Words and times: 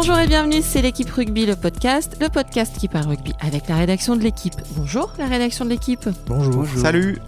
Bonjour 0.00 0.16
et 0.20 0.28
bienvenue, 0.28 0.62
c'est 0.62 0.80
l'équipe 0.80 1.10
rugby, 1.10 1.44
le 1.44 1.56
podcast, 1.56 2.16
le 2.20 2.28
podcast 2.28 2.78
qui 2.78 2.86
parle 2.86 3.08
rugby 3.08 3.32
avec 3.40 3.66
la 3.66 3.74
rédaction 3.74 4.14
de 4.14 4.22
l'équipe. 4.22 4.54
Bonjour 4.76 5.12
la 5.18 5.26
rédaction 5.26 5.64
de 5.64 5.70
l'équipe. 5.70 6.08
Bonjour. 6.28 6.64
Salut. 6.76 7.18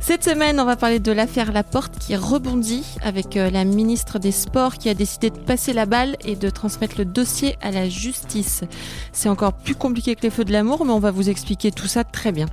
Cette 0.00 0.24
semaine, 0.24 0.58
on 0.58 0.64
va 0.64 0.74
parler 0.74 0.98
de 0.98 1.12
l'affaire 1.12 1.52
Laporte 1.52 1.96
qui 1.96 2.16
rebondit 2.16 2.84
avec 3.02 3.36
euh, 3.36 3.50
la 3.50 3.64
ministre 3.64 4.18
des 4.18 4.32
Sports 4.32 4.78
qui 4.78 4.88
a 4.88 4.94
décidé 4.94 5.30
de 5.30 5.38
passer 5.38 5.72
la 5.72 5.86
balle 5.86 6.16
et 6.24 6.34
de 6.34 6.50
transmettre 6.50 6.96
le 6.98 7.04
dossier 7.04 7.56
à 7.62 7.70
la 7.70 7.88
justice. 7.88 8.64
C'est 9.12 9.28
encore 9.28 9.52
plus 9.52 9.76
compliqué 9.76 10.16
que 10.16 10.22
les 10.22 10.30
feux 10.30 10.44
de 10.44 10.52
l'amour, 10.52 10.84
mais 10.84 10.92
on 10.92 10.98
va 10.98 11.12
vous 11.12 11.30
expliquer 11.30 11.70
tout 11.70 11.86
ça 11.86 12.02
très 12.02 12.32
bien. 12.32 12.46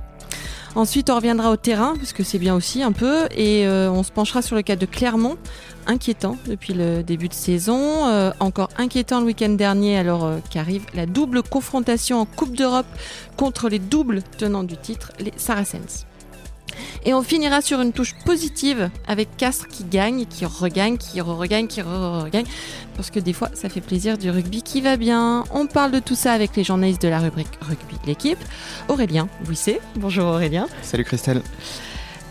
Ensuite, 0.76 1.08
on 1.08 1.16
reviendra 1.16 1.50
au 1.50 1.56
terrain, 1.56 1.94
parce 1.96 2.12
que 2.12 2.22
c'est 2.22 2.38
bien 2.38 2.54
aussi 2.54 2.82
un 2.82 2.92
peu, 2.92 3.28
et 3.34 3.66
euh, 3.66 3.90
on 3.90 4.02
se 4.02 4.12
penchera 4.12 4.42
sur 4.42 4.56
le 4.56 4.60
cas 4.60 4.76
de 4.76 4.84
Clermont, 4.84 5.38
inquiétant 5.86 6.36
depuis 6.46 6.74
le 6.74 7.02
début 7.02 7.28
de 7.28 7.32
saison, 7.32 8.06
euh, 8.08 8.30
encore 8.40 8.68
inquiétant 8.76 9.20
le 9.20 9.26
week-end 9.26 9.48
dernier 9.48 9.96
alors 9.96 10.26
euh, 10.26 10.36
qu'arrive 10.50 10.84
la 10.92 11.06
double 11.06 11.42
confrontation 11.42 12.20
en 12.20 12.26
Coupe 12.26 12.54
d'Europe 12.54 12.84
contre 13.38 13.70
les 13.70 13.78
doubles 13.78 14.22
tenants 14.36 14.64
du 14.64 14.76
titre, 14.76 15.12
les 15.18 15.32
Saracens. 15.38 16.05
Et 17.04 17.14
on 17.14 17.22
finira 17.22 17.60
sur 17.62 17.80
une 17.80 17.92
touche 17.92 18.14
positive 18.24 18.90
avec 19.06 19.36
Castres 19.36 19.68
qui 19.68 19.84
gagne, 19.84 20.26
qui 20.26 20.44
regagne, 20.44 20.96
qui 20.98 21.20
re-regagne, 21.20 21.66
qui 21.68 21.80
re-regagne. 21.80 22.46
Parce 22.96 23.10
que 23.10 23.20
des 23.20 23.32
fois, 23.32 23.50
ça 23.54 23.68
fait 23.68 23.80
plaisir 23.80 24.18
du 24.18 24.30
rugby 24.30 24.62
qui 24.62 24.80
va 24.80 24.96
bien. 24.96 25.44
On 25.52 25.66
parle 25.66 25.92
de 25.92 26.00
tout 26.00 26.14
ça 26.14 26.32
avec 26.32 26.56
les 26.56 26.64
journalistes 26.64 27.02
de 27.02 27.08
la 27.08 27.20
rubrique 27.20 27.48
rugby 27.60 27.94
de 28.02 28.06
l'équipe. 28.06 28.38
Aurélien 28.88 29.28
Bouisset. 29.44 29.80
Bonjour 29.96 30.26
Aurélien. 30.26 30.66
Salut 30.82 31.04
Christelle. 31.04 31.42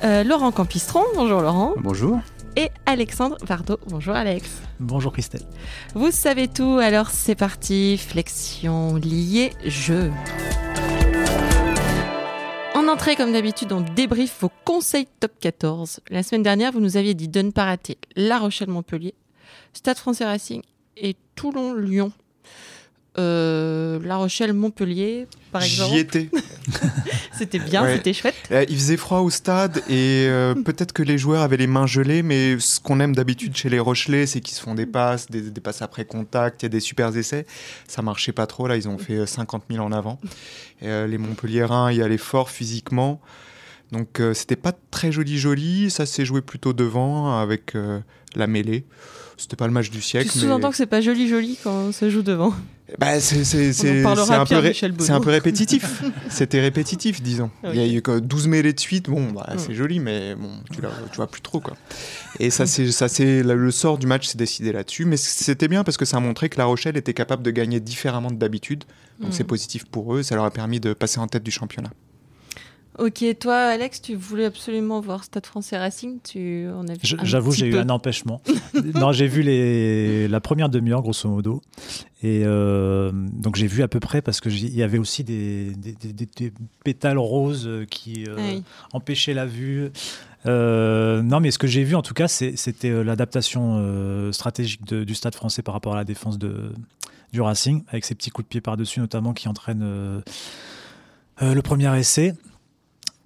Euh, 0.04 0.24
Laurent 0.24 0.52
Campistron. 0.52 1.04
Bonjour 1.16 1.42
Laurent. 1.42 1.74
Bonjour. 1.78 2.20
Et 2.58 2.70
Alexandre 2.86 3.38
Vardo. 3.46 3.80
Bonjour 3.88 4.16
Alex. 4.16 4.50
Bonjour 4.80 5.12
Christelle. 5.12 5.46
Vous 5.94 6.12
savez 6.12 6.48
tout, 6.48 6.80
alors 6.82 7.10
c'est 7.10 7.36
parti. 7.36 7.98
Flexion 7.98 8.96
liée 8.96 9.52
jeu. 9.66 10.12
En 12.96 12.98
entrée, 12.98 13.18
comme 13.18 13.34
d'habitude, 13.34 13.74
on 13.74 13.82
débrief 13.82 14.38
vos 14.40 14.50
conseils 14.64 15.06
top 15.20 15.34
14. 15.42 16.00
La 16.10 16.24
semaine 16.24 16.44
dernière, 16.44 16.72
vous 16.72 16.80
nous 16.80 16.96
aviez 16.96 17.14
dit 17.14 17.28
de 17.28 17.42
ne 17.42 17.52
pas 17.52 17.66
rater 17.66 17.98
La 18.16 18.40
Rochelle-Montpellier, 18.40 19.14
Stade 19.74 19.98
français 19.98 20.24
Racing 20.24 20.62
et 20.96 21.18
Toulon-Lyon. 21.36 22.14
Euh, 23.18 24.00
la 24.04 24.18
Rochelle-Montpellier, 24.18 25.28
par 25.52 25.64
exemple. 25.64 25.94
J'y 25.94 26.00
étais. 26.00 26.30
c'était 27.38 27.60
bien, 27.60 27.84
Ouais. 27.84 27.96
c'était 27.96 28.12
chouette. 28.14 28.36
Euh, 28.52 28.66
il 28.68 28.76
faisait 28.76 28.98
froid 28.98 29.20
au 29.20 29.30
stade 29.30 29.78
et 29.90 30.26
euh, 30.28 30.54
peut-être 30.54 30.92
que 30.92 31.02
les 31.02 31.18
joueurs 31.18 31.42
avaient 31.42 31.56
les 31.58 31.68
mains 31.68 31.88
gelées, 31.88 32.24
mais 32.24 32.60
ce 32.60 32.80
qu'on 32.80 33.00
aime 33.00 33.16
d'habitude 33.16 33.56
chez 33.56 33.70
les 33.70 33.80
Rochelais, 33.80 34.26
c'est 34.26 34.42
qu'ils 34.42 34.56
se 34.56 34.62
font 34.62 34.76
des 34.76 34.86
passes, 34.86 35.28
des, 35.32 35.42
des 35.50 35.62
passes 35.62 35.82
après 35.82 36.04
contact, 36.04 36.64
il 36.64 36.66
y 36.66 36.68
a 36.68 36.70
des 36.70 36.80
super 36.82 37.16
essais. 37.16 37.46
Ça 37.88 38.02
marchait 38.02 38.34
pas 38.34 38.48
trop, 38.48 38.68
là, 38.68 38.76
ils 38.76 38.90
ont 38.90 38.98
fait 38.98 39.16
euh, 39.20 39.26
50 39.26 39.64
000 39.72 39.84
en 39.86 39.92
avant. 39.94 40.20
Et, 40.82 41.08
les 41.08 41.18
Montpelliérains 41.18 41.92
y 41.94 42.02
allaient 42.02 42.18
fort 42.18 42.50
physiquement. 42.50 43.22
Donc 43.92 44.22
c'était 44.34 44.56
pas 44.58 44.74
très 44.92 45.12
joli 45.12 45.38
joli, 45.38 45.90
ça 45.90 46.06
s'est 46.06 46.26
joué 46.26 46.42
plutôt 46.42 46.74
devant 46.74 47.38
avec 47.40 47.74
la 48.36 48.48
mêlée. 48.48 48.84
C'était 49.38 49.56
pas 49.56 49.68
le 49.68 49.74
match 49.74 49.90
du 49.90 50.02
siècle. 50.02 50.30
Tu 50.30 50.38
mais- 50.40 50.44
sous-entends 50.46 50.72
que 50.72 50.76
c'est 50.78 50.86
pas 50.86 51.02
joli 51.02 51.30
joli 51.30 51.58
quand 51.64 51.94
se 51.94 52.10
joue 52.10 52.24
devant. 52.24 52.54
Bah, 53.00 53.20
c'est 53.20 53.38
un, 54.06 54.46
peu 54.46 54.74
c'est 55.00 55.12
un 55.12 55.20
peu 55.20 55.30
répétitif. 55.32 56.04
C'était 56.30 56.62
répétitif, 56.62 57.22
disons. 57.22 57.50
Oui. 57.64 57.70
Il 57.74 57.82
y 57.82 57.84
a 57.84 57.98
eu 57.98 58.02
que 58.02 58.20
12 58.20 58.48
mêlées 58.48 58.74
de 58.74 58.80
suite. 58.80 59.10
Bon, 59.10 59.32
bah, 59.32 59.50
Mm. 59.56 59.58
c'est 59.60 59.74
joli, 59.74 60.00
mais 60.00 60.36
bon, 60.36 60.50
tu, 60.72 60.78
tu 60.82 61.16
vois 61.16 61.28
plus 61.28 61.42
trop. 61.42 61.60
Quoi. 61.60 61.76
Et 62.40 62.50
ça, 62.52 62.66
c'est 62.68 62.84
le 63.44 63.72
sort 63.72 63.98
du 63.98 64.06
match 64.08 64.28
s'est 64.28 64.38
décidé 64.38 64.72
là-dessus. 64.72 65.06
Mais 65.06 65.18
c'était 65.18 65.68
bien 65.68 65.84
parce 65.84 65.98
que 65.98 66.06
ça 66.06 66.18
a 66.18 66.20
montré 66.20 66.48
que 66.50 66.58
La 66.58 66.66
Rochelle 66.66 66.96
était 66.96 67.14
capable 67.14 67.42
de 67.44 67.52
gagner 67.52 67.80
différemment 67.80 68.30
de 68.30 68.36
d'habitude. 68.38 68.84
Donc 69.20 69.30
Mm. 69.30 69.34
c'est 69.34 69.44
positif 69.46 69.86
pour 69.86 70.16
eux. 70.16 70.22
Ça 70.24 70.36
leur 70.36 70.46
a 70.46 70.52
permis 70.52 70.80
de 70.80 70.94
passer 70.94 71.20
en 71.20 71.28
tête 71.28 71.44
du 71.44 71.52
championnat. 71.52 71.90
Ok, 72.98 73.24
toi, 73.42 73.56
Alex, 73.58 74.02
tu 74.02 74.16
voulais 74.16 74.46
absolument 74.46 75.02
voir 75.02 75.24
Stade 75.26 75.46
français 75.46 75.78
Racing. 75.78 76.20
Tu 76.24 76.68
en 76.70 76.88
as 76.88 76.94
vu 76.94 77.00
Je- 77.04 77.18
un 77.18 77.24
J'avoue, 77.26 77.52
j'ai 77.52 77.68
eu 77.68 77.78
un 77.78 77.90
empêchement. 77.90 78.42
non, 78.96 79.12
j'ai 79.12 79.28
vu 79.28 79.42
les, 79.42 80.28
la 80.30 80.40
première 80.40 80.70
demi-heure, 80.70 81.02
grosso 81.02 81.28
modo. 81.30 81.62
Et 82.24 82.44
euh, 82.46 83.12
donc, 83.14 83.58
j'ai 83.58 83.68
vu 83.68 83.84
à 83.84 83.90
peu 83.90 84.00
près 84.00 84.22
parce 84.22 84.40
qu'il 84.40 84.74
y 84.74 84.82
avait 84.82 84.98
aussi 84.98 85.24
des, 85.26 85.72
des, 85.76 85.92
des- 85.92 86.14
des- 86.14 86.26
des 86.50 86.54
pétales 86.86 87.18
roses 87.18 87.68
euh, 87.68 87.86
qui 87.86 88.24
euh, 88.30 88.36
Ah 88.38 88.42
oui. 88.54 88.64
empêchaient 88.94 89.34
la 89.34 89.46
vue. 89.46 89.92
Euh, 90.46 91.22
non, 91.22 91.42
mais 91.42 91.52
ce 91.52 91.58
que 91.58 91.68
j'ai 91.68 91.84
vu, 91.84 91.96
en 91.96 92.02
tout 92.02 92.14
cas, 92.14 92.30
c'était 92.30 93.04
l'adaptation 93.04 94.32
stratégique 94.32 94.86
de- 94.88 95.04
du 95.04 95.16
stade 95.16 95.36
français 95.36 95.62
par 95.64 95.74
rapport 95.74 95.94
à 95.94 95.98
la 95.98 96.06
défense 96.06 96.38
de, 96.40 96.72
du 97.34 97.42
Racing, 97.42 97.84
avec 97.90 98.06
ses 98.06 98.16
petits 98.16 98.30
coups 98.30 98.46
de 98.46 98.50
pied 98.50 98.62
par-dessus, 98.62 99.02
notamment, 99.02 99.34
qui 99.34 99.50
entraînent 99.50 100.24
le 101.42 101.62
premier 101.62 101.94
essai. 102.00 102.34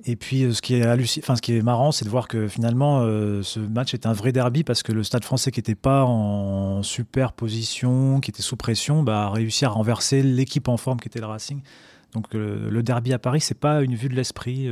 Et 0.06 0.16
puis, 0.16 0.44
euh, 0.44 0.54
ce 0.54 0.62
qui 0.62 0.76
est, 0.76 1.62
marrant, 1.62 1.92
c'est 1.92 2.06
de 2.06 2.10
voir 2.10 2.28
que 2.28 2.48
finalement, 2.48 3.02
euh, 3.02 3.44
ce 3.44 3.60
match 3.60 3.94
est 3.94 4.06
un 4.06 4.14
vrai 4.14 4.32
derby 4.32 4.64
parce 4.64 4.82
que 4.82 4.92
le 4.92 5.04
stade 5.04 5.26
français 5.26 5.52
qui 5.52 5.60
n'était 5.60 5.76
pas 5.76 6.06
en 6.06 6.84
super 6.84 7.34
position, 7.34 8.22
qui 8.22 8.32
était 8.32 8.42
sous 8.42 8.56
pression, 8.56 9.04
bah, 9.04 9.26
a 9.26 9.30
réussi 9.30 9.66
à 9.66 9.70
renverser 9.70 10.24
l'équipe 10.24 10.68
en 10.70 10.78
forme 10.78 11.00
qui 11.00 11.10
était 11.10 11.20
le 11.20 11.26
Racing. 11.26 11.62
Donc, 12.14 12.34
euh, 12.34 12.70
le 12.70 12.82
derby 12.82 13.14
à 13.14 13.20
Paris, 13.20 13.42
c'est 13.42 13.60
pas 13.60 13.82
une 13.82 13.96
vue 13.96 14.10
de 14.10 14.16
l'esprit. 14.16 14.70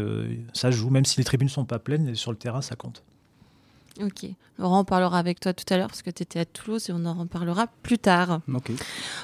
ça 0.54 0.72
joue, 0.72 0.90
même 0.90 1.06
si 1.06 1.18
les 1.18 1.26
tribunes 1.26 1.50
sont 1.50 1.66
pas 1.66 1.80
pleines, 1.80 2.16
sur 2.16 2.32
le 2.32 2.38
terrain, 2.38 2.62
ça 2.62 2.76
compte. 2.76 3.04
Ok. 4.02 4.30
Laurent, 4.60 4.82
on 4.82 4.84
parlera 4.84 5.20
avec 5.20 5.40
toi 5.40 5.54
tout 5.54 5.72
à 5.72 5.78
l'heure 5.78 5.88
parce 5.88 6.02
que 6.02 6.10
tu 6.10 6.24
étais 6.24 6.40
à 6.40 6.46
Toulouse 6.46 6.90
et 6.90 6.94
on 6.94 7.06
en 7.06 7.14
reparlera 7.14 7.68
plus 7.84 8.00
tard. 8.00 8.42
Ok. 8.54 8.72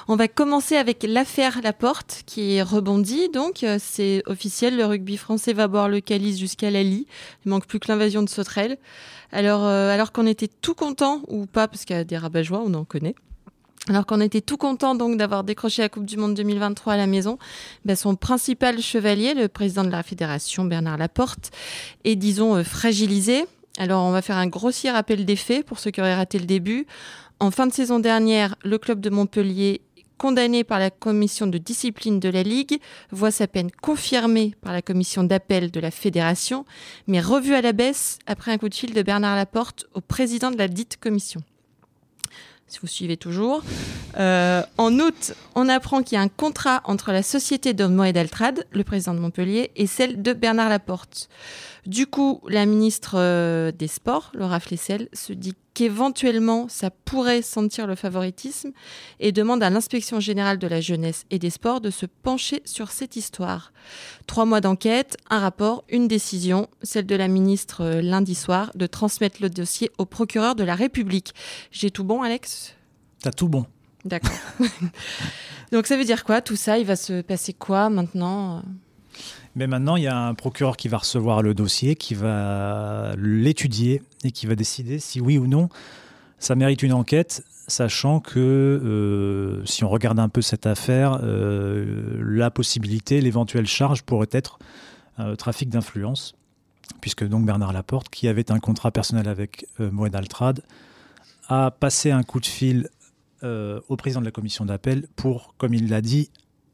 On 0.08 0.16
va 0.16 0.28
commencer 0.28 0.76
avec 0.76 1.04
l'affaire 1.08 1.60
Laporte 1.62 2.22
qui 2.26 2.60
rebondit. 2.62 3.28
Donc, 3.30 3.64
euh, 3.64 3.78
c'est 3.80 4.22
officiel, 4.26 4.76
le 4.76 4.86
rugby 4.86 5.16
français 5.16 5.52
va 5.52 5.68
boire 5.68 5.88
le 5.88 6.00
calice 6.00 6.38
jusqu'à 6.38 6.70
la 6.70 6.82
lie. 6.82 7.06
Il 7.44 7.50
manque 7.50 7.66
plus 7.66 7.80
que 7.80 7.90
l'invasion 7.90 8.22
de 8.22 8.28
Sauterelle. 8.28 8.78
Alors, 9.32 9.64
euh, 9.64 9.90
alors 9.90 10.12
qu'on 10.12 10.26
était 10.26 10.48
tout 10.48 10.74
content, 10.74 11.22
ou 11.28 11.46
pas, 11.46 11.66
parce 11.68 11.84
qu'il 11.84 11.96
y 11.96 11.98
a 11.98 12.04
des 12.04 12.16
rabat 12.16 12.42
on 12.52 12.74
en 12.74 12.84
connaît. 12.84 13.14
Alors 13.88 14.06
qu'on 14.06 14.20
était 14.22 14.40
tout 14.40 14.56
content 14.56 14.94
donc 14.94 15.18
d'avoir 15.18 15.44
décroché 15.44 15.82
la 15.82 15.90
Coupe 15.90 16.06
du 16.06 16.16
Monde 16.16 16.34
2023 16.34 16.94
à 16.94 16.96
la 16.96 17.06
maison, 17.06 17.38
ben, 17.84 17.94
son 17.94 18.16
principal 18.16 18.80
chevalier, 18.80 19.34
le 19.34 19.48
président 19.48 19.84
de 19.84 19.90
la 19.90 20.02
fédération 20.02 20.64
Bernard 20.64 20.96
Laporte, 20.96 21.50
est 22.04 22.16
disons 22.16 22.56
euh, 22.56 22.64
fragilisé. 22.64 23.44
Alors 23.78 24.04
on 24.04 24.12
va 24.12 24.22
faire 24.22 24.36
un 24.36 24.46
grossier 24.46 24.90
rappel 24.90 25.24
des 25.24 25.36
faits 25.36 25.66
pour 25.66 25.78
ceux 25.78 25.90
qui 25.90 26.00
auraient 26.00 26.14
raté 26.14 26.38
le 26.38 26.46
début. 26.46 26.86
En 27.40 27.50
fin 27.50 27.66
de 27.66 27.72
saison 27.72 27.98
dernière, 27.98 28.54
le 28.62 28.78
club 28.78 29.00
de 29.00 29.10
Montpellier, 29.10 29.80
condamné 30.16 30.62
par 30.62 30.78
la 30.78 30.90
commission 30.90 31.46
de 31.48 31.58
discipline 31.58 32.20
de 32.20 32.28
la 32.28 32.44
Ligue, 32.44 32.78
voit 33.10 33.32
sa 33.32 33.48
peine 33.48 33.70
confirmée 33.70 34.54
par 34.62 34.72
la 34.72 34.82
commission 34.82 35.24
d'appel 35.24 35.70
de 35.70 35.80
la 35.80 35.90
fédération, 35.90 36.64
mais 37.08 37.20
revue 37.20 37.54
à 37.54 37.60
la 37.60 37.72
baisse 37.72 38.18
après 38.26 38.52
un 38.52 38.58
coup 38.58 38.68
de 38.68 38.74
fil 38.74 38.94
de 38.94 39.02
Bernard 39.02 39.36
Laporte 39.36 39.86
au 39.94 40.00
président 40.00 40.52
de 40.52 40.56
la 40.56 40.68
dite 40.68 40.98
commission. 40.98 41.42
Si 42.74 42.80
vous 42.80 42.88
suivez 42.88 43.16
toujours. 43.16 43.62
Euh, 44.18 44.60
en 44.78 44.98
août, 44.98 45.34
on 45.54 45.68
apprend 45.68 46.02
qu'il 46.02 46.16
y 46.16 46.18
a 46.18 46.22
un 46.22 46.28
contrat 46.28 46.80
entre 46.86 47.12
la 47.12 47.22
société 47.22 47.72
de 47.72 47.86
Moed 47.86 48.16
Altrad, 48.16 48.66
le 48.72 48.82
président 48.82 49.14
de 49.14 49.20
Montpellier, 49.20 49.70
et 49.76 49.86
celle 49.86 50.22
de 50.22 50.32
Bernard 50.32 50.70
Laporte. 50.70 51.28
Du 51.86 52.08
coup, 52.08 52.40
la 52.48 52.66
ministre 52.66 53.14
euh, 53.16 53.70
des 53.70 53.86
Sports, 53.86 54.32
Laura 54.34 54.58
Flessel, 54.58 55.08
se 55.12 55.32
dit 55.32 55.54
qu'éventuellement 55.74 56.68
ça 56.68 56.90
pourrait 56.90 57.42
sentir 57.42 57.86
le 57.86 57.96
favoritisme 57.96 58.70
et 59.20 59.32
demande 59.32 59.62
à 59.62 59.70
l'inspection 59.70 60.20
générale 60.20 60.58
de 60.58 60.66
la 60.66 60.80
jeunesse 60.80 61.26
et 61.30 61.38
des 61.38 61.50
sports 61.50 61.80
de 61.80 61.90
se 61.90 62.06
pencher 62.06 62.62
sur 62.64 62.90
cette 62.90 63.16
histoire. 63.16 63.72
Trois 64.26 64.44
mois 64.44 64.60
d'enquête, 64.60 65.16
un 65.30 65.40
rapport, 65.40 65.84
une 65.88 66.08
décision, 66.08 66.68
celle 66.82 67.06
de 67.06 67.16
la 67.16 67.28
ministre 67.28 67.82
euh, 67.82 68.00
lundi 68.00 68.34
soir, 68.34 68.70
de 68.74 68.86
transmettre 68.86 69.42
le 69.42 69.50
dossier 69.50 69.90
au 69.98 70.06
procureur 70.06 70.54
de 70.54 70.64
la 70.64 70.74
République. 70.74 71.34
J'ai 71.70 71.90
tout 71.90 72.04
bon, 72.04 72.22
Alex? 72.22 72.74
T'as 73.20 73.32
tout 73.32 73.48
bon. 73.48 73.66
D'accord. 74.04 74.36
Donc 75.72 75.86
ça 75.86 75.96
veut 75.96 76.04
dire 76.04 76.24
quoi 76.24 76.40
tout 76.40 76.56
ça? 76.56 76.78
Il 76.78 76.86
va 76.86 76.96
se 76.96 77.22
passer 77.22 77.52
quoi 77.52 77.90
maintenant? 77.90 78.62
Mais 79.56 79.66
maintenant, 79.66 79.96
il 79.96 80.02
y 80.04 80.08
a 80.08 80.18
un 80.18 80.34
procureur 80.34 80.76
qui 80.76 80.88
va 80.88 80.98
recevoir 80.98 81.42
le 81.42 81.54
dossier, 81.54 81.94
qui 81.94 82.14
va 82.14 83.14
l'étudier 83.16 84.02
et 84.24 84.32
qui 84.32 84.46
va 84.46 84.54
décider 84.54 84.98
si 84.98 85.20
oui 85.20 85.38
ou 85.38 85.46
non 85.46 85.68
ça 86.44 86.54
mérite 86.54 86.82
une 86.82 86.92
enquête, 86.92 87.42
sachant 87.68 88.20
que 88.20 88.38
euh, 88.38 89.64
si 89.64 89.82
on 89.82 89.88
regarde 89.88 90.18
un 90.18 90.28
peu 90.28 90.42
cette 90.42 90.66
affaire, 90.66 91.18
euh, 91.22 92.20
la 92.22 92.50
possibilité, 92.50 93.22
l'éventuelle 93.22 93.66
charge 93.66 94.02
pourrait 94.02 94.28
être 94.30 94.58
euh, 95.20 95.36
trafic 95.36 95.70
d'influence, 95.70 96.34
puisque 97.00 97.26
donc 97.26 97.46
Bernard 97.46 97.72
Laporte, 97.72 98.10
qui 98.10 98.28
avait 98.28 98.50
un 98.52 98.58
contrat 98.58 98.90
personnel 98.90 99.26
avec 99.26 99.66
euh, 99.80 99.90
Moed 99.90 100.14
Altrad, 100.14 100.60
a 101.48 101.70
passé 101.70 102.10
un 102.10 102.22
coup 102.22 102.40
de 102.40 102.46
fil 102.46 102.88
au 103.88 103.96
président 103.96 104.20
de 104.20 104.24
la 104.24 104.30
commission 104.30 104.64
d'appel 104.64 105.06
pour, 105.16 105.52
comme 105.58 105.74
il 105.74 105.90
l'a 105.90 106.00
dit, 106.00 106.30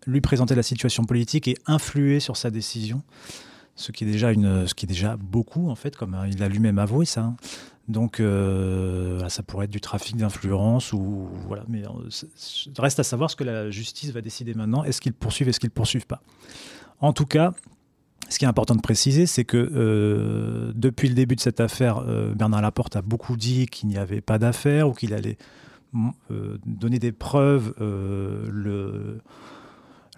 lui 0.07 0.21
présenter 0.21 0.55
la 0.55 0.63
situation 0.63 1.05
politique 1.05 1.49
et 1.49 1.57
influer 1.67 2.21
sur 2.21 2.37
sa 2.37 2.51
décision, 2.51 3.03
ce 3.75 3.93
qui 3.93 4.05
est 4.05 4.11
déjà, 4.11 4.33
une, 4.33 4.67
ce 4.67 4.75
qui 4.75 4.87
est 4.87 4.89
déjà 4.89 5.17
beaucoup, 5.17 5.69
en 5.69 5.75
fait, 5.75 5.97
comme 5.97 6.15
euh, 6.15 6.29
il 6.29 6.43
a 6.43 6.49
lui-même 6.49 6.79
avoué 6.79 7.05
ça. 7.07 7.23
hein. 7.23 7.37
Donc, 7.91 8.21
euh, 8.21 9.29
ça 9.29 9.43
pourrait 9.43 9.65
être 9.65 9.71
du 9.73 9.81
trafic 9.81 10.17
d'influence 10.17 10.93
ou 10.93 11.29
voilà. 11.49 11.65
Mais 11.69 11.83
euh, 11.85 11.91
reste 12.79 13.01
à 13.01 13.03
savoir 13.03 13.31
ce 13.31 13.37
que 13.37 13.43
la 13.43 13.71
justice 13.71 14.13
va 14.13 14.21
décider 14.21 14.55
maintenant. 14.55 14.85
Est-ce 14.85 15.01
qu'ils 15.01 15.13
poursuivent, 15.13 15.49
est-ce 15.49 15.59
qu'ils 15.59 15.73
poursuivent 15.73 16.07
pas? 16.07 16.23
En 17.01 17.13
tout 17.13 17.27
cas, 17.27 17.53
ce 18.29 18.39
qui 18.39 18.45
est 18.45 18.49
important 18.49 18.77
de 18.77 18.81
préciser, 18.81 19.27
c'est 19.27 19.45
que 19.45 19.57
euh, 19.57 20.73
depuis 20.77 21.09
le 21.09 21.15
début 21.15 21.35
de 21.35 21.41
cette 21.41 21.59
affaire, 21.59 22.05
Bernard 22.37 22.63
Laporte 22.63 22.95
a 22.95 23.03
beaucoup 23.03 23.37
dit 23.37 23.67
qu'il 23.67 23.89
n'y 23.89 23.97
avait 23.97 24.21
pas 24.21 24.39
d'affaire 24.39 24.89
ou 24.89 24.93
qu'il 24.93 25.13
allait 25.13 25.37
donner 26.65 27.01
des 27.01 27.11
preuves 27.11 27.75
le, 27.81 29.21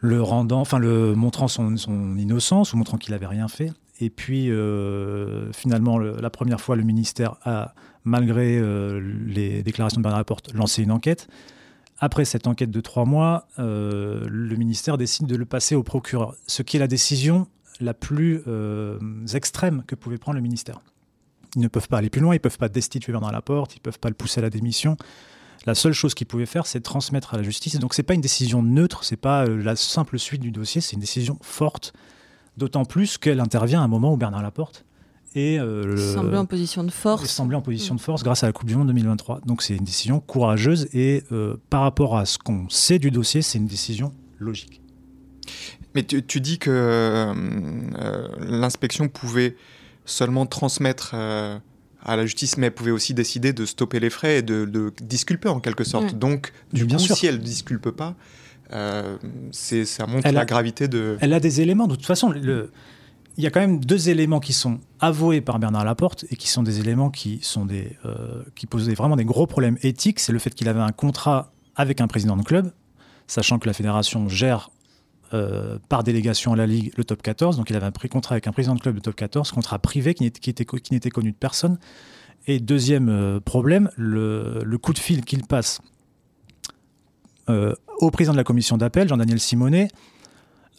le 0.02 0.20
rendant, 0.20 0.60
enfin 0.60 0.80
le 0.80 1.14
montrant 1.14 1.48
son, 1.48 1.76
innocence 2.16 2.74
ou 2.74 2.76
montrant 2.76 2.98
qu'il 2.98 3.12
n'avait 3.12 3.26
rien 3.26 3.48
fait. 3.48 3.72
Et 4.00 4.10
puis, 4.10 4.50
euh, 4.50 5.52
finalement, 5.52 5.98
la 5.98 6.28
première 6.28 6.60
fois, 6.60 6.74
le 6.74 6.82
ministère 6.82 7.36
a, 7.44 7.72
malgré 8.04 8.58
euh, 8.58 9.00
les 9.24 9.62
déclarations 9.62 10.00
de 10.00 10.02
Bernard 10.02 10.18
Laporte, 10.18 10.52
lancé 10.54 10.82
une 10.82 10.90
enquête. 10.90 11.28
Après 11.98 12.24
cette 12.24 12.48
enquête 12.48 12.72
de 12.72 12.80
trois 12.80 13.04
mois, 13.04 13.46
euh, 13.60 14.26
le 14.28 14.56
ministère 14.56 14.98
décide 14.98 15.28
de 15.28 15.36
le 15.36 15.44
passer 15.44 15.76
au 15.76 15.84
procureur, 15.84 16.34
ce 16.48 16.62
qui 16.62 16.76
est 16.76 16.80
la 16.80 16.88
décision 16.88 17.46
la 17.80 17.94
plus 17.94 18.42
extrême 19.34 19.82
que 19.86 19.94
pouvait 19.94 20.18
prendre 20.18 20.36
le 20.36 20.42
ministère. 20.42 20.80
Ils 21.54 21.62
ne 21.62 21.68
peuvent 21.68 21.88
pas 21.88 21.98
aller 21.98 22.10
plus 22.10 22.20
loin, 22.20 22.34
ils 22.34 22.36
ne 22.36 22.42
peuvent 22.42 22.58
pas 22.58 22.68
destituer 22.68 23.12
Bernard 23.12 23.32
Laporte, 23.32 23.74
ils 23.74 23.78
ne 23.78 23.82
peuvent 23.82 23.98
pas 23.98 24.08
le 24.08 24.14
pousser 24.14 24.40
à 24.40 24.42
la 24.42 24.50
démission. 24.50 24.96
La 25.66 25.74
seule 25.74 25.92
chose 25.92 26.14
qu'ils 26.14 26.26
pouvaient 26.26 26.46
faire, 26.46 26.66
c'est 26.66 26.80
transmettre 26.80 27.34
à 27.34 27.36
la 27.36 27.42
justice. 27.42 27.78
Donc, 27.78 27.94
ce 27.94 28.00
n'est 28.00 28.06
pas 28.06 28.14
une 28.14 28.20
décision 28.20 28.62
neutre, 28.62 29.04
ce 29.04 29.14
n'est 29.14 29.18
pas 29.18 29.46
la 29.46 29.76
simple 29.76 30.18
suite 30.18 30.40
du 30.40 30.50
dossier, 30.50 30.80
c'est 30.80 30.94
une 30.94 31.00
décision 31.00 31.38
forte 31.40 31.92
D'autant 32.56 32.84
plus 32.84 33.16
qu'elle 33.16 33.40
intervient 33.40 33.80
à 33.80 33.84
un 33.84 33.88
moment 33.88 34.12
où 34.12 34.16
Bernard 34.16 34.42
Laporte 34.42 34.84
est 35.34 35.58
euh, 35.58 35.96
semblait 35.96 36.36
en 36.36 36.44
position 36.44 36.84
de 36.84 36.90
force. 36.90 37.24
Semblait 37.24 37.56
en 37.56 37.62
position 37.62 37.94
de 37.94 38.00
force 38.00 38.22
grâce 38.22 38.42
à 38.42 38.46
la 38.46 38.52
Coupe 38.52 38.68
du 38.68 38.76
Monde 38.76 38.88
2023. 38.88 39.40
Donc 39.46 39.62
c'est 39.62 39.74
une 39.74 39.84
décision 39.84 40.20
courageuse 40.20 40.88
et 40.92 41.24
euh, 41.32 41.56
par 41.70 41.80
rapport 41.80 42.18
à 42.18 42.26
ce 42.26 42.36
qu'on 42.36 42.68
sait 42.68 42.98
du 42.98 43.10
dossier, 43.10 43.40
c'est 43.40 43.56
une 43.56 43.66
décision 43.66 44.12
logique. 44.38 44.82
Mais 45.94 46.02
tu, 46.02 46.40
dis 46.40 46.58
que 46.58 46.70
euh, 46.70 48.28
l'inspection 48.40 49.08
pouvait 49.08 49.56
seulement 50.04 50.44
transmettre 50.46 51.14
à 52.04 52.16
la 52.16 52.24
justice, 52.24 52.56
mais 52.56 52.66
elle 52.66 52.74
pouvait 52.74 52.90
aussi 52.90 53.14
décider 53.14 53.52
de 53.52 53.64
stopper 53.64 54.00
les 54.00 54.10
frais 54.10 54.38
et 54.38 54.42
de, 54.42 54.92
disculper 55.00 55.48
en 55.48 55.60
quelque 55.60 55.84
sorte. 55.84 56.14
Donc, 56.14 56.52
du 56.72 56.86
coup, 56.86 56.98
si 56.98 57.26
elle 57.26 57.36
ne 57.36 57.42
disculpe 57.42 57.90
pas, 57.90 58.14
euh, 58.72 59.16
ça 59.52 60.06
montre 60.06 60.30
la 60.30 60.44
gravité 60.44 60.88
de. 60.88 61.16
Elle 61.20 61.32
a 61.32 61.40
des 61.40 61.60
éléments. 61.60 61.86
De 61.86 61.94
toute 61.94 62.06
façon, 62.06 62.30
le, 62.30 62.70
il 63.36 63.44
y 63.44 63.46
a 63.46 63.50
quand 63.50 63.60
même 63.60 63.84
deux 63.84 64.08
éléments 64.08 64.40
qui 64.40 64.52
sont 64.52 64.80
avoués 65.00 65.40
par 65.40 65.58
Bernard 65.58 65.84
Laporte 65.84 66.26
et 66.30 66.36
qui 66.36 66.48
sont 66.48 66.62
des 66.62 66.80
éléments 66.80 67.10
qui, 67.10 67.38
sont 67.42 67.64
des, 67.64 67.96
euh, 68.04 68.42
qui 68.54 68.66
posaient 68.66 68.94
vraiment 68.94 69.16
des 69.16 69.24
gros 69.24 69.46
problèmes 69.46 69.78
éthiques. 69.82 70.20
C'est 70.20 70.32
le 70.32 70.38
fait 70.38 70.54
qu'il 70.54 70.68
avait 70.68 70.80
un 70.80 70.92
contrat 70.92 71.52
avec 71.76 72.00
un 72.00 72.08
président 72.08 72.36
de 72.36 72.42
club, 72.42 72.72
sachant 73.26 73.58
que 73.58 73.66
la 73.66 73.72
fédération 73.72 74.28
gère 74.28 74.70
euh, 75.34 75.78
par 75.88 76.02
délégation 76.02 76.52
à 76.52 76.56
la 76.56 76.66
Ligue 76.66 76.92
le 76.96 77.04
top 77.04 77.22
14. 77.22 77.56
Donc 77.56 77.70
il 77.70 77.76
avait 77.76 77.86
un 77.86 78.08
contrat 78.08 78.34
avec 78.34 78.46
un 78.46 78.52
président 78.52 78.74
de 78.74 78.80
club 78.80 78.96
de 78.96 79.00
top 79.00 79.14
14, 79.14 79.50
contrat 79.52 79.78
privé 79.78 80.14
qui 80.14 80.24
n'était, 80.24 80.64
qui 80.64 80.92
n'était 80.92 81.10
connu 81.10 81.32
de 81.32 81.36
personne. 81.36 81.78
Et 82.46 82.58
deuxième 82.58 83.40
problème, 83.44 83.90
le, 83.96 84.76
coup 84.76 84.92
de 84.92 84.98
fil 84.98 85.24
qu'il 85.24 85.46
passe 85.46 85.80
euh, 87.48 87.74
au 87.98 88.10
président 88.10 88.32
de 88.32 88.38
la 88.38 88.44
commission 88.44 88.76
d'appel, 88.76 89.08
Jean-Daniel 89.08 89.38
Simonet, 89.38 89.88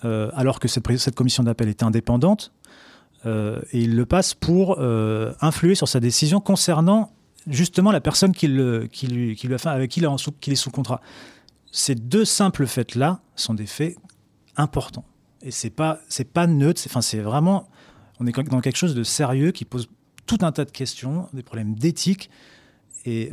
euh, 0.03 0.29
alors 0.33 0.59
que 0.59 0.67
cette, 0.67 0.97
cette 0.97 1.15
commission 1.15 1.43
d'appel 1.43 1.69
était 1.69 1.83
indépendante, 1.83 2.51
euh, 3.25 3.61
et 3.71 3.81
il 3.81 3.95
le 3.95 4.05
passe 4.05 4.33
pour 4.33 4.79
influer 5.41 5.75
sur 5.75 5.87
sa 5.87 5.99
décision 5.99 6.41
concernant 6.41 7.11
justement 7.47 7.91
la 7.91 8.01
personne 8.01 8.33
qui, 8.33 8.47
qui, 8.91 9.07
lui, 9.07 9.35
qui 9.35 9.47
lui 9.47 9.53
a 9.53 9.57
fait, 9.57 9.69
avec 9.69 9.91
qui 9.91 10.01
il, 10.01 10.05
est, 10.05 10.55
sous, 10.55 10.71
contrat. 10.71 11.01
Ces 11.71 11.95
deux 11.95 12.25
simples 12.25 12.65
faits-là 12.65 13.21
sont 13.35 13.53
des 13.53 13.65
faits 13.65 13.95
importants. 14.57 15.05
Et 15.41 15.51
c'est 15.51 15.69
pas, 15.69 15.99
c'est 16.09 16.31
pas 16.31 16.47
neutre, 16.47 16.81
enfin, 16.85 17.01
c'est 17.01 17.19
vraiment, 17.19 17.67
on 18.19 18.27
est 18.27 18.49
dans 18.49 18.61
quelque 18.61 18.77
chose 18.77 18.95
de 18.95 19.03
sérieux 19.03 19.51
qui 19.51 19.65
pose 19.65 19.89
tout 20.25 20.37
un 20.41 20.51
tas 20.51 20.65
de 20.65 20.71
questions, 20.71 21.27
des 21.33 21.43
problèmes 21.43 21.75
d'éthique. 21.75 22.29
Et 23.05 23.29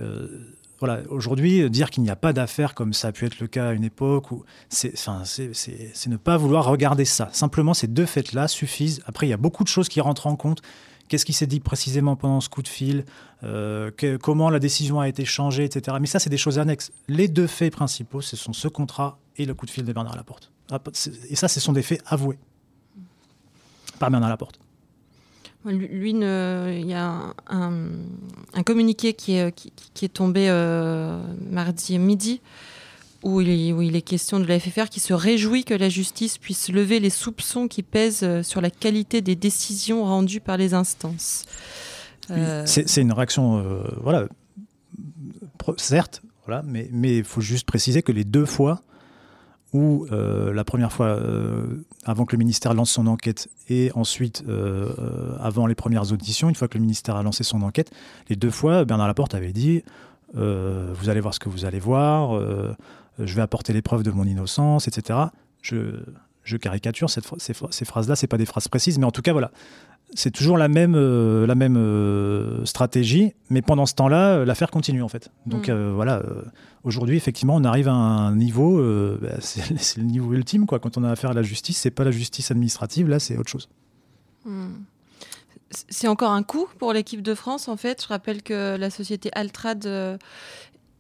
voilà, 0.80 1.02
aujourd'hui, 1.10 1.68
dire 1.70 1.90
qu'il 1.90 2.02
n'y 2.02 2.10
a 2.10 2.16
pas 2.16 2.32
d'affaires 2.32 2.74
comme 2.74 2.94
ça 2.94 3.08
a 3.08 3.12
pu 3.12 3.26
être 3.26 3.38
le 3.38 3.46
cas 3.46 3.68
à 3.68 3.72
une 3.72 3.84
époque, 3.84 4.28
c'est, 4.70 4.94
ne 6.08 6.16
pas 6.16 6.38
vouloir 6.38 6.64
regarder 6.64 7.04
ça. 7.04 7.28
Simplement, 7.32 7.74
ces 7.74 7.86
deux 7.86 8.06
faits-là 8.06 8.48
suffisent. 8.48 9.02
Après, 9.04 9.26
il 9.26 9.30
y 9.30 9.34
a 9.34 9.36
beaucoup 9.36 9.62
de 9.62 9.68
choses 9.68 9.88
qui 9.88 10.00
rentrent 10.00 10.26
en 10.26 10.36
compte. 10.36 10.62
Qu'est-ce 11.08 11.26
qui 11.26 11.32
s'est 11.34 11.46
dit 11.46 11.60
précisément 11.60 12.16
pendant 12.16 12.40
ce 12.40 12.48
coup 12.48 12.62
de 12.62 12.68
fil 12.68 13.04
euh, 13.42 13.90
Comment 14.22 14.48
la 14.48 14.58
décision 14.58 15.00
a 15.00 15.08
été 15.08 15.24
changée, 15.26 15.64
etc. 15.64 15.98
Mais 16.00 16.06
ça, 16.06 16.18
c'est 16.18 16.30
des 16.30 16.38
choses 16.38 16.58
annexes. 16.58 16.92
Les 17.08 17.28
deux 17.28 17.48
faits 17.48 17.72
principaux, 17.72 18.22
ce 18.22 18.36
sont 18.36 18.54
ce 18.54 18.68
contrat 18.68 19.18
et 19.36 19.44
le 19.44 19.52
coup 19.52 19.66
de 19.66 19.70
fil 19.70 19.84
de 19.84 19.92
Bernard 19.92 20.16
Laporte. 20.16 20.50
Et 21.28 21.36
ça, 21.36 21.48
ce 21.48 21.60
sont 21.60 21.72
des 21.72 21.82
faits 21.82 22.02
avoués 22.06 22.38
par 23.98 24.10
Bernard 24.10 24.30
Laporte. 24.30 24.58
Lui, 25.64 26.10
il 26.12 26.86
y 26.86 26.94
a 26.94 27.34
un, 27.48 28.62
communiqué 28.64 29.12
qui 29.12 29.34
est, 29.34 29.54
qui, 29.54 30.04
est 30.04 30.08
tombé 30.08 30.48
euh, 30.48 31.22
mardi 31.50 31.98
midi 31.98 32.40
où 33.22 33.42
il, 33.42 33.50
est, 33.50 33.72
où 33.74 33.82
il, 33.82 33.94
est, 33.94 34.00
question 34.00 34.40
de 34.40 34.46
la 34.46 34.58
FFR 34.58 34.88
qui 34.88 35.00
se 35.00 35.12
réjouit 35.12 35.64
que 35.64 35.74
la 35.74 35.90
justice 35.90 36.38
puisse 36.38 36.70
lever 36.70 36.98
les 36.98 37.10
soupçons 37.10 37.68
qui 37.68 37.82
pèsent 37.82 38.22
euh, 38.22 38.42
sur 38.42 38.62
la 38.62 38.70
qualité 38.70 39.20
des 39.20 39.36
décisions 39.36 40.04
rendues 40.04 40.40
par 40.40 40.56
les 40.56 40.72
instances. 40.72 41.44
Euh, 42.30 42.62
c'est 42.64 43.02
une 43.02 43.12
réaction, 43.12 43.82
voilà, 44.02 44.28
certes, 45.76 46.22
voilà, 46.46 46.62
mais 46.64 46.88
il 47.18 47.24
faut 47.24 47.40
juste 47.40 47.66
préciser 47.66 48.02
que 48.02 48.12
les 48.12 48.24
deux 48.24 48.46
fois, 48.46 48.82
où 49.72 50.06
euh, 50.10 50.52
la 50.52 50.64
première 50.64 50.92
fois, 50.92 51.06
euh, 51.06 51.84
avant 52.04 52.24
que 52.24 52.32
le 52.34 52.38
ministère 52.38 52.74
lance 52.74 52.90
son 52.90 53.06
enquête, 53.06 53.48
et 53.68 53.90
ensuite 53.94 54.42
euh, 54.48 55.36
avant 55.40 55.66
les 55.66 55.74
premières 55.74 56.12
auditions, 56.12 56.48
une 56.48 56.54
fois 56.54 56.68
que 56.68 56.76
le 56.76 56.82
ministère 56.82 57.16
a 57.16 57.22
lancé 57.22 57.44
son 57.44 57.62
enquête, 57.62 57.90
les 58.28 58.36
deux 58.36 58.50
fois, 58.50 58.84
Bernard 58.84 59.06
Laporte 59.06 59.34
avait 59.34 59.52
dit 59.52 59.82
Vous 60.34 61.08
allez 61.08 61.20
voir 61.20 61.34
ce 61.34 61.40
que 61.40 61.48
vous 61.48 61.64
allez 61.64 61.80
voir, 61.80 62.40
je 63.18 63.34
vais 63.34 63.42
apporter 63.42 63.72
les 63.72 63.82
preuves 63.82 64.02
de 64.02 64.10
mon 64.10 64.24
innocence, 64.24 64.88
etc. 64.88 65.18
Je, 65.62 66.56
caricature 66.56 67.08
ces, 67.10 67.20
phrases-là, 67.84 68.16
c'est 68.16 68.26
pas 68.26 68.38
des 68.38 68.46
phrases 68.46 68.66
précises, 68.66 68.98
mais 68.98 69.06
en 69.06 69.12
tout 69.12 69.22
cas, 69.22 69.32
voilà 69.32 69.52
c'est 70.14 70.30
toujours 70.30 70.58
la 70.58 70.68
même, 70.68 70.94
euh, 70.96 71.46
la 71.46 71.54
même 71.54 71.76
euh, 71.76 72.64
stratégie, 72.64 73.32
mais 73.48 73.62
pendant 73.62 73.86
ce 73.86 73.94
temps-là, 73.94 74.38
euh, 74.38 74.44
l'affaire 74.44 74.70
continue 74.70 75.02
en 75.02 75.08
fait. 75.08 75.30
Donc 75.46 75.68
mm. 75.68 75.92
voilà, 75.92 76.22
aujourd'hui, 76.84 77.16
effectivement, 77.16 77.56
on 77.56 77.64
arrive 77.64 77.88
à 77.88 77.92
un 77.92 78.34
niveau, 78.34 78.78
bah, 79.22 79.36
c'est 79.40 79.96
le 79.98 80.04
niveau 80.04 80.32
ultime 80.32 80.66
quoi. 80.66 80.78
Quand 80.78 80.98
on 80.98 81.04
a 81.04 81.10
affaire 81.10 81.30
à 81.30 81.34
la 81.34 81.42
justice, 81.42 81.78
c'est 81.78 81.90
pas 81.90 82.04
la 82.04 82.10
justice 82.10 82.50
administrative, 82.50 83.08
là, 83.08 83.18
c'est 83.18 83.36
autre 83.36 83.50
chose. 83.50 83.68
Mm. 84.44 84.68
C'est 85.88 86.08
encore 86.08 86.32
un 86.32 86.42
coup 86.42 86.66
pour 86.78 86.92
l'équipe 86.92 87.22
de 87.22 87.34
France 87.34 87.68
en 87.68 87.76
fait. 87.76 88.02
Je 88.02 88.08
rappelle 88.08 88.42
que 88.42 88.76
la 88.76 88.90
société 88.90 89.30
Altrad 89.34 90.18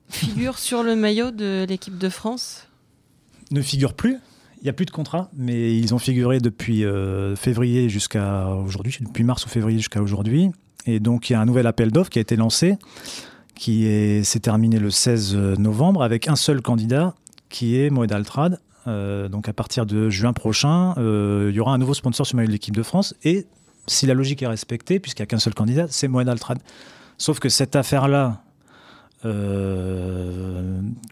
figure 0.08 0.58
sur 0.60 0.84
le 0.84 0.94
maillot 0.94 1.32
de 1.32 1.66
l'équipe 1.68 1.98
de 1.98 2.08
France. 2.08 2.68
Ne 3.50 3.62
figure 3.62 3.94
plus 3.94 4.20
il 4.60 4.64
n'y 4.64 4.70
a 4.70 4.72
plus 4.74 4.84
de 4.84 4.90
contrat, 4.90 5.30
mais 5.34 5.76
ils 5.76 5.94
ont 5.94 5.98
figuré 5.98 6.38
depuis 6.38 6.84
euh, 6.84 7.34
février 7.34 7.88
jusqu'à 7.88 8.48
aujourd'hui, 8.48 8.94
depuis 9.00 9.24
mars 9.24 9.46
ou 9.46 9.48
février 9.48 9.78
jusqu'à 9.78 10.02
aujourd'hui. 10.02 10.50
Et 10.86 11.00
donc 11.00 11.30
il 11.30 11.32
y 11.32 11.36
a 11.36 11.40
un 11.40 11.46
nouvel 11.46 11.66
appel 11.66 11.90
d'offres 11.90 12.10
qui 12.10 12.18
a 12.18 12.22
été 12.22 12.36
lancé, 12.36 12.76
qui 13.54 14.22
s'est 14.24 14.40
terminé 14.40 14.78
le 14.78 14.90
16 14.90 15.34
novembre 15.58 16.02
avec 16.02 16.28
un 16.28 16.36
seul 16.36 16.60
candidat, 16.60 17.14
qui 17.48 17.78
est 17.78 17.90
Moed 17.90 18.12
Altrad. 18.12 18.60
Euh, 18.86 19.28
donc 19.28 19.48
à 19.48 19.52
partir 19.52 19.86
de 19.86 20.10
juin 20.10 20.32
prochain, 20.32 20.94
euh, 20.98 21.48
il 21.50 21.56
y 21.56 21.60
aura 21.60 21.72
un 21.72 21.78
nouveau 21.78 21.94
sponsor 21.94 22.26
sur 22.26 22.36
le 22.38 22.46
de 22.46 22.50
l'équipe 22.50 22.76
de 22.76 22.82
France. 22.82 23.14
Et 23.24 23.46
si 23.86 24.06
la 24.06 24.14
logique 24.14 24.42
est 24.42 24.46
respectée, 24.46 25.00
puisqu'il 25.00 25.22
n'y 25.22 25.24
a 25.24 25.26
qu'un 25.26 25.38
seul 25.38 25.54
candidat, 25.54 25.86
c'est 25.88 26.08
Moed 26.08 26.28
Altrad. 26.28 26.58
Sauf 27.16 27.38
que 27.38 27.48
cette 27.48 27.76
affaire-là, 27.76 28.42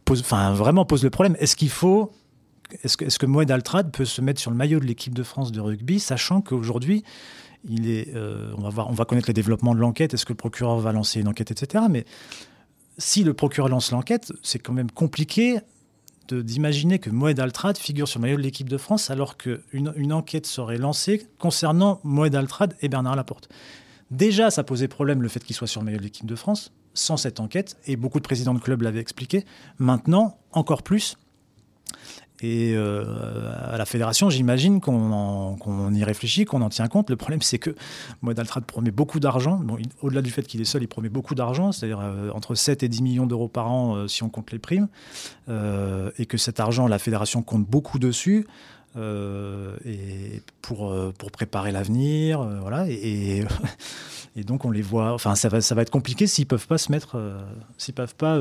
pose, 0.04 0.22
vraiment 0.24 0.84
pose 0.86 1.04
le 1.04 1.10
problème. 1.10 1.36
Est-ce 1.40 1.56
qu'il 1.56 1.68
faut 1.68 2.12
est-ce 2.82 2.96
que, 2.96 3.04
est 3.04 3.22
Moed 3.24 3.50
Altrad 3.50 3.90
peut 3.90 4.04
se 4.04 4.20
mettre 4.20 4.40
sur 4.40 4.50
le 4.50 4.56
maillot 4.56 4.80
de 4.80 4.84
l'équipe 4.84 5.14
de 5.14 5.22
France 5.22 5.52
de 5.52 5.60
rugby, 5.60 6.00
sachant 6.00 6.40
qu'aujourd'hui, 6.40 7.04
euh, 7.70 8.52
on, 8.56 8.92
va 8.92 9.04
connaître 9.04 9.28
les 9.28 9.34
développements 9.34 9.74
de 9.74 9.80
l'enquête, 9.80 10.14
est-ce 10.14 10.24
que 10.24 10.32
le 10.32 10.36
procureur 10.36 10.78
va 10.78 10.92
lancer 10.92 11.20
une 11.20 11.28
enquête, 11.28 11.50
etc. 11.50 11.84
Mais 11.90 12.04
si 12.98 13.24
le 13.24 13.34
procureur 13.34 13.68
lance 13.68 13.90
l'enquête, 13.90 14.32
c'est 14.42 14.58
quand 14.58 14.72
même 14.72 14.90
compliqué 14.90 15.58
d'imaginer 16.30 16.98
que 16.98 17.08
Moed 17.08 17.40
Altrad 17.40 17.78
figure 17.78 18.06
sur 18.06 18.18
le 18.18 18.22
maillot 18.22 18.36
de 18.36 18.42
l'équipe 18.42 18.68
de 18.68 18.76
France 18.76 19.10
alors 19.10 19.38
qu'une 19.38 19.94
une 19.96 20.12
enquête 20.12 20.46
serait 20.46 20.76
lancée 20.76 21.26
concernant 21.38 22.00
Moed 22.04 22.34
Altrad 22.34 22.76
et 22.82 22.88
Bernard 22.88 23.16
Laporte. 23.16 23.48
Déjà, 24.10 24.50
ça 24.50 24.62
posait 24.62 24.88
problème 24.88 25.22
le 25.22 25.28
fait 25.28 25.42
qu'il 25.42 25.56
soit 25.56 25.66
sur 25.66 25.80
le 25.80 25.86
maillot 25.86 25.98
de 25.98 26.02
l'équipe 26.02 26.26
de 26.26 26.34
France, 26.34 26.72
sans 26.94 27.16
cette 27.16 27.40
enquête, 27.40 27.76
et 27.86 27.96
beaucoup 27.96 28.18
de 28.18 28.24
présidents 28.24 28.54
de 28.54 28.58
clubs 28.58 28.82
l'avaient 28.82 29.00
expliqué. 29.00 29.44
Maintenant, 29.78 30.38
encore 30.52 30.82
plus, 30.82 31.16
Et 32.40 32.76
à 32.76 33.76
la 33.76 33.84
fédération, 33.84 34.30
j'imagine 34.30 34.80
qu'on 34.80 35.92
y 35.92 36.04
réfléchit, 36.04 36.44
qu'on 36.44 36.62
en 36.62 36.68
tient 36.68 36.86
compte. 36.88 37.10
Le 37.10 37.16
problème, 37.16 37.42
c'est 37.42 37.58
que 37.58 37.74
Modaltrad 38.22 38.64
promet 38.64 38.90
beaucoup 38.90 39.20
d'argent. 39.20 39.60
Au-delà 40.02 40.22
du 40.22 40.30
fait 40.30 40.42
qu'il 40.42 40.60
est 40.60 40.64
seul, 40.64 40.82
il 40.82 40.88
promet 40.88 41.08
beaucoup 41.08 41.34
d'argent, 41.34 41.72
c'est-à-dire 41.72 42.00
entre 42.34 42.54
7 42.54 42.82
et 42.82 42.88
10 42.88 43.02
millions 43.02 43.26
d'euros 43.26 43.48
par 43.48 43.70
an 43.70 44.06
si 44.06 44.22
on 44.22 44.28
compte 44.28 44.52
les 44.52 44.58
primes. 44.58 44.88
et 45.48 46.26
que 46.26 46.38
cet 46.38 46.60
argent, 46.60 46.86
la 46.86 46.98
fédération 46.98 47.42
compte 47.42 47.66
beaucoup 47.66 47.98
dessus. 47.98 48.46
Euh, 48.96 49.76
et 49.84 50.42
pour, 50.62 50.90
euh, 50.90 51.12
pour 51.16 51.30
préparer 51.30 51.72
l'avenir, 51.72 52.40
euh, 52.40 52.58
voilà. 52.60 52.88
Et, 52.88 53.44
et, 54.36 54.44
donc 54.44 54.64
on 54.64 54.70
les 54.70 54.82
voit. 54.82 55.12
Enfin, 55.12 55.34
ça 55.34 55.48
va, 55.48 55.60
ça 55.60 55.74
va 55.74 55.82
être 55.82 55.90
compliqué 55.90 56.26
s'ils 56.26 56.46
peuvent 56.46 56.66
pas 56.66 56.78
se 56.78 56.90
mettre, 56.90 57.20
s'ils 57.76 57.94
peuvent 57.94 58.14
pas 58.14 58.34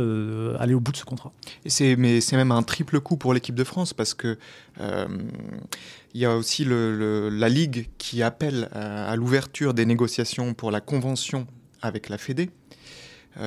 aller 0.59 0.73
au 0.73 0.79
bout 0.79 0.91
de 0.91 0.97
ce 0.97 1.05
contrat. 1.05 1.31
C'est 1.65 1.95
mais 1.95 2.21
c'est 2.21 2.37
même 2.37 2.51
un 2.51 2.63
triple 2.63 2.99
coup 3.01 3.17
pour 3.17 3.33
l'équipe 3.33 3.55
de 3.55 3.63
France 3.63 3.93
parce 3.93 4.13
que 4.13 4.37
il 4.79 6.21
y 6.21 6.25
a 6.25 6.35
aussi 6.35 6.65
la 6.65 7.49
ligue 7.49 7.89
qui 7.97 8.23
appelle 8.23 8.69
à 8.73 9.15
l'ouverture 9.15 9.73
des 9.73 9.85
négociations 9.85 10.53
pour 10.53 10.71
la 10.71 10.81
convention 10.81 11.45
avec 11.81 12.09
la 12.09 12.17
Fédé 12.17 12.49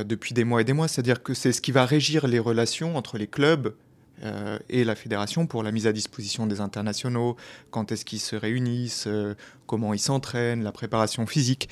depuis 0.05 0.35
des 0.35 0.45
mois 0.45 0.61
et 0.61 0.65
des 0.65 0.73
mois. 0.73 0.89
C'est-à-dire 0.89 1.23
que 1.23 1.35
c'est 1.35 1.53
ce 1.53 1.61
qui 1.61 1.73
va 1.73 1.87
régir 1.87 2.27
les 2.27 2.39
relations 2.39 2.97
entre 2.97 3.17
les 3.17 3.27
clubs 3.27 3.75
euh, 4.23 4.59
et 4.69 4.85
la 4.85 4.95
fédération 4.95 5.47
pour 5.47 5.63
la 5.63 5.73
mise 5.73 5.87
à 5.87 5.93
disposition 5.93 6.47
des 6.47 6.61
internationaux, 6.61 7.37
quand 7.71 7.93
est-ce 7.93 8.05
qu'ils 8.05 8.21
se 8.21 8.37
réunissent, 8.37 9.07
euh, 9.07 9.35
comment 9.67 9.95
ils 9.95 10.01
s'entraînent, 10.01 10.63
la 10.63 10.73
préparation 10.73 11.27
physique. 11.27 11.69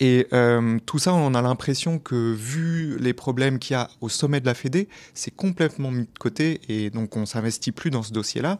Et 0.00 0.26
euh, 0.32 0.78
tout 0.86 0.98
ça, 0.98 1.14
on 1.14 1.34
a 1.34 1.42
l'impression 1.42 1.98
que 1.98 2.32
vu 2.32 2.96
les 2.98 3.12
problèmes 3.12 3.58
qu'il 3.58 3.74
y 3.74 3.76
a 3.76 3.88
au 4.00 4.08
sommet 4.08 4.40
de 4.40 4.46
la 4.46 4.54
Fédé, 4.54 4.88
c'est 5.14 5.34
complètement 5.34 5.90
mis 5.90 6.04
de 6.04 6.18
côté 6.18 6.60
et 6.68 6.90
donc 6.90 7.16
on 7.16 7.26
s'investit 7.26 7.72
plus 7.72 7.90
dans 7.90 8.02
ce 8.02 8.12
dossier-là. 8.12 8.58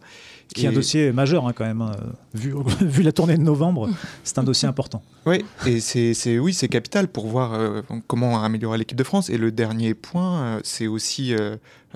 Qui 0.55 0.65
est 0.65 0.69
un 0.69 0.73
dossier 0.73 1.11
majeur 1.11 1.49
hein, 1.49 1.53
quand 1.53 1.65
même, 1.65 1.83
hein. 1.83 1.97
vu, 2.33 2.55
vu, 2.81 3.03
la 3.03 3.11
tournée 3.11 3.37
de 3.37 3.43
novembre, 3.43 3.91
c'est 4.23 4.39
un 4.39 4.45
dossier 4.45 4.69
important. 4.69 5.03
Oui, 5.25 5.45
et 5.67 5.81
c'est 5.81 6.39
oui, 6.39 6.55
c'est 6.55 6.69
capital 6.69 7.09
pour 7.09 7.27
voir 7.27 7.83
comment 8.07 8.43
améliorer 8.45 8.79
l'équipe 8.79 8.97
de 8.97 9.03
France. 9.03 9.29
Et 9.29 9.39
le 9.39 9.51
dernier 9.51 9.95
point, 9.95 10.61
c'est 10.63 10.87
aussi 10.87 11.35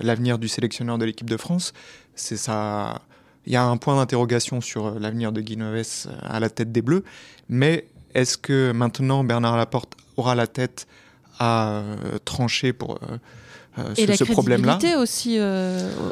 l'avenir 0.00 0.38
du 0.38 0.48
sélectionneur 0.48 0.98
de 0.98 1.04
l'équipe 1.04 1.28
de 1.28 1.36
France. 1.36 1.72
C'est 2.14 2.36
ça. 2.36 3.00
Il 3.46 3.52
y 3.52 3.56
a 3.56 3.64
un 3.64 3.76
point 3.76 3.96
d'interrogation 3.96 4.60
sur 4.60 4.86
euh, 4.86 4.98
l'avenir 4.98 5.32
de 5.32 5.40
Guinoves 5.40 6.06
euh, 6.06 6.10
à 6.22 6.40
la 6.40 6.50
tête 6.50 6.72
des 6.72 6.82
Bleus, 6.82 7.04
mais 7.48 7.86
est-ce 8.14 8.36
que 8.36 8.72
maintenant 8.72 9.24
Bernard 9.24 9.56
Laporte 9.56 9.94
aura 10.16 10.34
la 10.34 10.46
tête 10.46 10.86
à 11.38 11.78
euh, 11.80 12.18
trancher 12.24 12.72
pour 12.72 13.00
et 13.96 14.14
ce, 14.14 14.24
la 14.24 14.32
problème-là? 14.32 14.78
aussi, 14.98 15.38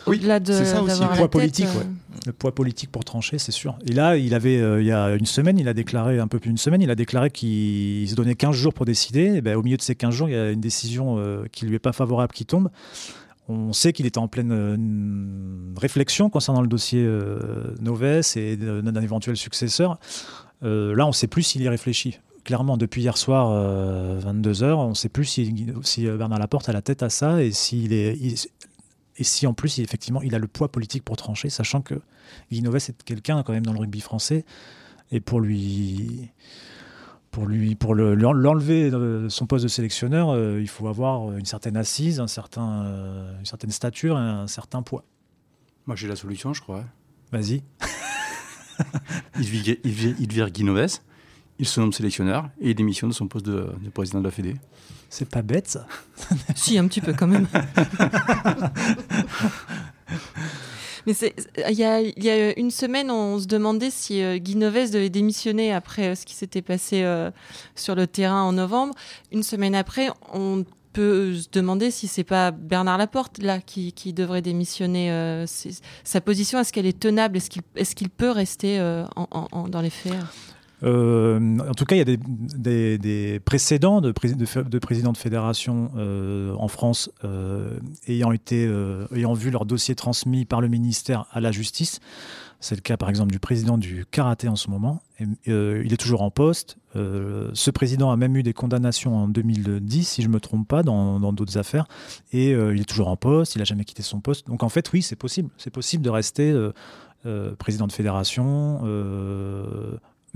au-delà 0.06 0.40
de 0.40 0.52
ça 0.52 0.80
aussi. 0.80 1.02
Le 1.02 1.16
poids 1.16 1.28
politique, 1.28 1.66
le 2.24 2.32
poids 2.32 2.54
politique 2.54 2.90
pour 2.90 3.04
trancher, 3.04 3.36
c'est 3.36 3.52
sûr. 3.52 3.76
Et 3.86 3.92
là, 3.92 4.16
il 4.16 4.32
avait, 4.32 4.54
il 4.54 4.86
y 4.86 4.92
a 4.92 5.10
une 5.16 5.26
semaine, 5.26 5.58
il 5.58 5.68
a 5.68 5.74
déclaré, 5.74 6.18
un 6.18 6.28
peu 6.28 6.38
plus 6.38 6.48
d'une 6.48 6.56
semaine, 6.56 6.80
il 6.80 6.90
a 6.90 6.94
déclaré 6.94 7.30
qu'il 7.30 8.08
se 8.08 8.14
donnait 8.14 8.36
15 8.36 8.54
jours 8.54 8.72
pour 8.72 8.86
décider. 8.86 9.34
Et 9.34 9.40
ben, 9.42 9.56
au 9.56 9.62
milieu 9.62 9.76
de 9.76 9.82
ces 9.82 9.96
15 9.96 10.14
jours, 10.14 10.28
il 10.28 10.32
y 10.32 10.38
a 10.38 10.50
une 10.50 10.60
décision 10.60 11.20
qui 11.52 11.66
lui 11.66 11.74
est 11.74 11.80
pas 11.80 11.92
favorable 11.92 12.32
qui 12.32 12.46
tombe. 12.46 12.70
On 13.48 13.72
sait 13.72 13.94
qu'il 13.94 14.04
était 14.04 14.18
en 14.18 14.28
pleine 14.28 14.52
euh, 14.52 15.80
réflexion 15.80 16.28
concernant 16.28 16.60
le 16.60 16.68
dossier 16.68 17.02
euh, 17.02 17.74
Noves 17.80 18.36
et 18.36 18.56
d'un 18.56 19.02
éventuel 19.02 19.36
successeur. 19.36 19.98
Euh, 20.62 20.94
là, 20.94 21.06
on 21.06 21.08
ne 21.08 21.14
sait 21.14 21.28
plus 21.28 21.42
s'il 21.42 21.62
y 21.62 21.68
réfléchit. 21.68 22.20
Clairement, 22.44 22.76
depuis 22.76 23.02
hier 23.02 23.16
soir, 23.16 23.50
22h, 24.20 24.72
on 24.74 24.90
ne 24.90 24.94
sait 24.94 25.08
plus 25.10 25.24
si, 25.24 26.06
Bernard 26.06 26.38
Laporte 26.38 26.68
a 26.68 26.72
la 26.72 26.80
tête 26.80 27.02
à 27.02 27.10
ça 27.10 27.42
et, 27.42 27.52
s'il 27.52 27.92
est, 27.92 28.16
et 29.18 29.24
si 29.24 29.46
en 29.46 29.52
plus, 29.52 29.78
effectivement, 29.80 30.22
il 30.22 30.34
a 30.34 30.38
le 30.38 30.46
poids 30.46 30.72
politique 30.72 31.04
pour 31.04 31.16
trancher, 31.16 31.50
sachant 31.50 31.82
que 31.82 32.00
Guy 32.50 32.62
Noves 32.62 32.76
est 32.76 33.02
quelqu'un 33.02 33.42
quand 33.42 33.52
même 33.52 33.66
dans 33.66 33.74
le 33.74 33.80
rugby 33.80 34.00
français. 34.00 34.46
Et 35.10 35.20
pour 35.20 35.40
lui 35.40 36.30
pour 37.30 37.46
lui 37.46 37.74
pour 37.74 37.94
l'enlever 37.94 38.90
de 38.90 39.26
son 39.28 39.46
poste 39.46 39.64
de 39.64 39.68
sélectionneur, 39.68 40.30
euh, 40.30 40.60
il 40.60 40.68
faut 40.68 40.88
avoir 40.88 41.36
une 41.36 41.44
certaine 41.44 41.76
assise, 41.76 42.20
un 42.20 42.26
certain, 42.26 42.84
euh, 42.84 43.38
une 43.38 43.44
certaine 43.46 43.70
stature 43.70 44.16
et 44.16 44.22
un 44.22 44.46
certain 44.46 44.82
poids. 44.82 45.04
Moi 45.86 45.96
j'ai 45.96 46.08
la 46.08 46.16
solution, 46.16 46.54
je 46.54 46.60
crois. 46.60 46.84
Vas-y. 47.32 47.62
il, 49.36 49.44
vire, 49.44 49.76
il, 49.84 49.92
vire 50.32 50.50
Guinoves, 50.50 50.98
il 51.58 51.66
se 51.66 51.80
nomme 51.80 51.92
sélectionneur 51.92 52.48
et 52.60 52.70
il 52.70 52.74
démissionne 52.74 53.10
de 53.10 53.14
son 53.14 53.28
poste 53.28 53.46
de, 53.46 53.72
de 53.82 53.90
président 53.90 54.20
de 54.20 54.24
la 54.24 54.30
Fédé. 54.30 54.56
C'est 55.10 55.28
pas 55.28 55.42
bête 55.42 55.68
ça 55.68 55.86
Si, 56.54 56.78
un 56.78 56.86
petit 56.86 57.00
peu 57.00 57.12
quand 57.12 57.26
même. 57.26 57.48
Il 61.08 61.74
y 61.74 61.84
a, 62.30 62.58
une 62.58 62.70
semaine, 62.70 63.10
on 63.10 63.38
se 63.38 63.46
demandait 63.46 63.90
si 63.90 64.22
euh, 64.22 64.38
Guy 64.38 64.56
Noves 64.56 64.90
devait 64.90 65.08
démissionner 65.08 65.72
après 65.72 66.08
euh, 66.08 66.14
ce 66.14 66.26
qui 66.26 66.34
s'était 66.34 66.62
passé 66.62 67.02
euh, 67.02 67.30
sur 67.74 67.94
le 67.94 68.06
terrain 68.06 68.42
en 68.42 68.52
novembre. 68.52 68.94
Une 69.32 69.42
semaine 69.42 69.74
après, 69.74 70.10
on 70.32 70.64
peut 70.92 71.34
se 71.34 71.48
demander 71.50 71.90
si 71.90 72.08
c'est 72.08 72.24
pas 72.24 72.50
Bernard 72.50 72.98
Laporte 72.98 73.38
là 73.38 73.60
qui, 73.60 73.92
devrait 74.12 74.42
démissionner. 74.42 75.44
sa 76.02 76.20
position, 76.20 76.58
est-ce 76.58 76.72
qu'elle 76.72 76.86
est 76.86 76.98
tenable? 76.98 77.36
Est-ce 77.36 77.94
qu'il 77.94 78.10
peut 78.10 78.30
rester 78.30 78.78
dans 78.78 79.80
les 79.80 79.90
faits? 79.90 80.14
Euh, 80.82 81.58
en 81.58 81.74
tout 81.74 81.84
cas, 81.84 81.96
il 81.96 81.98
y 81.98 82.12
a 82.12 82.98
des, 82.98 83.40
précédents 83.44 84.00
de, 84.00 84.12
de, 84.12 84.78
présidents 84.78 85.12
de 85.12 85.18
fédération 85.18 85.90
euh, 85.96 86.54
en 86.54 86.68
France 86.68 87.10
euh, 87.24 87.78
ayant, 88.06 88.32
été, 88.32 88.70
ayant 89.14 89.34
vu 89.34 89.50
leur 89.50 89.66
dossier 89.66 89.94
transmis 89.94 90.44
par 90.44 90.60
le 90.60 90.68
ministère 90.68 91.26
à 91.32 91.40
la 91.40 91.52
justice. 91.52 92.00
C'est 92.60 92.74
le 92.74 92.80
cas 92.80 92.96
par 92.96 93.08
exemple 93.08 93.30
du 93.30 93.38
président 93.38 93.78
du 93.78 94.04
karaté 94.10 94.48
en 94.48 94.56
ce 94.56 94.68
moment. 94.68 95.00
il 95.20 95.92
est 95.92 95.96
toujours 95.96 96.22
en 96.22 96.30
poste. 96.32 96.76
ce 96.94 97.70
président 97.70 98.10
a 98.10 98.16
même 98.16 98.36
eu 98.36 98.42
des 98.42 98.52
condamnations 98.52 99.16
en 99.16 99.28
2010, 99.28 100.08
si 100.08 100.22
je 100.22 100.26
ne 100.26 100.32
me 100.32 100.40
trompe 100.40 100.66
pas, 100.66 100.82
dans 100.82 101.32
d'autres 101.32 101.56
affaires. 101.56 101.86
Et 102.32 102.50
il 102.50 102.80
est 102.80 102.88
toujours 102.88 103.08
en 103.08 103.16
poste, 103.16 103.54
il 103.54 103.58
n'a 103.58 103.64
jamais 103.64 103.84
quitté 103.84 104.02
son 104.02 104.20
poste. 104.20 104.48
Donc 104.48 104.64
en 104.64 104.68
fait, 104.68 104.92
oui, 104.92 105.02
c'est 105.02 105.14
possible. 105.14 105.50
C'est 105.56 105.70
possible 105.70 106.02
de 106.02 106.10
rester 106.10 106.52
président 107.58 107.86
de 107.86 107.92
fédération, 107.92 108.80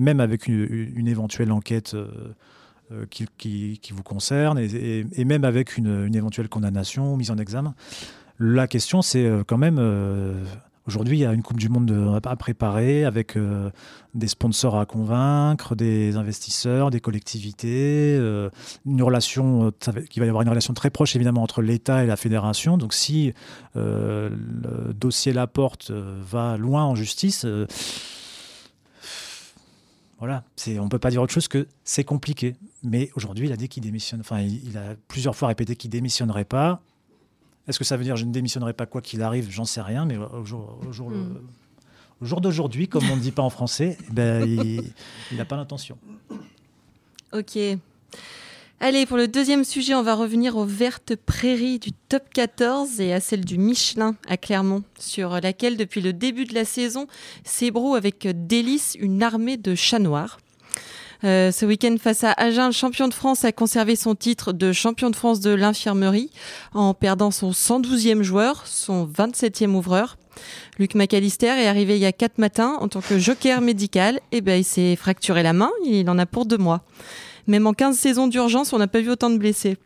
même 0.02 0.20
avec 0.20 0.48
une, 0.48 1.08
éventuelle 1.08 1.52
enquête 1.52 1.94
euh, 1.94 2.34
euh, 2.92 3.06
qui, 3.08 3.80
vous 3.92 4.02
concerne, 4.02 4.58
et, 4.58 5.24
même 5.24 5.44
avec 5.44 5.78
une, 5.78 6.14
éventuelle 6.14 6.48
condamnation, 6.48 7.16
mise 7.16 7.30
en 7.30 7.38
examen. 7.38 7.74
La 8.38 8.66
question, 8.66 9.00
c'est 9.00 9.24
euh, 9.24 9.44
quand 9.46 9.58
même... 9.58 9.80
Aujourd'hui, 10.84 11.16
il 11.16 11.20
y 11.20 11.24
a 11.24 11.32
une 11.32 11.42
Coupe 11.44 11.60
du 11.60 11.68
Monde 11.68 12.20
à 12.24 12.34
préparer 12.34 13.04
avec 13.04 13.38
des 14.14 14.26
sponsors 14.26 14.76
à 14.76 14.84
convaincre, 14.84 15.76
des 15.76 16.16
investisseurs, 16.16 16.90
des 16.90 16.98
collectivités, 16.98 18.16
une 18.84 19.00
relation, 19.00 19.72
il 20.12 20.18
va 20.18 20.26
y 20.26 20.28
avoir 20.28 20.42
une 20.42 20.48
relation 20.48 20.74
très 20.74 20.90
proche 20.90 21.14
évidemment 21.14 21.44
entre 21.44 21.62
l'État 21.62 22.02
et 22.02 22.08
la 22.08 22.16
fédération. 22.16 22.78
Donc 22.78 22.94
si 22.94 23.32
le 23.76 24.32
dossier 24.92 25.32
Laporte 25.32 25.92
va 25.92 26.56
loin 26.56 26.82
en 26.82 26.96
justice, 26.96 27.46
voilà, 30.22 30.44
on 30.78 30.84
ne 30.84 30.88
peut 30.88 31.00
pas 31.00 31.10
dire 31.10 31.20
autre 31.20 31.32
chose 31.32 31.48
que 31.48 31.66
c'est 31.82 32.04
compliqué. 32.04 32.54
Mais 32.84 33.10
aujourd'hui, 33.16 33.46
il 33.48 33.52
a 33.52 33.56
dit 33.56 33.68
qu'il 33.68 33.82
démissionne. 33.82 34.20
Enfin, 34.20 34.38
il, 34.38 34.78
a 34.78 34.94
plusieurs 35.08 35.34
fois 35.34 35.48
répété 35.48 35.74
qu'il 35.74 35.90
démissionnerait 35.90 36.44
pas. 36.44 36.80
Est-ce 37.66 37.76
que 37.76 37.84
ça 37.84 37.96
veut 37.96 38.04
dire 38.04 38.14
je 38.14 38.24
ne 38.24 38.30
démissionnerai 38.30 38.72
pas 38.72 38.86
quoi 38.86 39.00
qu'il 39.02 39.20
arrive? 39.22 39.50
J'en 39.50 39.64
sais 39.64 39.80
rien. 39.80 40.04
Mais 40.04 40.16
au 40.16 40.44
jour, 40.44 40.78
hmm. 40.80 41.40
jour, 42.24 42.40
d'aujourd'hui, 42.40 42.86
comme 42.86 43.02
on 43.10 43.16
ne 43.16 43.20
dit 43.20 43.32
pas 43.32 43.42
en 43.42 43.50
français, 43.50 43.98
ben, 44.12 44.48
il 44.48 45.36
n'a 45.36 45.44
pas 45.44 45.56
l'intention. 45.56 45.98
Ok. 47.32 47.58
Allez, 48.84 49.06
pour 49.06 49.16
le 49.16 49.28
deuxième 49.28 49.62
sujet, 49.62 49.94
on 49.94 50.02
va 50.02 50.16
revenir 50.16 50.56
aux 50.56 50.64
vertes 50.64 51.14
prairies 51.14 51.78
du 51.78 51.92
top 51.92 52.24
14 52.34 53.00
et 53.00 53.12
à 53.12 53.20
celle 53.20 53.44
du 53.44 53.56
Michelin 53.56 54.16
à 54.26 54.36
Clermont, 54.36 54.82
sur 54.98 55.40
laquelle, 55.40 55.76
depuis 55.76 56.00
le 56.00 56.12
début 56.12 56.46
de 56.46 56.54
la 56.56 56.64
saison, 56.64 57.06
s'ébroue 57.44 57.94
avec 57.94 58.26
délice 58.48 58.96
une 58.98 59.22
armée 59.22 59.56
de 59.56 59.76
chats 59.76 60.00
noirs. 60.00 60.40
Euh, 61.22 61.52
ce 61.52 61.64
week-end, 61.64 61.94
face 62.02 62.24
à 62.24 62.32
Agen, 62.32 62.66
le 62.66 62.72
champion 62.72 63.06
de 63.06 63.14
France 63.14 63.44
a 63.44 63.52
conservé 63.52 63.94
son 63.94 64.16
titre 64.16 64.52
de 64.52 64.72
champion 64.72 65.10
de 65.10 65.16
France 65.16 65.38
de 65.38 65.50
l'infirmerie 65.54 66.32
en 66.74 66.92
perdant 66.92 67.30
son 67.30 67.52
112e 67.52 68.22
joueur, 68.22 68.66
son 68.66 69.06
27e 69.06 69.76
ouvreur. 69.76 70.18
Luc 70.80 70.96
McAllister 70.96 71.46
est 71.46 71.68
arrivé 71.68 71.94
il 71.94 72.02
y 72.02 72.06
a 72.06 72.12
4 72.12 72.38
matins 72.38 72.78
en 72.80 72.88
tant 72.88 73.00
que 73.00 73.16
joker 73.16 73.60
médical. 73.60 74.18
Et 74.32 74.40
ben, 74.40 74.58
il 74.58 74.64
s'est 74.64 74.96
fracturé 74.96 75.44
la 75.44 75.52
main, 75.52 75.70
il 75.86 76.10
en 76.10 76.18
a 76.18 76.26
pour 76.26 76.46
deux 76.46 76.58
mois. 76.58 76.82
Même 77.46 77.66
en 77.66 77.72
15 77.72 77.96
saisons 77.96 78.28
d'urgence, 78.28 78.72
on 78.72 78.78
n'a 78.78 78.86
pas 78.88 79.00
vu 79.00 79.10
autant 79.10 79.30
de 79.30 79.38
blessés. 79.38 79.76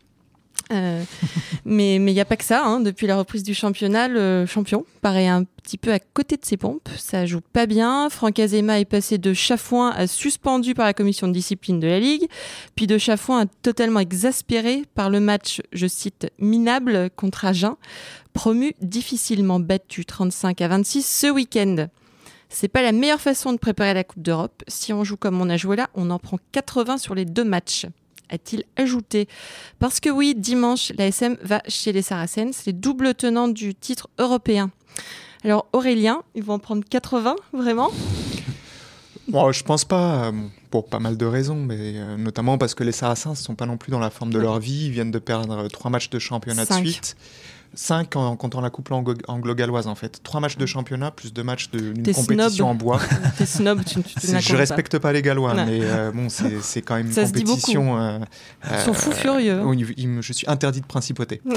Euh, 0.71 1.03
mais 1.65 1.95
il 1.95 2.01
n'y 2.03 2.19
a 2.19 2.25
pas 2.25 2.35
que 2.35 2.43
ça. 2.43 2.65
hein. 2.65 2.79
Depuis 2.79 3.07
la 3.07 3.17
reprise 3.17 3.43
du 3.43 3.53
championnat, 3.53 4.07
le 4.07 4.45
champion 4.45 4.85
paraît 5.01 5.27
un 5.27 5.43
petit 5.43 5.77
peu 5.77 5.91
à 5.93 5.99
côté 5.99 6.35
de 6.35 6.45
ses 6.45 6.57
pompes. 6.57 6.89
Ça 6.97 7.25
joue 7.25 7.41
pas 7.41 7.65
bien. 7.65 8.09
Franck 8.09 8.39
Azema 8.39 8.79
est 8.79 8.85
passé 8.85 9.17
de 9.17 9.33
chafouin 9.33 9.91
à 9.91 10.07
suspendu 10.07 10.73
par 10.73 10.85
la 10.85 10.93
commission 10.93 11.27
de 11.27 11.33
discipline 11.33 11.79
de 11.79 11.87
la 11.87 11.99
Ligue, 11.99 12.27
puis 12.75 12.87
de 12.87 12.97
chafouin 12.97 13.41
à 13.41 13.45
totalement 13.61 13.99
exaspéré 13.99 14.83
par 14.95 15.09
le 15.09 15.19
match, 15.19 15.61
je 15.71 15.87
cite, 15.87 16.27
minable 16.39 17.09
contre 17.15 17.45
Agen, 17.45 17.75
promu 18.33 18.73
difficilement 18.81 19.59
battu 19.59 20.05
35 20.05 20.61
à 20.61 20.67
26 20.67 21.05
ce 21.05 21.27
week-end. 21.31 21.87
C'est 22.49 22.67
pas 22.67 22.81
la 22.81 22.91
meilleure 22.91 23.21
façon 23.21 23.53
de 23.53 23.57
préparer 23.57 23.93
la 23.93 24.03
Coupe 24.03 24.21
d'Europe. 24.21 24.63
Si 24.67 24.93
on 24.93 25.03
joue 25.03 25.17
comme 25.17 25.41
on 25.41 25.49
a 25.49 25.57
joué 25.57 25.75
là, 25.75 25.89
on 25.95 26.09
en 26.09 26.19
prend 26.19 26.39
80 26.51 26.97
sur 26.97 27.15
les 27.15 27.25
deux 27.25 27.43
matchs 27.43 27.85
a-t-il 28.29 28.63
ajouté. 28.75 29.27
Parce 29.79 29.99
que 29.99 30.09
oui, 30.09 30.35
dimanche, 30.35 30.91
l'ASM 30.97 31.37
va 31.41 31.61
chez 31.67 31.91
les 31.91 32.01
Saracens, 32.01 32.65
les 32.65 32.73
doubles 32.73 33.13
tenants 33.15 33.47
du 33.47 33.75
titre 33.75 34.09
européen. 34.17 34.71
Alors 35.43 35.67
Aurélien, 35.73 36.23
ils 36.35 36.43
vont 36.43 36.55
en 36.55 36.59
prendre 36.59 36.83
80, 36.83 37.35
vraiment? 37.53 37.91
Bon, 39.27 39.51
je 39.51 39.63
pense 39.63 39.83
pas, 39.83 40.27
euh, 40.27 40.31
pour 40.71 40.87
pas 40.87 40.99
mal 40.99 41.17
de 41.17 41.25
raisons, 41.25 41.57
mais 41.57 41.77
euh, 41.77 42.17
notamment 42.17 42.57
parce 42.57 42.73
que 42.75 42.83
les 42.83 42.93
Saracens 42.93 43.37
ne 43.37 43.43
sont 43.43 43.55
pas 43.55 43.65
non 43.65 43.77
plus 43.77 43.91
dans 43.91 43.99
la 43.99 44.09
forme 44.09 44.31
de 44.31 44.39
leur 44.39 44.59
vie. 44.59 44.85
Ils 44.85 44.91
viennent 44.91 45.11
de 45.11 45.19
perdre 45.19 45.67
trois 45.67 45.91
matchs 45.91 46.09
de 46.09 46.17
championnat 46.17 46.65
Cinq. 46.65 46.83
de 46.83 46.89
suite. 46.89 47.17
Cinq 47.73 48.15
en 48.15 48.35
comptant 48.35 48.61
la 48.61 48.69
coupe 48.69 48.89
anglo- 48.91 49.15
anglo-galloise, 49.27 49.87
en 49.87 49.95
fait. 49.95 50.21
Trois 50.23 50.39
matchs 50.39 50.57
de 50.57 50.65
championnat 50.65 51.11
plus 51.11 51.31
deux 51.33 51.43
matchs 51.43 51.69
de- 51.71 51.79
d'une 51.91 52.13
compétition 52.13 52.49
snob. 52.49 52.67
en 52.67 52.75
bois. 52.75 52.99
T'es 53.37 53.45
snob, 53.45 53.83
tu, 53.85 54.01
tu, 54.01 54.15
tu 54.15 54.27
je 54.39 54.55
respecte 54.55 54.97
pas 54.99 55.11
les 55.13 55.21
Gallois, 55.21 55.53
mais 55.53 55.79
euh, 55.83 56.11
bon, 56.11 56.27
c'est 56.29 56.81
quand 56.81 56.95
même 56.95 57.07
une 57.07 57.13
compétition. 57.13 57.99
euh, 57.99 58.19
Ils 58.71 58.79
sont 58.79 58.93
fous 58.93 59.11
furieux. 59.11 59.61
il 59.97 60.07
me- 60.07 60.21
je 60.21 60.33
suis 60.33 60.47
interdit 60.49 60.81
de 60.81 60.87
principauté. 60.87 61.41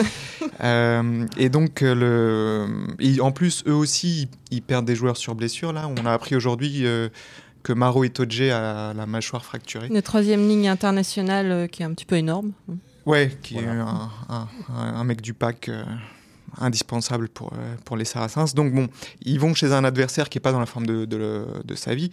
Euh, 0.62 1.26
et 1.38 1.48
donc, 1.48 1.80
euh, 1.82 1.94
le, 1.94 2.68
et 2.98 3.18
en 3.22 3.32
plus, 3.32 3.64
eux 3.66 3.72
aussi, 3.74 4.28
ils, 4.50 4.60
perdent 4.60 4.84
des 4.84 4.94
joueurs 4.94 5.16
sur 5.16 5.34
blessure. 5.34 5.72
Là, 5.72 5.88
on 5.88 6.04
a 6.04 6.12
appris 6.12 6.36
aujourd'hui 6.36 6.84
euh, 6.86 7.08
que 7.62 7.72
Maro 7.72 8.04
Itoje 8.04 8.42
a 8.50 8.92
la 8.94 9.06
mâchoire 9.06 9.42
fracturée. 9.44 9.86
Une 9.88 10.02
troisième 10.02 10.46
ligne 10.46 10.68
internationale 10.68 11.50
euh, 11.50 11.66
qui 11.66 11.82
est 11.82 11.86
un 11.86 11.94
petit 11.94 12.04
peu 12.04 12.16
énorme. 12.16 12.52
Ouais, 13.10 13.36
qui 13.42 13.54
Voilà. 13.54 13.72
est 13.74 13.78
un, 13.80 14.10
un- 14.28 14.48
un- 14.74 14.94
un 15.00 15.04
mec 15.04 15.20
du 15.20 15.34
pack 15.34 15.68
euh, 15.68 15.84
indispensable 16.58 17.28
pour, 17.28 17.52
euh, 17.52 17.76
pour 17.84 17.96
les 17.96 18.04
Saracens. 18.04 18.54
Donc 18.54 18.72
bon, 18.72 18.88
ils 19.22 19.38
vont 19.40 19.54
chez 19.54 19.72
un 19.72 19.84
adversaire 19.84 20.28
qui 20.28 20.38
n'est 20.38 20.42
pas 20.42 20.52
dans 20.52 20.60
la 20.60 20.66
forme 20.66 20.86
de, 20.86 21.04
de, 21.04 21.44
de 21.64 21.74
sa 21.74 21.94
vie. 21.94 22.10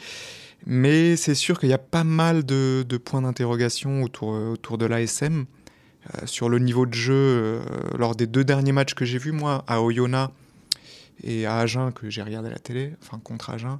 Mais 0.65 1.15
c'est 1.15 1.35
sûr 1.35 1.59
qu'il 1.59 1.69
y 1.69 1.73
a 1.73 1.77
pas 1.77 2.03
mal 2.03 2.43
de, 2.45 2.83
de 2.87 2.97
points 2.97 3.21
d'interrogation 3.21 4.01
autour, 4.03 4.29
autour 4.29 4.77
de 4.77 4.85
l'ASM. 4.85 5.45
Euh, 6.15 6.25
sur 6.25 6.47
le 6.47 6.57
niveau 6.59 6.85
de 6.85 6.93
jeu, 6.93 7.13
euh, 7.13 7.59
lors 7.97 8.15
des 8.15 8.27
deux 8.27 8.43
derniers 8.45 8.71
matchs 8.71 8.93
que 8.93 9.03
j'ai 9.03 9.17
vus, 9.17 9.33
moi, 9.33 9.65
à 9.67 9.81
Oyonnax 9.81 10.31
et 11.23 11.45
à 11.45 11.57
Agen, 11.57 11.91
que 11.91 12.09
j'ai 12.09 12.21
regardé 12.21 12.47
à 12.47 12.51
la 12.51 12.59
télé, 12.59 12.93
enfin 13.03 13.19
contre 13.21 13.49
Agen, 13.49 13.79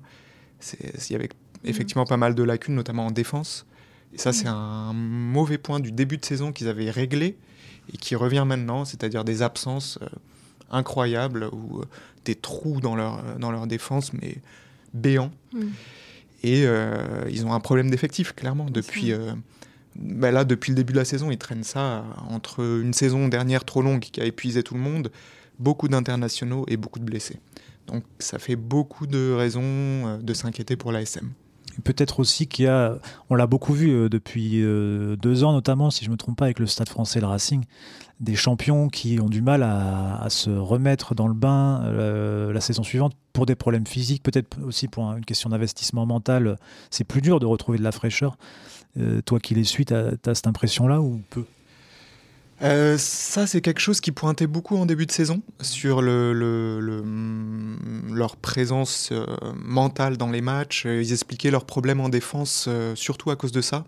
il 0.82 1.12
y 1.12 1.16
avait 1.16 1.30
effectivement 1.64 2.06
pas 2.06 2.18
mal 2.18 2.36
de 2.36 2.44
lacunes, 2.44 2.76
notamment 2.76 3.06
en 3.06 3.12
défense. 3.12 3.66
Et 4.14 4.18
ça, 4.18 4.34
c'est 4.34 4.48
un 4.48 4.94
mauvais 4.94 5.58
point 5.58 5.80
du 5.80 5.92
début 5.92 6.18
de 6.18 6.26
saison 6.26 6.52
qu'ils 6.52 6.68
avaient 6.68 6.90
réglé 6.90 7.38
et 7.94 7.98
qui 7.98 8.16
revient 8.16 8.46
maintenant, 8.48 8.86
c'est-à-dire 8.86 9.24
des 9.24 9.42
absences 9.42 10.00
euh, 10.02 10.08
incroyables 10.72 11.50
ou 11.52 11.80
euh, 11.80 11.86
des 12.26 12.36
trous 12.36 12.80
dans 12.82 12.96
leur, 12.96 13.20
euh, 13.20 13.38
dans 13.38 13.52
leur 13.52 13.68
défense, 13.68 14.14
mais 14.14 14.38
béants. 14.94 15.32
Mm. 15.54 15.60
Et 16.44 16.64
euh, 16.66 17.26
ils 17.30 17.46
ont 17.46 17.54
un 17.54 17.60
problème 17.60 17.90
d'effectif, 17.90 18.34
clairement. 18.34 18.70
Depuis, 18.70 19.12
bah 19.96 20.32
là, 20.32 20.46
depuis 20.46 20.70
le 20.70 20.76
début 20.76 20.94
de 20.94 21.00
la 21.00 21.06
saison, 21.06 21.32
ils 21.32 21.38
traînent 21.40 21.64
ça 21.64 22.06
entre 22.30 22.60
une 22.60 22.94
saison 22.94 23.28
dernière 23.28 23.66
trop 23.66 23.82
longue 23.82 24.02
qui 24.02 24.22
a 24.22 24.26
épuisé 24.26 24.62
tout 24.62 24.76
le 24.76 24.80
monde, 24.80 25.12
beaucoup 25.58 25.88
d'internationaux 25.88 26.64
et 26.68 26.78
beaucoup 26.78 27.00
de 27.00 27.04
blessés. 27.04 27.40
Donc 27.88 28.04
ça 28.20 28.38
fait 28.38 28.56
beaucoup 28.56 29.08
de 29.08 29.34
raisons 29.34 30.20
de 30.20 30.34
s'inquiéter 30.36 30.76
pour 30.76 30.92
l'ASM. 30.92 31.32
Peut-être 31.84 32.20
aussi 32.20 32.48
qu'il 32.48 32.66
y 32.66 32.68
a, 32.68 32.98
on 33.30 33.36
l'a 33.36 33.48
beaucoup 33.48 33.74
vu 33.74 33.90
euh, 33.92 34.10
depuis 34.10 34.62
euh, 34.64 35.16
deux 35.16 35.44
ans 35.44 35.54
notamment, 35.54 35.92
si 35.92 36.06
je 36.06 36.10
me 36.10 36.18
trompe 36.18 36.38
pas, 36.38 36.46
avec 36.46 36.60
le 36.60 36.66
Stade 36.66 36.90
Français, 36.90 37.20
le 37.20 37.28
Racing, 37.28 37.64
des 38.20 38.36
champions 38.36 38.90
qui 38.90 39.20
ont 39.20 39.30
du 39.30 39.42
mal 39.42 39.62
à, 39.64 40.26
se 40.30 40.50
remettre 40.50 41.14
dans 41.14 41.28
le 41.28 41.34
bain 41.36 41.82
euh, 41.84 42.52
la 42.52 42.62
saison 42.62 42.84
suivante 42.84 43.14
pour 43.32 43.46
des 43.46 43.56
problèmes 43.56 43.86
physiques, 43.86 44.24
peut-être 44.24 44.58
aussi 44.66 44.88
pour 44.88 45.06
un- 45.06 45.18
une 45.18 45.26
question 45.26 45.50
d'investissement 45.50 46.06
mental. 46.06 46.58
C'est 46.90 47.04
plus 47.04 47.22
dur 47.22 47.40
de 47.40 47.46
retrouver 47.46 47.78
de 47.78 47.84
la 47.84 47.92
fraîcheur. 47.92 48.38
Toi 49.26 49.40
qui 49.40 49.54
les 49.54 49.64
suis, 49.64 49.86
tu 49.86 49.94
as, 49.94 50.14
cette 50.34 50.48
impression-là 50.48 51.02
ou 51.02 51.22
peu? 51.30 51.46
Euh, 52.64 52.98
ça, 52.98 53.46
c'est 53.46 53.62
quelque 53.62 53.80
chose 53.80 54.02
qui 54.02 54.12
pointait 54.12 54.48
beaucoup 54.48 54.78
en 54.78 54.88
début 54.88 55.06
de 55.06 55.12
saison 55.12 55.44
sur 55.62 56.02
le, 56.02 56.34
le- 56.34 56.80
le- 56.80 58.16
leur 58.16 58.36
présence 58.36 59.10
euh, 59.12 59.26
mentale 59.56 60.18
dans 60.18 60.32
les 60.32 60.42
matchs. 60.42 60.86
Euh, 60.88 61.02
Ils 61.04 61.14
expliquaient 61.14 61.52
leurs 61.52 61.66
problèmes 61.66 62.00
en 62.02 62.10
défense, 62.10 62.68
surtout 62.96 63.30
à 63.30 63.36
cause 63.36 63.52
de 63.52 63.62
ça, 63.62 63.86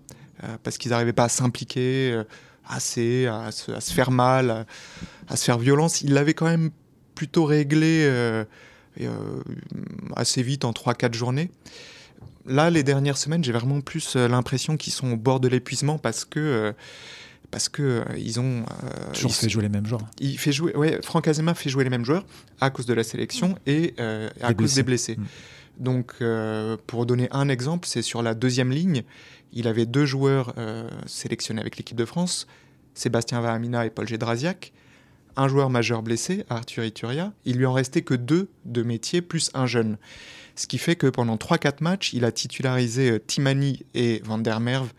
parce 0.63 0.77
qu'ils 0.77 0.91
n'arrivaient 0.91 1.13
pas 1.13 1.25
à 1.25 1.29
s'impliquer 1.29 2.21
assez, 2.67 3.25
à 3.25 3.51
se, 3.51 3.71
faire 3.91 4.11
mal, 4.11 4.65
à, 5.27 5.35
se 5.35 5.45
faire 5.45 5.57
violence. 5.57 6.01
Ils 6.01 6.13
l'avaient 6.13 6.35
quand 6.35 6.45
même 6.45 6.69
plutôt 7.15 7.45
réglé 7.45 8.07
assez 10.15 10.43
vite, 10.43 10.63
en 10.63 10.71
3-4 10.71 11.13
journées. 11.13 11.49
Là, 12.45 12.69
les 12.69 12.83
dernières 12.83 13.17
semaines, 13.17 13.43
j'ai 13.43 13.51
vraiment 13.51 13.81
plus 13.81 14.15
l'impression 14.15 14.77
qu'ils 14.77 14.93
sont 14.93 15.11
au 15.11 15.17
bord 15.17 15.39
de 15.39 15.47
l'épuisement 15.47 15.97
parce 15.97 16.23
que... 16.23 16.73
parce 17.51 17.69
que 17.69 17.81
euh, 17.81 18.03
ils 18.17 18.39
ont 18.39 18.63
euh, 18.83 19.11
Toujours 19.13 19.31
ils- 19.31 19.33
fait 19.33 19.49
jouer 19.49 19.63
les 19.63 19.69
mêmes 19.69 19.85
joueurs. 19.85 20.05
il 20.19 20.37
fait 20.37 20.51
jouer, 20.51 20.75
ouais, 20.75 20.99
Franck 21.03 21.27
Azema 21.27 21.53
fait 21.55 21.69
jouer 21.69 21.83
les 21.83 21.89
mêmes 21.89 22.05
joueurs 22.05 22.25
à 22.61 22.69
cause 22.69 22.85
de 22.85 22.93
la 22.93 23.03
sélection 23.03 23.57
et 23.65 23.93
euh, 23.99 24.29
à 24.41 24.49
Des 24.49 24.55
cause 24.55 24.75
blessés. 24.75 24.75
des 24.75 24.83
blessés. 24.83 25.15
Mm. 25.17 25.83
Donc, 25.83 26.11
euh, 26.21 26.75
pour 26.87 27.05
donner 27.05 27.27
un 27.31 27.47
exemple, 27.49 27.87
c'est 27.87 28.01
sur 28.01 28.21
la 28.21 28.33
deuxième 28.33 28.71
ligne, 28.71 29.03
il 29.53 29.67
avait 29.67 29.85
deux 29.85 30.05
joueurs 30.05 30.53
euh, 30.57 30.89
sélectionnés 31.05 31.61
avec 31.61 31.77
l'équipe 31.77 31.97
de 31.97 32.05
France, 32.05 32.47
Sébastien 32.93 33.39
Vahamina 33.41 33.85
et 33.85 33.89
Paul 33.89 34.07
Gédrasiak. 34.07 34.73
Un 35.37 35.47
joueur 35.47 35.69
majeur 35.69 36.01
blessé, 36.03 36.43
Arthur 36.49 36.83
Ituria. 36.83 37.31
Il 37.45 37.55
lui 37.57 37.65
en 37.65 37.71
restait 37.71 38.01
que 38.01 38.13
deux 38.13 38.49
de 38.65 38.83
métier, 38.83 39.21
plus 39.21 39.51
un 39.53 39.67
jeune. 39.67 39.97
Ce 40.55 40.67
qui 40.67 40.77
fait 40.77 40.97
que 40.97 41.07
pendant 41.07 41.37
3-4 41.37 41.81
matchs, 41.81 42.11
il 42.11 42.25
a 42.25 42.31
titularisé 42.33 43.21
Timani 43.25 43.85
et 43.93 44.21
Van 44.25 44.37
der 44.39 44.59
Merwe 44.59 44.89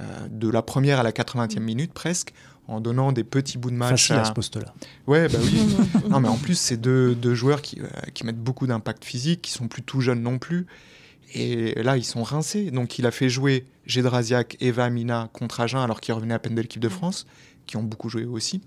euh, 0.00 0.28
de 0.30 0.48
la 0.48 0.62
première 0.62 1.00
à 1.00 1.02
la 1.02 1.12
80e 1.12 1.60
minute 1.60 1.92
presque, 1.92 2.32
en 2.66 2.80
donnant 2.80 3.12
des 3.12 3.24
petits 3.24 3.58
bouts 3.58 3.70
de 3.70 3.76
match 3.76 3.90
Facile 3.90 4.16
à 4.16 4.22
à- 4.22 4.24
ce 4.24 4.32
poste-là. 4.32 4.74
Ouais, 5.06 5.28
bah 5.28 5.38
oui. 5.42 5.76
non, 6.10 6.20
mais 6.20 6.28
en 6.28 6.36
plus, 6.36 6.58
c'est 6.58 6.76
deux, 6.78 7.14
deux 7.14 7.34
joueurs 7.34 7.60
qui, 7.62 7.80
euh, 7.80 7.86
qui 8.14 8.24
mettent 8.24 8.42
beaucoup 8.42 8.66
d'impact 8.66 9.04
physique, 9.04 9.42
qui 9.42 9.50
sont 9.52 9.68
plus 9.68 9.82
tout 9.82 10.00
jeunes 10.00 10.22
non 10.22 10.38
plus. 10.38 10.66
Et 11.34 11.82
là, 11.82 11.96
ils 11.96 12.04
sont 12.04 12.22
rincés. 12.22 12.70
Donc, 12.70 12.98
il 12.98 13.06
a 13.06 13.10
fait 13.10 13.28
jouer 13.28 13.66
Gédrasiak 13.86 14.56
et 14.60 14.70
Vamina 14.70 15.28
contre 15.32 15.60
Agen, 15.60 15.80
alors 15.80 16.00
qu'ils 16.00 16.14
revenaient 16.14 16.34
à 16.34 16.38
peine 16.38 16.54
de 16.54 16.60
l'équipe 16.62 16.80
de 16.80 16.88
France, 16.88 17.26
qui 17.66 17.76
ont 17.76 17.82
beaucoup 17.82 18.08
joué 18.08 18.24
aussi. 18.24 18.62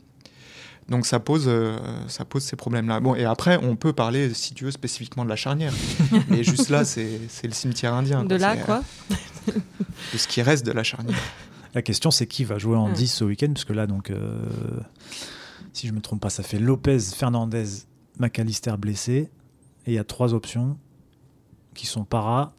Donc, 0.90 1.06
ça 1.06 1.20
pose, 1.20 1.46
euh, 1.48 1.78
ça 2.08 2.24
pose 2.24 2.44
ces 2.44 2.56
problèmes-là. 2.56 3.00
Bon, 3.00 3.16
et 3.16 3.26
après, 3.26 3.58
on 3.62 3.76
peut 3.76 3.94
parler, 3.94 4.34
si 4.34 4.54
tu 4.54 4.66
veux, 4.66 4.72
spécifiquement 4.72 5.24
de 5.26 5.30
la 5.30 5.36
charnière. 5.36 5.74
mais 6.30 6.44
juste 6.44 6.70
là, 6.70 6.86
c'est 6.86 7.20
c'est 7.30 7.48
le 7.48 7.54
cimetière 7.54 7.94
indien. 7.94 8.24
De 8.24 8.36
là, 8.36 8.56
quoi. 8.58 8.84
De 10.14 10.18
ce 10.18 10.28
qui 10.28 10.42
reste 10.42 10.66
de 10.66 10.72
la 10.72 10.84
charnière. 10.84 11.18
La 11.74 11.82
question, 11.82 12.12
c'est 12.12 12.28
qui 12.28 12.44
va 12.44 12.58
jouer 12.58 12.76
en 12.78 12.90
Mm. 12.90 12.94
10 12.94 13.08
ce 13.08 13.24
week-end 13.24 13.48
Parce 13.54 13.66
que 13.66 13.74
là, 13.74 13.88
donc, 13.88 14.10
euh, 14.10 14.42
si 15.74 15.88
je 15.88 15.94
me 15.94 16.02
trompe 16.02 16.22
pas, 16.22 16.30
ça 16.30 16.44
fait 16.44 16.60
Lopez, 16.60 17.00
Fernandez, 17.00 17.66
McAllister 18.20 18.74
blessé. 18.78 19.30
Et 19.86 19.92
il 19.92 19.94
y 19.94 20.00
a 20.00 20.04
trois 20.04 20.34
options 20.34 20.78
qui 21.76 21.86
sont 21.86 22.04
Para, 22.04 22.54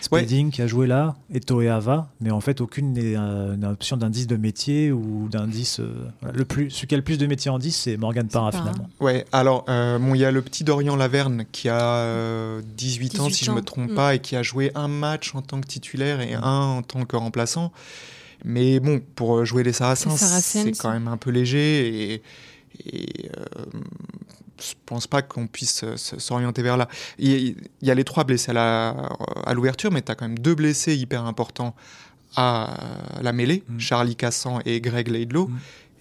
Spedding 0.00 0.50
qui 0.50 0.62
a 0.62 0.66
joué 0.66 0.86
là, 0.86 1.16
et 1.32 1.40
Toeava. 1.40 2.08
Mais 2.20 2.30
en 2.30 2.40
fait, 2.40 2.60
aucune 2.60 2.92
n'est 2.92 3.16
euh, 3.16 3.54
une 3.54 3.64
option 3.64 3.96
d'un 3.96 4.10
10 4.10 4.26
de 4.26 4.36
métier 4.36 4.92
ou 4.92 5.28
10. 5.46 5.80
euh, 5.80 5.88
voilà. 6.20 6.36
le 6.38 6.44
plus, 6.44 6.70
celui 6.70 6.86
qui 6.86 6.94
a 6.94 6.98
le 6.98 7.04
plus 7.04 7.18
de 7.18 7.26
métiers 7.26 7.50
en 7.50 7.58
10, 7.58 7.72
c'est 7.72 7.96
Morgan 7.96 8.26
Para 8.28 8.50
Para. 8.50 8.62
finalement. 8.62 8.88
Ouais, 9.00 9.24
alors, 9.32 9.64
euh, 9.68 9.98
bon, 9.98 10.14
il 10.14 10.20
y 10.20 10.24
a 10.24 10.30
le 10.30 10.42
petit 10.42 10.64
Dorian 10.64 10.96
Laverne 10.96 11.44
qui 11.52 11.68
a 11.68 11.80
euh, 11.98 12.62
18, 12.76 13.20
ans, 13.20 13.24
18 13.26 13.34
si 13.34 13.44
je 13.44 13.50
me 13.52 13.58
ans. 13.58 13.62
trompe 13.62 13.90
Mm. 13.90 13.94
pas, 13.94 14.14
et 14.14 14.18
qui 14.20 14.36
a 14.36 14.42
joué 14.42 14.70
un 14.74 14.88
match 14.88 15.34
en 15.34 15.42
tant 15.42 15.60
que 15.60 15.66
titulaire 15.66 16.20
et 16.20 16.34
un 16.34 16.42
en 16.42 16.82
tant 16.82 17.04
que 17.04 17.16
remplaçant. 17.16 17.72
Mais 18.44 18.80
bon, 18.80 19.00
pour 19.14 19.38
euh, 19.38 19.44
jouer 19.44 19.62
les 19.64 19.72
Saracens, 19.72 20.12
Les 20.12 20.18
Saracens. 20.18 20.64
c'est 20.64 20.72
quand 20.82 20.92
même 20.92 21.08
un 21.08 21.16
peu 21.16 21.30
léger 21.30 22.12
et, 22.14 22.22
et 22.84 23.30
euh, 23.36 23.54
je 24.60 24.74
pense 24.86 25.06
pas 25.06 25.22
qu'on 25.22 25.46
puisse 25.46 25.84
euh, 25.84 25.96
s'orienter 25.96 26.62
vers 26.62 26.76
là. 26.76 26.88
Il 27.18 27.56
y 27.82 27.90
a 27.90 27.94
les 27.94 28.04
trois 28.04 28.24
blessés 28.24 28.52
à 28.54 29.52
l'ouverture, 29.54 29.90
mais 29.92 30.02
tu 30.02 30.12
as 30.12 30.14
quand 30.14 30.26
même 30.26 30.38
deux 30.38 30.54
blessés 30.54 30.96
hyper 30.96 31.24
importants 31.24 31.74
à 32.36 32.70
euh, 32.70 33.22
la 33.22 33.32
mêlée, 33.32 33.62
Mm. 33.68 33.80
Charlie 33.80 34.16
Cassan 34.16 34.60
et 34.64 34.80
Greg 34.80 35.08
Laidlow. 35.08 35.48
Mm. 35.48 35.58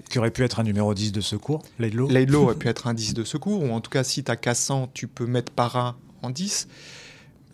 Qui 0.10 0.20
aurait 0.20 0.32
pu 0.32 0.44
être 0.44 0.60
un 0.60 0.64
numéro 0.64 0.94
10 0.94 1.14
de 1.14 1.22
secours, 1.22 1.64
Laidlow. 1.80 2.08
Laidlow 2.08 2.44
aurait 2.44 2.56
pu 2.56 2.68
être 2.68 2.86
un 2.86 2.94
10 2.94 3.16
de 3.16 3.24
secours, 3.24 3.64
ou 3.64 3.72
en 3.72 3.82
tout 3.82 3.90
cas, 3.90 4.04
si 4.04 4.24
tu 4.24 4.30
as 4.30 4.36
Cassan, 4.36 4.88
tu 4.94 5.08
peux 5.08 5.26
mettre 5.26 5.52
Para 5.52 5.96
en 6.22 6.30
10. 6.30 6.68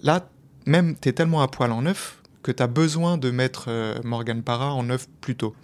Là, 0.04 0.28
même, 0.66 0.96
tu 1.00 1.08
es 1.08 1.14
tellement 1.14 1.42
à 1.42 1.48
poil 1.48 1.72
en 1.72 1.84
neuf 1.84 2.22
que 2.44 2.52
tu 2.52 2.62
as 2.62 2.68
besoin 2.68 3.18
de 3.18 3.32
mettre 3.32 3.66
euh, 3.70 4.00
Morgan 4.04 4.42
Parra 4.42 4.74
en 4.74 4.84
neuf 4.84 5.08
plus 5.22 5.36
tôt. 5.36 5.56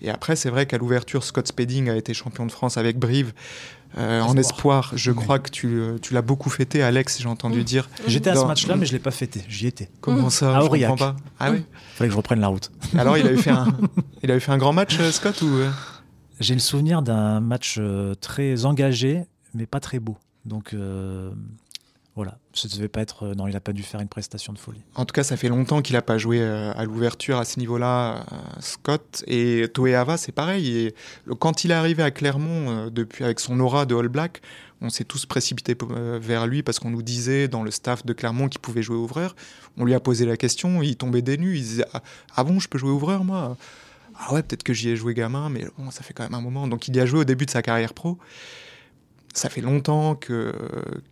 Et 0.00 0.08
après, 0.08 0.36
c'est 0.36 0.48
vrai 0.48 0.64
qu'à 0.64 0.78
l'ouverture, 0.78 1.24
Scott 1.24 1.46
Spedding 1.46 1.90
a 1.90 1.96
été 1.96 2.14
champion 2.14 2.46
de 2.46 2.52
France 2.52 2.76
avec 2.76 2.98
Brive. 2.98 3.32
Euh, 3.98 4.20
en 4.20 4.36
espoir, 4.36 4.92
je 4.94 5.10
crois 5.10 5.38
que 5.40 5.50
tu, 5.50 5.66
euh, 5.66 5.98
tu 6.00 6.14
l'as 6.14 6.22
beaucoup 6.22 6.48
fêté, 6.48 6.82
Alex, 6.82 7.20
j'ai 7.20 7.26
entendu 7.28 7.60
Mm. 7.60 7.64
dire. 7.64 7.88
J'étais 8.06 8.30
à 8.30 8.34
Dans- 8.34 8.42
ce 8.42 8.46
match-là, 8.46 8.76
mais 8.76 8.86
je 8.86 8.92
l'ai 8.92 8.98
pas 9.00 9.10
fêté. 9.10 9.42
J'y 9.48 9.66
étais. 9.66 9.90
Comment 10.00 10.26
Mm. 10.28 10.30
ça 10.30 10.56
À 10.56 10.60
Je 10.62 10.66
comprends 10.68 10.96
pas. 10.96 11.16
Ah 11.40 11.50
oui. 11.50 11.64
Fallait 11.96 12.08
que 12.08 12.12
je 12.12 12.16
reprenne 12.16 12.40
la 12.40 12.46
route. 12.48 12.70
Alors, 12.98 13.18
il 13.18 13.26
avait 13.26 13.36
fait 13.36 13.50
un, 13.50 13.66
il 14.22 14.30
avait 14.30 14.38
fait 14.40 14.52
un 14.52 14.58
grand 14.58 14.72
match, 14.72 14.96
euh, 15.00 15.10
Scott 15.10 15.42
ou 15.42 15.50
J'ai 16.38 16.54
le 16.54 16.60
souvenir 16.60 17.02
d'un 17.02 17.40
match 17.40 17.80
très 18.20 18.64
engagé, 18.64 19.24
mais 19.54 19.66
pas 19.66 19.80
très 19.80 19.98
beau. 19.98 20.16
Donc 20.46 20.72
euh, 20.72 21.30
voilà, 22.20 22.36
ça 22.52 22.68
devait 22.68 22.88
pas 22.88 23.00
être. 23.00 23.22
euh, 23.28 23.34
non, 23.34 23.46
il 23.46 23.56
a 23.56 23.60
pas 23.60 23.72
dû 23.72 23.82
faire 23.82 23.98
une 23.98 24.08
prestation 24.08 24.52
de 24.52 24.58
folie. 24.58 24.82
En 24.94 25.06
tout 25.06 25.14
cas, 25.14 25.22
ça 25.22 25.38
fait 25.38 25.48
longtemps 25.48 25.80
qu'il 25.80 25.94
n'a 25.94 26.02
pas 26.02 26.18
joué 26.18 26.38
euh, 26.42 26.70
à 26.74 26.84
l'ouverture 26.84 27.38
à 27.38 27.46
ce 27.46 27.58
niveau-là, 27.58 28.26
euh, 28.30 28.36
Scott. 28.60 29.24
Et 29.26 29.68
Toeava, 29.72 30.18
c'est 30.18 30.30
pareil. 30.30 30.76
Et 30.76 30.94
quand 31.38 31.64
il 31.64 31.70
est 31.70 31.74
arrivé 31.74 32.02
à 32.02 32.10
Clermont, 32.10 32.90
depuis, 32.90 33.24
avec 33.24 33.40
son 33.40 33.58
aura 33.58 33.86
de 33.86 33.94
All 33.94 34.08
Black, 34.08 34.42
on 34.82 34.90
s'est 34.90 35.04
tous 35.04 35.24
précipités 35.24 35.74
vers 36.20 36.46
lui 36.46 36.62
parce 36.62 36.78
qu'on 36.78 36.90
nous 36.90 37.00
disait 37.02 37.48
dans 37.48 37.62
le 37.62 37.70
staff 37.70 38.04
de 38.04 38.12
Clermont 38.12 38.48
qu'il 38.50 38.60
pouvait 38.60 38.82
jouer 38.82 38.96
ouvreur. 38.96 39.34
On 39.78 39.86
lui 39.86 39.94
a 39.94 40.00
posé 40.00 40.26
la 40.26 40.36
question, 40.36 40.82
il 40.82 40.96
tombait 40.96 41.22
des 41.22 41.38
nues. 41.38 41.56
Il 41.56 41.62
disait 41.62 41.86
Ah, 41.94 42.02
ah 42.36 42.44
bon, 42.44 42.60
je 42.60 42.68
peux 42.68 42.76
jouer 42.76 42.90
ouvreur, 42.90 43.24
moi? 43.24 43.56
Ah 44.18 44.34
ouais, 44.34 44.42
peut-être 44.42 44.62
que 44.62 44.74
j'y 44.74 44.90
ai 44.90 44.96
joué 44.96 45.14
gamin, 45.14 45.48
mais 45.48 45.64
bon, 45.78 45.90
ça 45.90 46.02
fait 46.02 46.12
quand 46.12 46.24
même 46.24 46.34
un 46.34 46.42
moment. 46.42 46.68
Donc 46.68 46.86
il 46.86 46.94
y 46.94 47.00
a 47.00 47.06
joué 47.06 47.20
au 47.20 47.24
début 47.24 47.46
de 47.46 47.50
sa 47.50 47.62
carrière 47.62 47.94
pro. 47.94 48.18
Ça 49.34 49.48
fait 49.48 49.60
longtemps 49.60 50.14
que, 50.16 50.52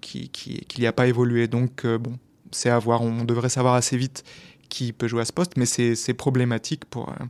qu'il 0.00 0.60
n'y 0.78 0.86
a 0.86 0.92
pas 0.92 1.06
évolué. 1.06 1.46
Donc 1.48 1.84
euh, 1.84 1.98
bon, 1.98 2.18
c'est 2.50 2.70
à 2.70 2.78
voir. 2.78 3.02
On 3.02 3.24
devrait 3.24 3.48
savoir 3.48 3.74
assez 3.74 3.96
vite 3.96 4.24
qui 4.68 4.92
peut 4.92 5.08
jouer 5.08 5.22
à 5.22 5.24
ce 5.24 5.32
poste, 5.32 5.56
mais 5.56 5.66
c'est 5.66 6.14
problématique 6.14 6.84
pour, 6.84 7.08
euh, 7.08 7.24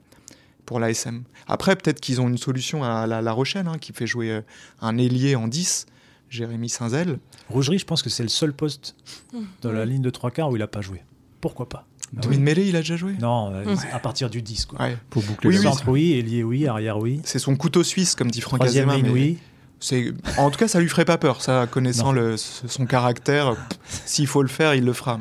pour 0.66 0.80
l'ASM. 0.80 1.22
Après, 1.46 1.76
peut-être 1.76 2.00
qu'ils 2.00 2.20
ont 2.20 2.28
une 2.28 2.38
solution 2.38 2.82
à 2.84 3.06
la, 3.06 3.22
la 3.22 3.32
Rochelle, 3.32 3.68
hein, 3.68 3.78
qui 3.80 3.92
fait 3.92 4.06
jouer 4.06 4.30
euh, 4.30 4.40
un 4.80 4.98
ailier 4.98 5.36
en 5.36 5.46
10, 5.46 5.86
Jérémy 6.30 6.68
Saint-Zel. 6.68 7.18
Rougerie, 7.48 7.78
je 7.78 7.84
pense 7.84 8.02
que 8.02 8.10
c'est 8.10 8.22
le 8.24 8.28
seul 8.28 8.52
poste 8.52 8.96
Mm. 9.32 9.38
dans 9.62 9.72
la 9.72 9.84
ligne 9.84 10.02
de 10.02 10.10
trois 10.10 10.30
quarts 10.30 10.50
où 10.50 10.56
il 10.56 10.62
a 10.62 10.66
pas 10.66 10.80
joué. 10.80 11.02
Pourquoi 11.40 11.68
pas? 11.68 11.86
Ah 12.16 12.26
de 12.26 12.36
mêlée, 12.38 12.66
il 12.66 12.74
a 12.76 12.80
déjà 12.80 12.96
joué? 12.96 13.12
Non, 13.20 13.52
euh, 13.52 13.76
à 13.92 13.98
partir 13.98 14.30
du 14.30 14.40
10. 14.42 14.64
Quoi. 14.66 14.80
Ouais. 14.80 14.96
Pour 15.10 15.22
boucler 15.22 15.48
Oui, 15.50 15.54
le 15.56 15.60
oui, 15.60 15.66
Centre, 15.66 15.88
oui, 15.88 16.12
ailier, 16.14 16.42
oui, 16.42 16.66
arrière, 16.66 16.98
oui. 16.98 17.20
C'est 17.24 17.38
son 17.38 17.54
couteau 17.56 17.84
suisse, 17.84 18.14
comme 18.14 18.30
dit 18.30 18.40
Franck 18.40 18.60
Troisième 18.60 18.88
Azema. 18.88 19.02
ligne, 19.02 19.14
mais 19.14 19.20
oui. 19.20 19.38
C'est- 19.80 20.12
En 20.38 20.50
tout 20.50 20.58
cas, 20.58 20.68
ça 20.68 20.80
lui 20.80 20.88
ferait 20.88 21.04
pas 21.04 21.18
peur, 21.18 21.42
ça, 21.42 21.66
connaissant 21.70 22.12
le- 22.12 22.36
son 22.36 22.86
caractère. 22.86 23.54
pff, 23.54 24.02
S'il 24.06 24.26
faut 24.26 24.42
le 24.42 24.48
faire, 24.48 24.74
il 24.74 24.84
le 24.84 24.92
fera. 24.92 25.18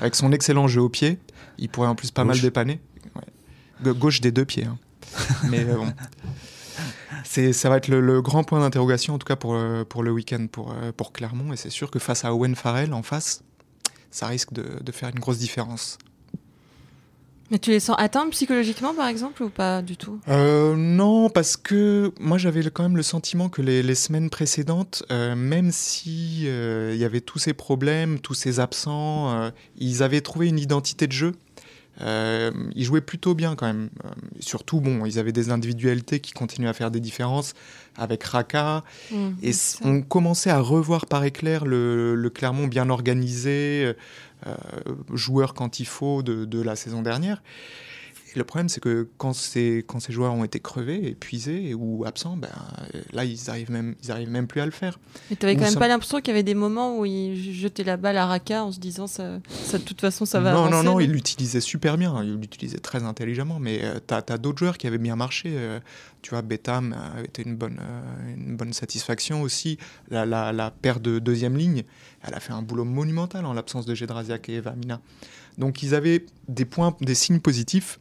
Avec 0.00 0.14
son 0.14 0.32
excellent 0.32 0.68
jeu 0.68 0.80
au 0.80 0.88
pied, 0.88 1.18
il 1.58 1.68
pourrait 1.68 1.88
en 1.88 1.94
plus 1.94 2.10
pas 2.10 2.24
mal 2.24 2.36
dépanner. 2.40 2.80
Ouais. 3.16 3.92
Gauche 3.94 4.20
des 4.20 4.30
deux 4.32 4.44
pieds. 4.44 4.64
hein. 4.64 4.78
Mais 5.50 5.60
euh, 5.64 5.74
bon. 5.76 5.92
C'est, 7.24 7.52
ça 7.52 7.68
va 7.68 7.76
être 7.78 7.88
le, 7.88 8.00
le 8.00 8.22
grand 8.22 8.44
point 8.44 8.60
d'interrogation, 8.60 9.14
en 9.14 9.18
tout 9.18 9.26
cas 9.26 9.36
pour, 9.36 9.54
le- 9.54 9.84
pour 9.84 10.02
le 10.02 10.10
week-end 10.12 10.46
pour, 10.50 10.72
euh, 10.72 10.92
pour 10.96 11.12
Clermont. 11.12 11.52
Et 11.52 11.56
c'est 11.56 11.70
sûr 11.70 11.90
que 11.90 11.98
face 11.98 12.24
à 12.24 12.32
Owen 12.34 12.54
Farrell 12.54 12.92
en 12.94 13.02
face, 13.02 13.42
ça 14.10 14.26
risque 14.26 14.52
de, 14.52 14.64
de 14.82 14.92
faire 14.92 15.08
une 15.10 15.18
grosse 15.18 15.38
différence. 15.38 15.98
Mais 17.50 17.58
tu 17.58 17.70
les 17.70 17.80
sens 17.80 17.96
atteints 17.98 18.28
psychologiquement, 18.30 18.94
par 18.94 19.08
exemple, 19.08 19.42
ou 19.42 19.48
pas 19.48 19.80
du 19.80 19.96
tout? 19.96 20.20
Euh, 20.28 20.76
non, 20.76 21.30
parce 21.30 21.56
que 21.56 22.12
moi 22.20 22.36
j'avais 22.36 22.62
quand 22.70 22.82
même 22.82 22.96
le 22.96 23.02
sentiment 23.02 23.48
que 23.48 23.62
les, 23.62 23.94
semaines 23.94 24.28
précédentes, 24.28 25.02
euh, 25.10 25.34
même 25.34 25.72
si 25.72 26.42
euh, 26.44 26.92
il 26.94 27.00
y 27.00 27.04
avait 27.04 27.22
tous 27.22 27.38
ces 27.38 27.54
problèmes, 27.54 28.20
tous 28.20 28.34
ces 28.34 28.60
absents, 28.60 29.32
euh, 29.32 29.50
ils 29.78 30.02
avaient 30.02 30.20
trouvé 30.20 30.48
une 30.48 30.58
identité 30.58 31.06
de 31.06 31.12
jeu. 31.12 31.32
Euh, 32.00 32.50
ils 32.74 32.84
jouaient 32.84 33.00
plutôt 33.00 33.34
bien 33.34 33.56
quand 33.56 33.66
même. 33.66 33.90
Euh, 34.04 34.08
surtout, 34.40 34.80
bon, 34.80 35.04
ils 35.04 35.18
avaient 35.18 35.32
des 35.32 35.50
individualités 35.50 36.20
qui 36.20 36.32
continuent 36.32 36.68
à 36.68 36.72
faire 36.72 36.90
des 36.90 37.00
différences 37.00 37.54
avec 37.96 38.22
Raka. 38.22 38.84
Mm, 39.10 39.30
Et 39.42 39.52
on 39.82 40.02
commençait 40.02 40.50
à 40.50 40.60
revoir 40.60 41.06
par 41.06 41.24
éclair 41.24 41.64
le, 41.64 42.14
le 42.14 42.30
Clermont 42.30 42.68
bien 42.68 42.88
organisé, 42.90 43.94
euh, 44.46 44.54
joueur 45.12 45.54
quand 45.54 45.80
il 45.80 45.86
faut 45.86 46.22
de, 46.22 46.44
de 46.44 46.62
la 46.62 46.76
saison 46.76 47.02
dernière. 47.02 47.42
Le 48.38 48.44
problème, 48.44 48.68
c'est 48.68 48.78
que 48.78 49.08
quand 49.18 49.32
ces, 49.32 49.84
quand 49.86 49.98
ces 49.98 50.12
joueurs 50.12 50.32
ont 50.32 50.44
été 50.44 50.60
crevés, 50.60 51.08
épuisés 51.08 51.74
ou 51.74 52.04
absents, 52.06 52.36
ben, 52.36 52.48
euh, 52.94 53.00
là, 53.12 53.24
ils 53.24 53.50
arrivent, 53.50 53.72
même, 53.72 53.96
ils 54.04 54.12
arrivent 54.12 54.30
même 54.30 54.46
plus 54.46 54.60
à 54.60 54.64
le 54.64 54.70
faire. 54.70 55.00
Mais 55.28 55.34
t'avais 55.34 55.56
quand 55.56 55.62
Nous 55.62 55.70
même 55.70 55.78
pas 55.80 55.88
l'impression 55.88 56.18
qu'il 56.18 56.28
y 56.28 56.30
avait 56.30 56.44
des 56.44 56.54
moments 56.54 56.98
où 57.00 57.04
il 57.04 57.34
jetait 57.52 57.82
la 57.82 57.96
balle 57.96 58.16
à 58.16 58.26
Raka 58.26 58.62
en 58.64 58.70
se 58.70 58.78
disant 58.78 59.08
ça, 59.08 59.40
ça 59.48 59.78
de 59.78 59.82
toute 59.82 60.00
façon 60.00 60.24
ça 60.24 60.38
va 60.38 60.52
non, 60.52 60.66
avancer. 60.66 60.84
non, 60.84 60.92
non, 60.92 61.00
il 61.00 61.10
l'utilisait 61.10 61.60
super 61.60 61.98
bien, 61.98 62.22
il 62.22 62.36
l'utilisait 62.36 62.78
très 62.78 63.02
intelligemment, 63.02 63.58
mais 63.58 63.80
euh, 63.82 63.98
t'as 64.06 64.22
as, 64.28 64.38
d'autres 64.38 64.58
joueurs 64.60 64.78
qui 64.78 64.86
avaient 64.86 64.98
bien 64.98 65.16
marché. 65.16 65.48
euh, 65.54 65.80
tu 66.22 66.30
vois, 66.30 66.42
Betham 66.42 66.92
a 66.94 67.22
été 67.22 67.42
une 67.42 67.56
bonne, 67.56 67.80
euh, 67.80 68.34
une 68.36 68.56
bonne 68.56 68.72
satisfaction 68.72 69.42
aussi. 69.42 69.78
La, 70.10 70.26
la, 70.26 70.52
la 70.52 70.70
paire 70.70 71.00
de 71.00 71.18
deuxième 71.18 71.56
ligne, 71.56 71.82
elle 72.22 72.34
a 72.34 72.40
fait 72.40 72.52
un 72.52 72.62
boulot 72.62 72.84
monumental 72.84 73.44
en 73.46 73.52
l'absence 73.52 73.84
de 73.84 73.94
Gedrasiak 73.96 74.48
et 74.48 74.54
Eva 74.54 74.72
Mina. 74.76 75.00
Donc 75.58 75.82
ils 75.82 75.94
avaient 75.94 76.24
des 76.48 76.64
points, 76.64 76.96
des 77.00 77.14
signes 77.16 77.40
positifs. 77.40 77.98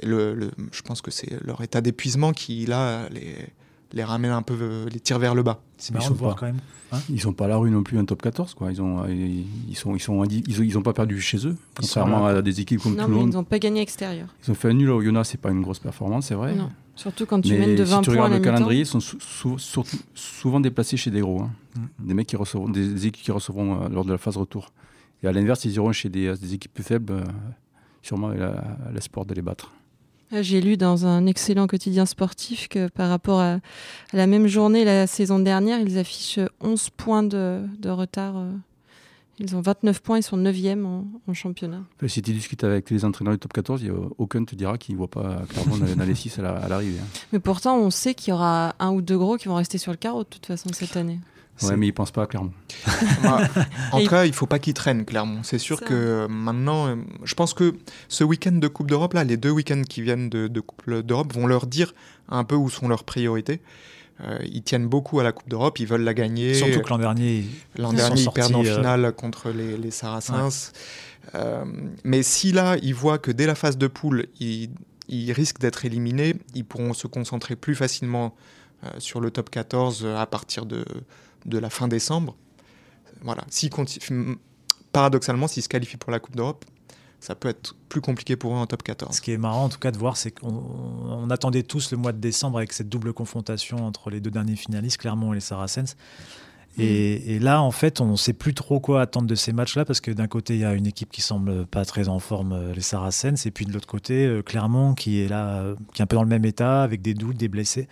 Et 0.00 0.06
le, 0.06 0.34
le- 0.34 0.50
je 0.72 0.82
pense 0.82 1.00
que 1.02 1.10
c'est 1.10 1.42
leur 1.44 1.60
état 1.62 1.80
d'épuisement 1.80 2.32
qui, 2.32 2.64
là, 2.66 3.08
les, 3.10 3.34
les 3.92 4.04
ramène 4.04 4.30
un 4.32 4.42
peu, 4.42 4.86
les 4.90 5.00
tire 5.00 5.18
vers 5.18 5.34
le 5.34 5.42
bas. 5.42 5.60
C'est 5.78 5.90
Ils 5.90 5.94
marrant 5.94 6.06
sont 6.08 6.14
de 6.14 6.18
voir 6.18 6.34
pas- 6.34 6.40
quand 6.40 6.46
même. 6.46 6.60
Ils 7.08 7.20
sont 7.22 7.32
pas 7.32 7.46
à 7.46 7.48
la 7.48 7.56
rue 7.56 7.70
non 7.70 7.82
plus 7.82 7.98
un 7.98 8.04
top 8.04 8.20
14 8.20 8.52
quoi. 8.52 8.70
Ils 8.70 8.82
ont 8.82 9.06
ils 9.08 9.46
ils 9.70 9.74
sont 9.76 9.94
ils 9.96 10.00
sont 10.00 10.22
ils 10.24 10.60
ont, 10.60 10.62
ils 10.62 10.76
ont 10.76 10.82
pas 10.82 10.92
perdu 10.92 11.18
chez 11.22 11.46
eux 11.46 11.56
contrairement 11.74 12.26
à 12.26 12.42
des 12.42 12.60
équipes 12.60 12.82
comme 12.82 12.94
Non, 12.96 13.08
mais 13.08 13.14
Toulon. 13.14 13.26
ils 13.28 13.32
n'ont 13.32 13.44
pas 13.44 13.58
gagné 13.58 13.80
extérieur. 13.80 14.28
Ils 14.46 14.50
ont 14.50 14.54
fait 14.54 14.68
un 14.68 14.74
nul 14.74 14.90
au 14.90 15.00
Yona, 15.00 15.24
c'est 15.24 15.40
pas 15.40 15.50
une 15.50 15.62
grosse 15.62 15.78
performance, 15.78 16.26
c'est 16.26 16.34
vrai. 16.34 16.54
Non. 16.54 16.68
Surtout 16.94 17.24
quand 17.24 17.40
tu 17.40 17.52
Mais 17.54 17.60
mènes 17.60 17.76
de 17.76 17.84
si 17.86 17.90
20 17.92 18.00
tu 18.02 18.10
points 18.10 18.18
à 18.18 18.24
regardes 18.24 18.32
la 18.32 18.38
le 18.38 18.44
calendrier, 18.44 18.80
ils 18.82 18.86
sont 18.86 19.00
sou- 19.00 19.16
sou- 19.20 19.58
surtout- 19.58 19.96
souvent 20.14 20.60
déplacés 20.60 20.98
chez 20.98 21.10
des 21.10 21.20
gros. 21.20 21.40
hein. 21.40 21.50
Mm. 21.76 22.06
Des 22.08 22.12
mecs 22.14 22.26
qui 22.26 22.36
recevront, 22.36 22.68
des 22.68 23.06
équipes 23.06 23.24
qui 23.24 23.32
recevront 23.32 23.84
euh, 23.84 23.88
lors 23.88 24.04
de 24.04 24.12
la 24.12 24.18
phase 24.18 24.36
retour. 24.36 24.70
Et 25.22 25.26
à 25.28 25.32
l'inverse, 25.32 25.64
ils 25.64 25.72
iront 25.72 25.92
chez 25.92 26.10
des, 26.10 26.34
des 26.36 26.52
équipes 26.52 26.74
plus 26.74 26.84
faibles, 26.84 27.14
euh, 27.14 27.24
sûrement 28.02 28.28
la- 28.28 28.76
l'espoir 28.92 29.24
de 29.24 29.32
les 29.32 29.40
battre. 29.42 29.72
Ah, 30.34 30.40
J'ai 30.42 30.60
lu 30.62 30.76
dans 30.78 31.04
un 31.06 31.26
excellent 31.26 31.66
quotidien 31.66 32.06
sportif 32.06 32.68
que 32.68 32.88
par 32.88 33.08
rapport 33.10 33.40
à, 33.40 33.54
à 33.54 33.60
la 34.16 34.26
même 34.26 34.46
journée 34.46 34.84
la 34.84 35.06
saison 35.06 35.38
dernière, 35.38 35.78
ils 35.80 35.98
affichent 35.98 36.40
11 36.60 36.88
points 36.90 37.22
de, 37.22 37.60
de 37.78 37.90
retard. 37.90 38.36
euh. 38.38 38.50
Ils 39.38 39.56
ont 39.56 39.60
29 39.60 40.00
points, 40.02 40.18
ils 40.18 40.22
sont 40.22 40.36
9e 40.38 40.84
en, 40.84 41.04
en 41.26 41.34
championnat. 41.34 41.82
Si 42.06 42.22
tu 42.22 42.32
discutes 42.32 42.64
avec 42.64 42.90
les 42.90 43.04
entraîneurs 43.04 43.32
du 43.34 43.38
top 43.40 43.52
14, 43.54 43.82
il 43.82 43.88
y 43.88 43.90
a 43.90 43.94
aucun 44.18 44.44
te 44.44 44.54
dira 44.54 44.78
qu'il 44.78 44.94
ne 44.94 44.98
voit 44.98 45.08
pas 45.08 45.42
clairement 45.48 45.76
dans, 45.78 46.04
les 46.04 46.14
6 46.14 46.38
à 46.38 46.42
la- 46.42 46.56
à 46.56 46.68
l'arrivée. 46.68 46.98
hein. 47.00 47.06
Mais 47.32 47.38
pourtant, 47.40 47.76
on 47.78 47.90
sait 47.90 48.14
qu'il 48.14 48.30
y 48.30 48.34
aura 48.34 48.74
un 48.78 48.90
ou 48.92 49.02
deux 49.02 49.18
gros 49.18 49.36
qui 49.38 49.48
vont 49.48 49.56
rester 49.56 49.78
sur 49.78 49.90
le 49.90 49.96
carreau 49.98 50.22
de 50.22 50.28
toute 50.28 50.46
façon 50.46 50.68
cette 50.72 50.96
année. 50.96 51.18
Ouais, 51.62 51.76
mais 51.76 51.86
ils 51.86 51.90
ne 51.90 51.94
pensent 51.94 52.10
pas 52.10 52.26
clairement. 52.26 52.52
Moi, 53.22 53.40
en 53.92 53.98
Et- 53.98 54.04
tout 54.04 54.10
cas, 54.10 54.24
il 54.24 54.32
faut 54.32 54.46
pas 54.46 54.58
qu'il 54.58 54.74
traîne, 54.74 55.04
clairement. 55.04 55.42
C'est 55.42 55.58
sûr 55.58 55.78
Ça. 55.78 55.86
que 55.86 55.94
euh, 55.94 56.28
maintenant, 56.28 56.86
euh, 56.88 56.96
je 57.24 57.34
pense 57.34 57.54
que 57.54 57.74
ce 58.08 58.24
week-end 58.24 58.52
de 58.52 58.68
Coupe 58.68 58.88
d'Europe, 58.88 59.12
là, 59.14 59.22
les 59.24 59.36
deux 59.36 59.50
week-ends 59.50 59.82
qui 59.88 60.02
viennent 60.02 60.28
de, 60.28 60.48
de 60.48 60.60
Coupe 60.60 60.90
d'Europe 60.90 61.32
vont 61.32 61.46
leur 61.46 61.66
dire 61.66 61.94
un 62.28 62.44
peu 62.44 62.54
où 62.56 62.68
sont 62.70 62.88
leurs 62.88 63.04
priorités. 63.04 63.60
Euh, 64.22 64.38
ils 64.44 64.62
tiennent 64.62 64.86
beaucoup 64.88 65.20
à 65.20 65.22
la 65.24 65.32
Coupe 65.32 65.48
d'Europe, 65.48 65.78
ils 65.80 65.86
veulent 65.86 66.02
la 66.04 66.14
gagner. 66.14 66.54
Surtout 66.54 66.80
que 66.80 66.88
l'an 66.90 66.98
dernier, 66.98 67.44
L'an 67.76 67.90
Ils 67.92 67.96
dernier, 67.96 68.22
ils 68.22 68.30
perdent 68.30 68.54
en 68.56 68.64
euh, 68.64 68.76
finale 68.76 69.12
contre 69.12 69.50
les, 69.50 69.76
les 69.76 69.90
Saracens. 69.90 70.72
Euh, 71.34 71.64
mais 72.04 72.22
si 72.22 72.52
là, 72.52 72.76
ils 72.82 72.94
voient 72.94 73.18
que 73.18 73.30
dès 73.30 73.46
la 73.46 73.54
phase 73.54 73.78
de 73.78 73.86
poule, 73.86 74.26
ils, 74.40 74.70
ils 75.08 75.32
risquent 75.32 75.60
d'être 75.60 75.84
éliminés, 75.84 76.34
ils 76.54 76.64
pourront 76.64 76.92
se 76.94 77.06
concentrer 77.06 77.56
plus 77.56 77.74
facilement 77.74 78.34
euh, 78.84 78.88
sur 78.98 79.20
le 79.20 79.30
top 79.30 79.50
14 79.50 80.06
à 80.16 80.26
partir 80.26 80.66
de, 80.66 80.84
de 81.46 81.58
la 81.58 81.70
fin 81.70 81.88
décembre. 81.88 82.36
Voilà. 83.22 83.44
S'ils 83.50 83.70
conti- 83.70 84.00
Paradoxalement, 84.92 85.48
s'ils 85.48 85.62
se 85.62 85.68
qualifient 85.68 85.96
pour 85.96 86.10
la 86.10 86.20
Coupe 86.20 86.36
d'Europe, 86.36 86.64
ça 87.18 87.34
peut 87.34 87.48
être 87.48 87.74
plus 87.88 88.00
compliqué 88.00 88.36
pour 88.36 88.52
eux 88.52 88.56
en 88.58 88.66
top 88.66 88.82
14. 88.82 89.14
ce 89.16 89.20
qui 89.20 89.30
est 89.32 89.38
marrant 89.38 89.64
en 89.64 89.68
tout 89.68 89.78
cas 89.78 89.90
de 89.92 89.96
voir, 89.96 90.16
c'est 90.16 90.32
qu'on 90.32 90.48
on 91.08 91.30
attendait 91.30 91.62
tous 91.62 91.92
le 91.92 91.96
mois 91.96 92.12
de 92.12 92.18
décembre 92.18 92.58
avec 92.58 92.72
cette 92.72 92.88
double 92.88 93.12
confrontation 93.12 93.86
entre 93.86 94.10
les 94.10 94.20
deux 94.20 94.30
derniers 94.30 94.56
finalistes, 94.56 94.98
Clermont 94.98 95.32
et 95.32 95.36
les 95.36 95.40
Saracens. 95.40 95.96
Et, 96.78 97.34
et 97.34 97.38
là, 97.38 97.60
en 97.60 97.70
fait, 97.70 98.00
on 98.00 98.12
ne 98.12 98.16
sait 98.16 98.32
plus 98.32 98.54
trop 98.54 98.80
quoi 98.80 99.02
attendre 99.02 99.26
de 99.26 99.34
ces 99.34 99.52
matchs-là 99.52 99.84
parce 99.84 100.00
que 100.00 100.10
d'un 100.10 100.26
côté, 100.26 100.54
il 100.54 100.60
y 100.60 100.64
a 100.64 100.72
une 100.72 100.86
équipe 100.86 101.10
qui 101.10 101.20
semble 101.20 101.66
pas 101.66 101.84
très 101.84 102.08
en 102.08 102.18
forme, 102.18 102.52
euh, 102.54 102.72
les 102.74 102.80
Saracens, 102.80 103.44
et 103.44 103.50
puis 103.50 103.66
de 103.66 103.72
l'autre 103.74 103.86
côté, 103.86 104.24
euh, 104.24 104.42
Clermont 104.42 104.94
qui 104.94 105.20
est 105.20 105.28
là, 105.28 105.60
euh, 105.60 105.74
qui 105.92 106.00
est 106.00 106.04
un 106.04 106.06
peu 106.06 106.16
dans 106.16 106.22
le 106.22 106.30
même 106.30 106.46
état, 106.46 106.82
avec 106.82 107.02
des 107.02 107.12
doutes, 107.12 107.36
des 107.36 107.48
blessés. 107.48 107.88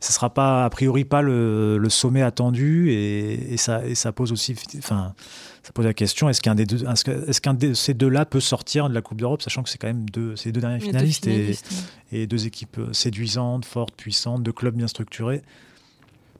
Ce 0.00 0.12
sera 0.12 0.32
pas, 0.32 0.64
a 0.64 0.70
priori, 0.70 1.04
pas 1.04 1.22
le, 1.22 1.78
le 1.78 1.88
sommet 1.88 2.22
attendu, 2.22 2.90
et, 2.90 3.54
et 3.54 3.56
ça, 3.56 3.84
et 3.86 3.94
ça 3.94 4.12
pose 4.12 4.30
aussi, 4.32 4.54
enfin, 4.78 5.14
ça 5.62 5.72
pose 5.72 5.84
la 5.86 5.94
question 5.94 6.28
est-ce 6.28 6.40
qu'un 6.42 6.54
des 6.54 6.66
deux, 6.66 6.84
est-ce 6.86 7.02
que- 7.04 7.28
est-ce 7.28 7.40
qu'un 7.40 7.54
de 7.54 7.72
ces 7.74 7.94
deux-là 7.94 8.26
peut 8.26 8.40
sortir 8.40 8.88
de 8.88 8.94
la 8.94 9.00
Coupe 9.02 9.18
d'Europe, 9.18 9.40
sachant 9.42 9.62
que 9.62 9.70
c'est 9.70 9.78
quand 9.78 9.86
même 9.86 10.08
deux, 10.10 10.36
c'est 10.36 10.46
les 10.46 10.52
deux 10.52 10.60
derniers 10.60 10.78
deux 10.78 10.84
finalistes, 10.86 11.26
et, 11.26 11.32
finalistes, 11.32 11.70
ouais. 12.12 12.18
et 12.18 12.26
deux 12.26 12.46
équipes 12.46 12.78
euh, 12.78 12.92
séduisantes, 12.92 13.64
fortes, 13.64 13.94
puissantes, 13.96 14.42
deux 14.42 14.52
clubs 14.52 14.74
bien 14.76 14.86
structurés? 14.88 15.42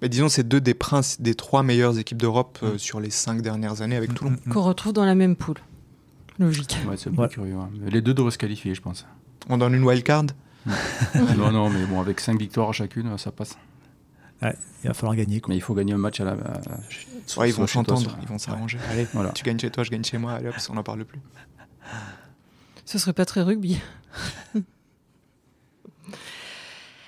Mais 0.02 0.10
disons, 0.10 0.28
c'est 0.28 0.46
deux 0.46 0.60
des, 0.60 0.74
princes, 0.74 1.20
des 1.22 1.34
trois 1.34 1.62
meilleures 1.62 1.98
équipes 1.98 2.18
d'Europe 2.18 2.58
euh, 2.62 2.76
sur 2.76 3.00
les 3.00 3.08
cinq 3.10 3.40
dernières 3.40 3.80
années 3.80 3.96
avec 3.96 4.12
Toulon. 4.12 4.32
Mm, 4.32 4.38
mm, 4.50 4.52
Qu'on 4.52 4.62
retrouve 4.62 4.92
dans 4.92 5.06
la 5.06 5.14
même 5.14 5.34
poule. 5.36 5.56
Logique. 6.38 6.76
Ouais, 6.86 6.96
c'est 6.98 7.08
Ouais. 7.08 7.28
curieux. 7.28 7.54
hein. 7.54 7.70
Les 7.90 8.02
deux 8.02 8.12
devraient 8.12 8.30
se 8.30 8.36
qualifier, 8.36 8.74
je 8.74 8.82
pense. 8.82 9.06
On 9.48 9.56
donne 9.56 9.72
une 9.74 9.84
wildcard 9.84 10.24
non, 11.36 11.52
non, 11.52 11.70
mais 11.70 11.84
bon, 11.86 12.00
avec 12.00 12.20
5 12.20 12.38
victoires 12.38 12.72
chacune, 12.74 13.16
ça 13.18 13.30
passe. 13.32 13.56
Il 14.42 14.88
va 14.88 14.94
falloir 14.94 15.16
gagner. 15.16 15.40
Quoi. 15.40 15.50
Mais 15.50 15.56
il 15.56 15.62
faut 15.62 15.74
gagner 15.74 15.92
un 15.94 15.98
match 15.98 16.20
à 16.20 16.24
la. 16.24 16.32
à- 16.32 16.60
Ouais, 17.38 17.48
ils 17.50 17.54
vont 17.54 17.66
s'entendre, 17.66 18.16
ils 18.22 18.28
vont 18.28 18.38
s'arranger. 18.38 18.78
Allez, 18.90 19.06
Voilà. 19.12 19.30
tu 19.30 19.42
gagnes 19.44 19.58
chez 19.58 19.70
toi, 19.70 19.82
je 19.82 19.90
gagne 19.90 20.04
chez 20.04 20.18
moi, 20.18 20.32
allez 20.34 20.48
hop, 20.48 20.54
on 20.70 20.74
n'en 20.74 20.82
parle 20.82 21.04
plus. 21.04 21.20
Ce 22.84 22.98
serait 22.98 23.12
pas 23.14 23.24
très 23.24 23.42
rugby. 23.42 23.80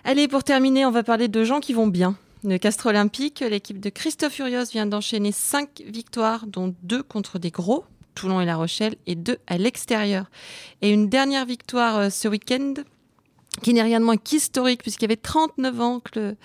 Allez, 0.05 0.27
pour 0.29 0.43
terminer, 0.45 0.87
on 0.87 0.91
va 0.91 1.03
parler 1.03 1.29
de 1.29 1.45
gens 1.45 1.61
qui 1.61 1.73
vont 1.75 1.87
bien. 1.87 2.17
Le 2.45 2.57
Castre 2.57 2.87
Olympique, 2.87 3.41
l'équipe 3.49 3.81
de 3.81 3.91
Christophe 3.91 4.35
Furios 4.35 4.65
vient 4.73 4.87
d'enchaîner 4.87 5.33
5 5.33 5.83
victoires, 5.87 6.47
dont 6.47 6.75
2 6.83 7.03
contre 7.03 7.39
des 7.39 7.51
gros, 7.51 7.85
Toulon 8.15 8.41
et 8.41 8.45
La 8.47 8.57
Rochelle, 8.57 8.95
et 9.07 9.17
2 9.17 9.39
à 9.47 9.59
l'extérieur. 9.59 10.31
Et 10.83 10.91
une 10.93 11.09
dernière 11.09 11.45
victoire 11.45 11.97
euh, 11.97 12.11
ce 12.11 12.27
week-end, 12.29 12.75
qui 13.63 13.75
n'est 13.75 13.83
rien 13.83 14.01
de 14.01 14.05
moins 14.05 14.17
qu'historique, 14.17 14.83
puisqu'il 14.83 15.05
y 15.05 15.07
avait 15.07 15.17
39 15.17 15.81
ans 15.81 16.01
que 16.01 16.19
le 16.19 16.37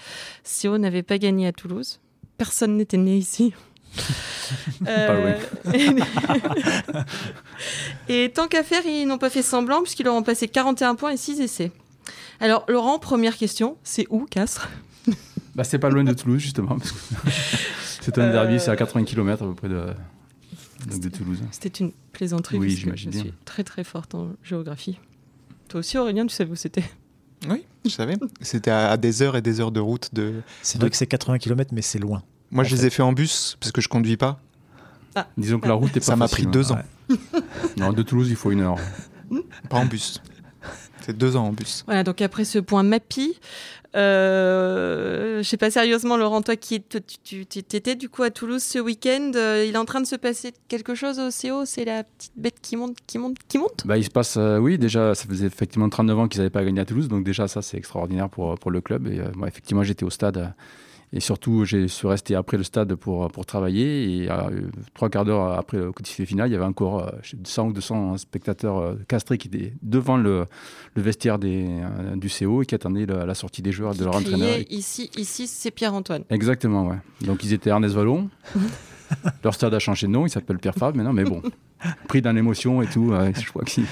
CO 0.43 0.77
n'avait 0.77 1.03
pas 1.03 1.17
gagné 1.17 1.47
à 1.47 1.51
Toulouse. 1.51 1.99
Personne 2.37 2.77
n'était 2.77 2.97
né 2.97 3.17
ici. 3.17 3.53
Euh, 4.87 5.39
et 8.09 8.29
tant 8.31 8.47
qu'à 8.47 8.61
faire, 8.61 8.85
ils 8.85 9.05
n'ont 9.05 9.17
pas 9.17 9.29
fait 9.29 9.41
semblant 9.41 9.81
puisqu'ils 9.81 10.03
leur 10.03 10.13
ont 10.13 10.21
passé 10.21 10.47
41 10.47 10.95
points 10.95 11.11
et 11.11 11.17
6 11.17 11.39
essais. 11.39 11.71
Alors, 12.39 12.65
Laurent, 12.67 12.99
première 12.99 13.37
question, 13.37 13.77
c'est 13.83 14.05
où 14.09 14.25
Castres? 14.25 14.69
Bah, 15.55 15.63
c'est 15.63 15.79
pas 15.79 15.89
loin 15.89 16.03
de 16.03 16.13
Toulouse, 16.13 16.41
justement. 16.41 16.77
c'est 18.01 18.17
un 18.17 18.23
Euh, 18.23 18.31
derby, 18.31 18.59
c'est 18.59 18.71
à 18.71 18.75
80 18.75 19.05
km 19.05 19.43
à 19.43 19.47
peu 19.47 19.55
près 19.55 19.69
de, 19.69 21.09
Toulouse. 21.09 21.39
C'était 21.51 21.83
une 21.83 21.91
plaisanterie 22.11 22.57
Oui, 22.57 22.71
je 22.71 23.09
suis 23.09 23.33
très 23.45 23.63
très 23.63 23.83
forte 23.83 24.15
en 24.15 24.31
géographie. 24.43 24.99
Toi 25.69 25.79
aussi, 25.79 25.97
Aurélien, 25.97 26.25
tu 26.25 26.35
savais 26.35 26.51
où 26.51 26.55
c'était? 26.55 26.83
Oui, 27.49 27.65
je 27.85 27.89
savais. 27.89 28.15
C'était 28.41 28.71
à, 28.71 28.95
des 28.97 29.21
heures 29.21 29.35
et 29.35 29.41
des 29.41 29.59
heures 29.59 29.71
de 29.71 29.79
route 29.79 30.13
de. 30.13 30.41
C'est 30.61 30.79
vrai 30.79 30.89
que 30.89 30.95
c'est 30.95 31.07
80 31.07 31.37
km, 31.39 31.71
mais 31.73 31.81
c'est 31.81 31.99
loin. 31.99 32.23
Moi, 32.51 32.63
je 32.63 32.75
les 32.75 32.85
ai 32.85 32.89
fait 32.89 33.03
en 33.03 33.13
bus 33.13 33.57
parce 33.59 33.71
que 33.71 33.81
je 33.81 33.89
conduis 33.89 34.17
pas. 34.17 34.39
Disons 35.37 35.59
que 35.59 35.67
la 35.67 35.73
route 35.73 35.95
est 35.95 35.99
pas 35.99 36.05
Ça 36.05 36.15
m'a 36.15 36.27
pris 36.27 36.45
deux 36.45 36.71
ans, 36.71 36.79
Non, 37.77 37.93
de 37.93 38.01
Toulouse, 38.01 38.29
il 38.29 38.35
faut 38.35 38.51
une 38.51 38.61
heure. 38.61 38.77
pas 39.69 39.77
en 39.77 39.85
bus. 39.85 40.21
C'est 41.05 41.17
deux 41.17 41.35
ans 41.35 41.47
en 41.47 41.51
bus. 41.51 41.83
Voilà, 41.85 42.03
donc 42.03 42.21
après 42.21 42.45
ce 42.45 42.59
point 42.59 42.83
MAPI, 42.83 43.35
euh, 43.95 45.43
je 45.43 45.47
sais 45.47 45.57
pas 45.57 45.69
sérieusement, 45.69 46.17
Laurent, 46.17 46.41
toi 46.41 46.55
qui 46.55 46.75
étais 46.75 47.95
du 47.95 48.09
coup 48.09 48.23
à 48.23 48.31
Toulouse 48.31 48.63
ce 48.63 48.79
week-end, 48.79 49.31
euh, 49.35 49.65
il 49.67 49.75
est 49.75 49.77
en 49.77 49.85
train 49.85 50.01
de 50.01 50.07
se 50.07 50.15
passer 50.15 50.53
quelque 50.67 50.95
chose 50.95 51.19
au 51.19 51.29
CO 51.29 51.65
C'est 51.65 51.85
la 51.85 52.03
petite 52.03 52.31
bête 52.35 52.55
qui 52.61 52.75
monte, 52.75 52.97
qui 53.05 53.17
monte, 53.17 53.37
qui 53.47 53.57
monte? 53.57 53.85
Bah, 53.85 53.97
il 53.97 54.03
se 54.03 54.09
passe, 54.09 54.37
euh, 54.37 54.57
oui, 54.57 54.77
déjà, 54.77 55.13
ça 55.13 55.25
faisait 55.27 55.45
effectivement 55.45 55.89
39 55.89 56.19
ans 56.19 56.27
qu'ils 56.27 56.39
n'avaient 56.39 56.49
pas 56.49 56.63
gagné 56.63 56.81
à 56.81 56.85
Toulouse, 56.85 57.07
donc 57.07 57.23
déjà, 57.23 57.47
ça, 57.47 57.61
c'est 57.61 57.77
extraordinaire 57.77 58.29
pour, 58.29 58.57
pour 58.57 58.71
le 58.71 58.81
club. 58.81 59.07
Et, 59.07 59.19
euh, 59.19 59.27
moi, 59.35 59.47
effectivement, 59.47 59.83
j'étais 59.83 60.05
au 60.05 60.09
stade. 60.09 60.53
Euh, 61.13 61.17
et 61.17 61.19
surtout, 61.19 61.65
je 61.65 61.87
suis 61.87 62.07
resté 62.07 62.35
après 62.35 62.57
le 62.57 62.63
stade 62.63 62.95
pour, 62.95 63.27
pour 63.29 63.45
travailler. 63.45 64.23
Et 64.23 64.31
euh, 64.31 64.35
trois 64.93 65.09
quarts 65.09 65.25
d'heure 65.25 65.53
après 65.53 65.77
le 65.77 65.91
coup 65.91 66.01
de 66.01 66.07
sifflet 66.07 66.25
final, 66.25 66.49
il 66.49 66.53
y 66.53 66.55
avait 66.55 66.65
encore 66.65 67.07
euh, 67.07 67.11
100 67.43 67.67
ou 67.67 67.73
200 67.73 68.17
spectateurs 68.17 68.77
euh, 68.77 68.95
castrés 69.07 69.37
qui 69.37 69.47
étaient 69.47 69.73
devant 69.81 70.17
le, 70.17 70.45
le 70.95 71.01
vestiaire 71.01 71.39
des, 71.39 71.67
euh, 71.69 72.15
du 72.15 72.29
CO 72.29 72.63
et 72.63 72.65
qui 72.65 72.75
attendaient 72.75 73.05
la, 73.05 73.25
la 73.25 73.35
sortie 73.35 73.61
des 73.61 73.71
joueurs 73.71 73.93
et 73.93 73.97
de 73.97 73.99
qui 73.99 74.05
leur 74.05 74.15
entraîneur. 74.15 74.57
Ici, 74.69 75.09
ici 75.17 75.47
c'est 75.47 75.71
Pierre-Antoine. 75.71 76.23
Exactement, 76.29 76.87
ouais. 76.87 76.97
Donc 77.21 77.43
ils 77.43 77.53
étaient 77.53 77.69
Ernest 77.69 77.95
Vallon. 77.95 78.29
Leur 79.43 79.53
stade 79.53 79.73
a 79.75 79.79
changé 79.79 80.07
de 80.07 80.11
nom, 80.11 80.25
il 80.25 80.29
s'appelle 80.29 80.57
Pierre 80.57 80.73
Fabre 80.73 80.97
maintenant, 80.97 81.13
mais 81.13 81.23
bon, 81.23 81.41
pris 82.07 82.21
dans 82.21 82.31
l'émotion 82.31 82.81
et 82.81 82.87
tout, 82.87 83.07
ouais, 83.11 83.33
je 83.39 83.47
crois 83.49 83.63
qu'ils 83.63 83.85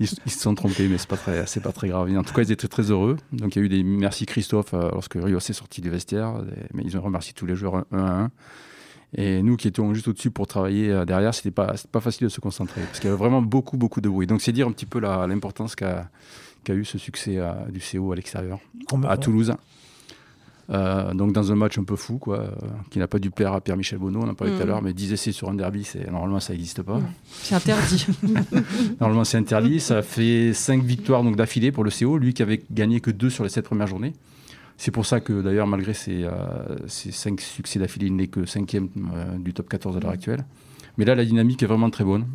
ils, 0.00 0.08
ils 0.26 0.30
se 0.32 0.38
sont 0.40 0.54
trompés, 0.54 0.88
mais 0.88 0.98
c'est 0.98 1.08
pas 1.08 1.16
très, 1.16 1.46
c'est 1.46 1.62
pas 1.62 1.72
très 1.72 1.88
grave. 1.88 2.10
En 2.16 2.22
tout 2.22 2.34
cas, 2.34 2.42
ils 2.42 2.52
étaient 2.52 2.68
très 2.68 2.90
heureux. 2.90 3.16
Donc 3.32 3.56
il 3.56 3.58
y 3.60 3.62
a 3.62 3.64
eu 3.66 3.68
des 3.68 3.82
merci 3.82 4.26
Christophe 4.26 4.74
euh, 4.74 4.90
lorsque 4.92 5.14
Rios 5.14 5.38
est 5.38 5.52
sorti 5.52 5.80
du 5.80 5.90
vestiaire, 5.90 6.42
des- 6.42 6.52
mais 6.74 6.82
ils 6.84 6.96
ont 6.96 7.02
remercié 7.02 7.32
tous 7.34 7.46
les 7.46 7.54
joueurs 7.56 7.76
un 7.76 7.84
à 7.92 8.12
un. 8.24 8.30
Et 9.16 9.42
nous 9.42 9.56
qui 9.56 9.66
étions 9.66 9.92
juste 9.92 10.06
au-dessus 10.06 10.30
pour 10.30 10.46
travailler 10.46 10.90
euh, 10.90 11.04
derrière, 11.04 11.34
c'était 11.34 11.50
pas, 11.50 11.74
pas 11.90 12.00
facile 12.00 12.24
de 12.26 12.32
se 12.32 12.40
concentrer 12.40 12.80
parce 12.82 13.00
qu'il 13.00 13.08
y 13.08 13.12
avait 13.12 13.18
vraiment 13.18 13.42
beaucoup, 13.42 13.76
beaucoup 13.76 14.00
de 14.00 14.08
bruit. 14.08 14.26
Donc 14.28 14.40
c'est 14.40 14.52
dire 14.52 14.68
un 14.68 14.72
petit 14.72 14.86
peu 14.86 15.00
l'importance 15.00 15.74
qu'a 15.74 16.08
qu'a 16.62 16.74
eu 16.74 16.84
ce 16.84 16.98
succès 16.98 17.38
euh, 17.38 17.52
du 17.70 17.80
CO 17.80 18.12
à 18.12 18.16
l'extérieur 18.16 18.58
à 19.08 19.16
Toulouse. 19.16 19.54
Euh, 20.70 21.14
donc 21.14 21.32
dans 21.32 21.50
un 21.50 21.56
match 21.56 21.78
un 21.78 21.84
peu 21.84 21.96
fou, 21.96 22.18
quoi, 22.18 22.38
euh, 22.40 22.48
qui 22.90 23.00
n'a 23.00 23.08
pas 23.08 23.18
dû 23.18 23.30
plaire 23.30 23.52
à 23.52 23.60
Pierre-Michel 23.60 23.98
Bonneau, 23.98 24.20
on 24.22 24.28
en 24.28 24.34
parlait 24.34 24.54
tout 24.54 24.62
à 24.62 24.64
Mm. 24.64 24.68
l'heure, 24.68 24.82
mais 24.82 24.92
10 24.92 25.12
essais 25.12 25.32
sur 25.32 25.48
un 25.50 25.54
derby, 25.54 25.84
normalement 26.10 26.38
ça 26.38 26.52
n'existe 26.52 26.82
pas. 26.82 26.98
Mm. 26.98 27.08
C'est 27.42 27.54
interdit. 27.56 28.06
Normalement 29.00 29.24
c'est 29.24 29.38
interdit. 29.38 29.80
Ça 29.80 30.02
fait 30.02 30.52
5 30.54 30.82
victoires 30.84 31.24
donc 31.24 31.34
d'affilée 31.36 31.72
pour 31.72 31.82
le 31.82 31.90
CO, 31.90 32.18
lui 32.18 32.34
qui 32.34 32.42
avait 32.42 32.62
gagné 32.70 33.00
que 33.00 33.10
2 33.10 33.30
sur 33.30 33.42
les 33.42 33.50
7 33.50 33.64
premières 33.64 33.88
journées. 33.88 34.12
C'est 34.76 34.92
pour 34.92 35.06
ça 35.06 35.20
que 35.20 35.42
d'ailleurs 35.42 35.66
malgré 35.66 35.92
ses, 35.92 36.22
euh, 36.22 36.30
ses 36.86 37.10
5 37.10 37.40
succès 37.40 37.78
d'affilée, 37.80 38.06
il 38.06 38.16
n'est 38.16 38.28
que 38.28 38.46
5e 38.46 38.88
du 39.40 39.52
top 39.52 39.68
14 39.68 39.96
à 39.96 40.00
l'heure 40.00 40.12
actuelle. 40.12 40.44
Mais 40.98 41.04
là 41.04 41.14
la 41.16 41.24
dynamique 41.24 41.62
est 41.62 41.66
vraiment 41.66 41.90
très 41.90 42.04
bonne. 42.04 42.26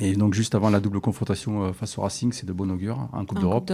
Et 0.00 0.14
donc 0.14 0.34
juste 0.34 0.54
avant 0.54 0.70
la 0.70 0.80
double 0.80 1.00
confrontation 1.00 1.64
euh, 1.64 1.72
face 1.72 1.98
au 1.98 2.02
Racing, 2.02 2.32
c'est 2.32 2.46
de 2.46 2.52
bon 2.52 2.70
augure 2.70 2.98
en 2.98 3.04
Coupe 3.06 3.14
En 3.20 3.24
Coupe 3.24 3.40
d'Europe. 3.40 3.72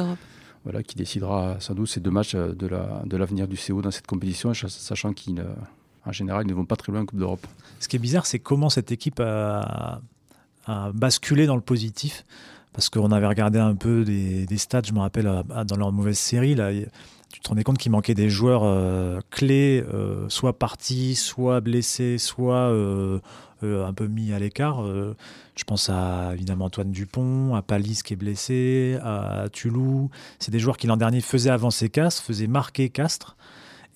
Voilà, 0.65 0.83
qui 0.83 0.97
décidera 0.97 1.57
sans 1.61 1.75
doute 1.75 1.89
ces 1.89 2.01
deux 2.01 2.11
matchs 2.11 2.35
euh, 2.35 2.53
de 2.55 2.67
la- 2.67 3.03
de 3.05 3.17
l'avenir 3.17 3.47
du 3.47 3.57
CO 3.57 3.83
dans 3.83 3.91
cette 3.91 4.07
compétition, 4.07 4.53
ch- 4.55 4.71
sachant 4.73 5.13
qu'ils, 5.13 5.41
euh, 5.41 6.11
général, 6.13 6.45
ils 6.47 6.51
ne 6.51 6.55
vont 6.55 6.65
pas 6.65 6.77
très 6.77 6.91
loin 6.93 7.03
en 7.03 7.07
Coupe 7.07 7.19
d'Europe. 7.19 7.47
Ce 7.81 7.89
qui 7.89 7.97
est 7.97 7.99
bizarre, 7.99 8.27
c'est 8.27 8.39
comment 8.39 8.71
cette 8.71 8.91
équipe 8.93 9.21
a, 9.21 10.01
basculé 10.95 11.47
dans 11.47 11.57
le 11.57 11.61
positif. 11.63 12.25
Parce 12.73 12.89
qu'on 12.91 13.13
avait 13.13 13.27
regardé 13.29 13.59
un 13.61 13.77
peu 13.77 14.05
des, 14.05 14.47
des 14.47 14.59
stats, 14.59 14.83
je 14.85 14.93
me 14.93 14.99
rappelle, 14.99 15.31
dans 15.67 15.77
leur 15.77 15.93
mauvaise 15.93 16.19
série. 16.19 16.55
Là, 16.57 16.71
tu 17.35 17.41
te 17.41 17.49
rendais 17.49 17.65
compte 17.65 17.79
qu'il 17.79 17.91
manquait 17.91 18.15
des 18.15 18.31
joueurs 18.31 18.63
euh, 18.63 19.19
clés, 19.31 19.85
euh, 19.93 20.29
soit 20.29 20.57
partis, 20.57 21.17
soit 21.17 21.61
blessés, 21.61 22.17
soit 22.17 22.71
euh, 22.71 23.19
un 23.61 23.93
peu 23.93 24.07
mis 24.07 24.33
à 24.33 24.39
l'écart. 24.39 24.85
Je 24.85 25.65
pense 25.65 25.91
à 25.91 26.31
évidemment 26.33 26.67
Antoine 26.67 26.93
Dupont, 26.93 27.57
à 27.57 27.63
Palis 27.63 28.03
qui 28.05 28.13
est 28.13 28.17
blessé, 28.17 28.99
à 29.03 29.47
Tulou. 29.53 30.11
C'est 30.39 30.53
des 30.53 30.61
joueurs 30.61 30.77
qui 30.77 30.87
l'an 30.87 30.97
dernier 30.97 31.21
faisaient 31.21 31.51
avancer 31.51 31.89
Castres, 31.89 32.23
faisaient 32.23 32.47
marquer 32.47 32.89
Castres. 32.89 33.37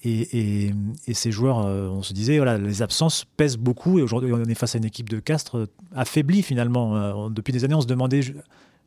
Et, 0.03 0.72
ces 1.12 1.31
joueurs, 1.31 1.59
on 1.59 2.03
se 2.03 2.14
disait, 2.14 2.38
voilà, 2.38 2.57
les 2.57 2.83
absences 2.83 3.24
pèsent 3.37 3.59
beaucoup. 3.59 3.98
Et 3.98 4.03
aujourd'hui, 4.03 4.33
on 4.33 4.42
est 4.42 4.55
face 4.55 4.74
à 4.74 4.79
une 4.79 4.85
équipe 4.87 5.11
de 5.11 5.20
Castres 5.20 5.68
affaiblie 5.94 6.42
finalement. 6.42 7.29
Depuis 7.31 7.53
des 7.53 7.64
années, 7.64 7.74
on 7.74 7.83
se 7.83 7.87
demandait 7.87 8.22
ju- 8.22 8.37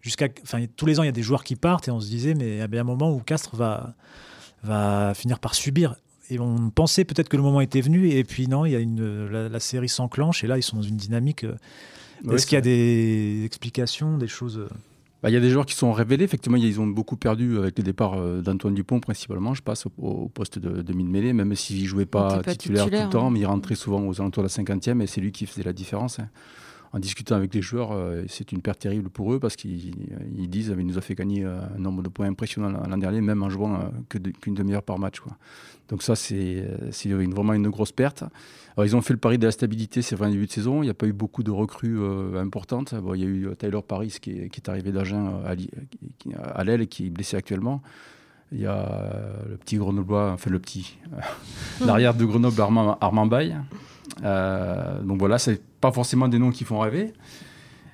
jusqu'à, 0.02 0.28
enfin, 0.42 0.66
tous 0.76 0.88
les 0.88 1.00
ans, 1.00 1.04
il 1.04 1.08
y 1.08 1.10
a 1.10 1.14
des 1.14 1.24
joueurs 1.24 1.44
qui 1.44 1.56
partent 1.56 1.88
et 1.88 1.92
on 1.92 2.00
se 2.00 2.10
disait, 2.10 2.34
mais 2.34 2.56
il 2.56 2.58
y 2.58 2.78
a 2.78 2.82
un 2.82 2.84
moment 2.84 3.12
où 3.12 3.20
Castres 3.20 3.56
va, 3.56 3.94
va 4.64 5.14
finir 5.14 5.40
par 5.40 5.56
subir. 5.56 5.96
Et 6.30 6.40
on 6.40 6.70
pensait 6.70 7.04
peut-être 7.04 7.28
que 7.30 7.36
le 7.38 7.44
moment 7.44 7.60
était 7.62 7.82
venu, 7.82 8.10
et 8.10 8.24
puis 8.24 8.48
non, 8.48 8.66
il 8.66 8.72
y 8.72 8.76
a 8.76 8.80
une, 8.80 9.28
la, 9.28 9.50
la 9.50 9.60
série 9.60 9.90
s'enclenche, 9.90 10.44
et 10.44 10.48
là, 10.48 10.58
ils 10.58 10.64
sont 10.64 10.78
dans 10.78 10.82
une 10.84 10.96
dynamique. 10.98 11.44
euh, 11.44 11.56
Ouais, 12.24 12.36
Est-ce 12.36 12.46
qu'il 12.46 12.56
y 12.56 12.58
a 12.58 12.62
des 12.62 13.42
explications, 13.46 14.18
des 14.18 14.28
choses 14.28 14.60
euh, 14.60 14.68
Bah, 15.24 15.30
Il 15.30 15.34
y 15.34 15.38
a 15.38 15.40
des 15.40 15.50
joueurs 15.50 15.66
qui 15.66 15.74
sont 15.76 15.92
révélés. 15.92 16.24
Effectivement, 16.24 16.58
ils 16.58 16.80
ont 16.80 16.86
beaucoup 16.88 17.18
perdu 17.18 17.58
avec 17.58 17.78
le 17.80 17.84
départ 17.84 18.14
euh, 18.14 18.42
d'Antoine 18.42 18.76
Dupont, 18.76 19.00
principalement, 19.00 19.54
je 19.56 19.64
passe, 19.64 19.88
au, 19.88 19.92
au 19.98 20.30
poste 20.30 20.60
de, 20.60 20.84
de 20.84 20.94
mid-mêlée, 20.94 21.34
même 21.34 21.54
s'il 21.56 21.82
ne 21.82 21.88
jouait 21.88 22.06
pas 22.06 22.42
titulaire, 22.44 22.86
titulaire, 22.86 23.02
tout 23.02 23.08
le 23.08 23.20
temps, 23.20 23.28
hein. 23.28 23.32
mais 23.32 23.40
il 23.40 23.46
rentrait 23.48 23.74
souvent 23.76 24.02
aux 24.08 24.22
alentours 24.22 24.44
de 24.44 24.48
la 24.50 24.54
50e 24.54 25.02
et 25.02 25.08
c'est 25.08 25.20
lui 25.20 25.32
qui 25.32 25.48
faisait 25.48 25.64
la 25.64 25.74
différence. 25.74 26.20
hein. 26.20 26.30
En 26.94 27.00
discutant 27.00 27.36
avec 27.36 27.54
les 27.54 27.62
joueurs, 27.62 27.94
euh, 27.94 28.24
c'est 28.28 28.52
une 28.52 28.62
perte 28.62 28.80
terrible 28.80 29.10
pour 29.10 29.32
eux 29.34 29.40
parce 29.40 29.56
qu'ils 29.56 29.94
ils 30.38 30.50
disent 30.50 30.74
qu'il 30.76 30.86
nous 30.86 30.98
a 30.98 31.02
fait 31.02 31.16
gagner 31.16 31.46
euh, 31.46 31.62
un 31.76 31.80
nombre 31.80 32.04
de 32.04 32.10
points 32.10 32.28
impressionnant 32.28 32.70
l'an 32.70 32.98
dernier, 32.98 33.22
même 33.22 33.44
en 33.44 33.50
jouant 33.50 33.76
euh, 33.76 34.30
qu'une 34.42 34.54
demi-heure 34.54 34.84
par 34.84 35.00
match. 35.00 35.22
Donc 35.88 36.04
ça, 36.04 36.16
c'est 36.16 36.66
vraiment 37.06 37.54
une 37.54 37.70
grosse 37.70 37.94
perte. 37.94 38.24
Ils 38.78 38.96
ont 38.96 39.02
fait 39.02 39.14
le 39.14 39.20
pari 39.20 39.38
de 39.38 39.46
la 39.46 39.52
stabilité, 39.52 40.02
c'est 40.02 40.16
vrai, 40.16 40.28
en 40.28 40.32
début 40.32 40.48
de 40.48 40.52
saison. 40.52 40.84
Il 40.84 40.86
n'y 40.86 40.90
a 40.90 40.94
pas 40.94 41.06
eu 41.06 41.14
beaucoup 41.14 41.44
de 41.44 41.52
recrues 41.52 42.00
importantes. 42.38 42.94
Il 43.14 43.20
y 43.20 43.26
a 43.26 43.28
eu 43.28 43.50
Tyler 43.58 43.82
Paris 43.86 44.16
qui 44.22 44.32
est, 44.32 44.70
arrivé 44.70 44.94
d'Agen 44.94 45.44
à, 45.44 46.64
l'aile 46.64 46.82
et 46.82 46.88
qui 46.88 47.08
est 47.08 47.10
blessé 47.10 47.36
actuellement. 47.36 47.82
Il 48.54 48.62
y 48.62 48.66
a 48.66 49.12
le 49.50 49.58
petit 49.58 49.76
Grenoblois, 49.76 50.32
enfin 50.32 50.50
le 50.50 50.60
petit, 50.60 50.98
l'arrière 51.86 52.14
de 52.14 52.24
Grenoble, 52.24 52.62
Armand, 52.62 52.98
Armand. 53.02 53.30
Euh, 54.24 55.02
donc 55.02 55.20
voilà, 55.20 55.38
c'est 55.40 55.62
pas 55.82 55.92
forcément 55.92 56.28
des 56.28 56.40
noms 56.40 56.52
qui 56.52 56.64
font 56.64 56.80
rêver. 56.80 57.14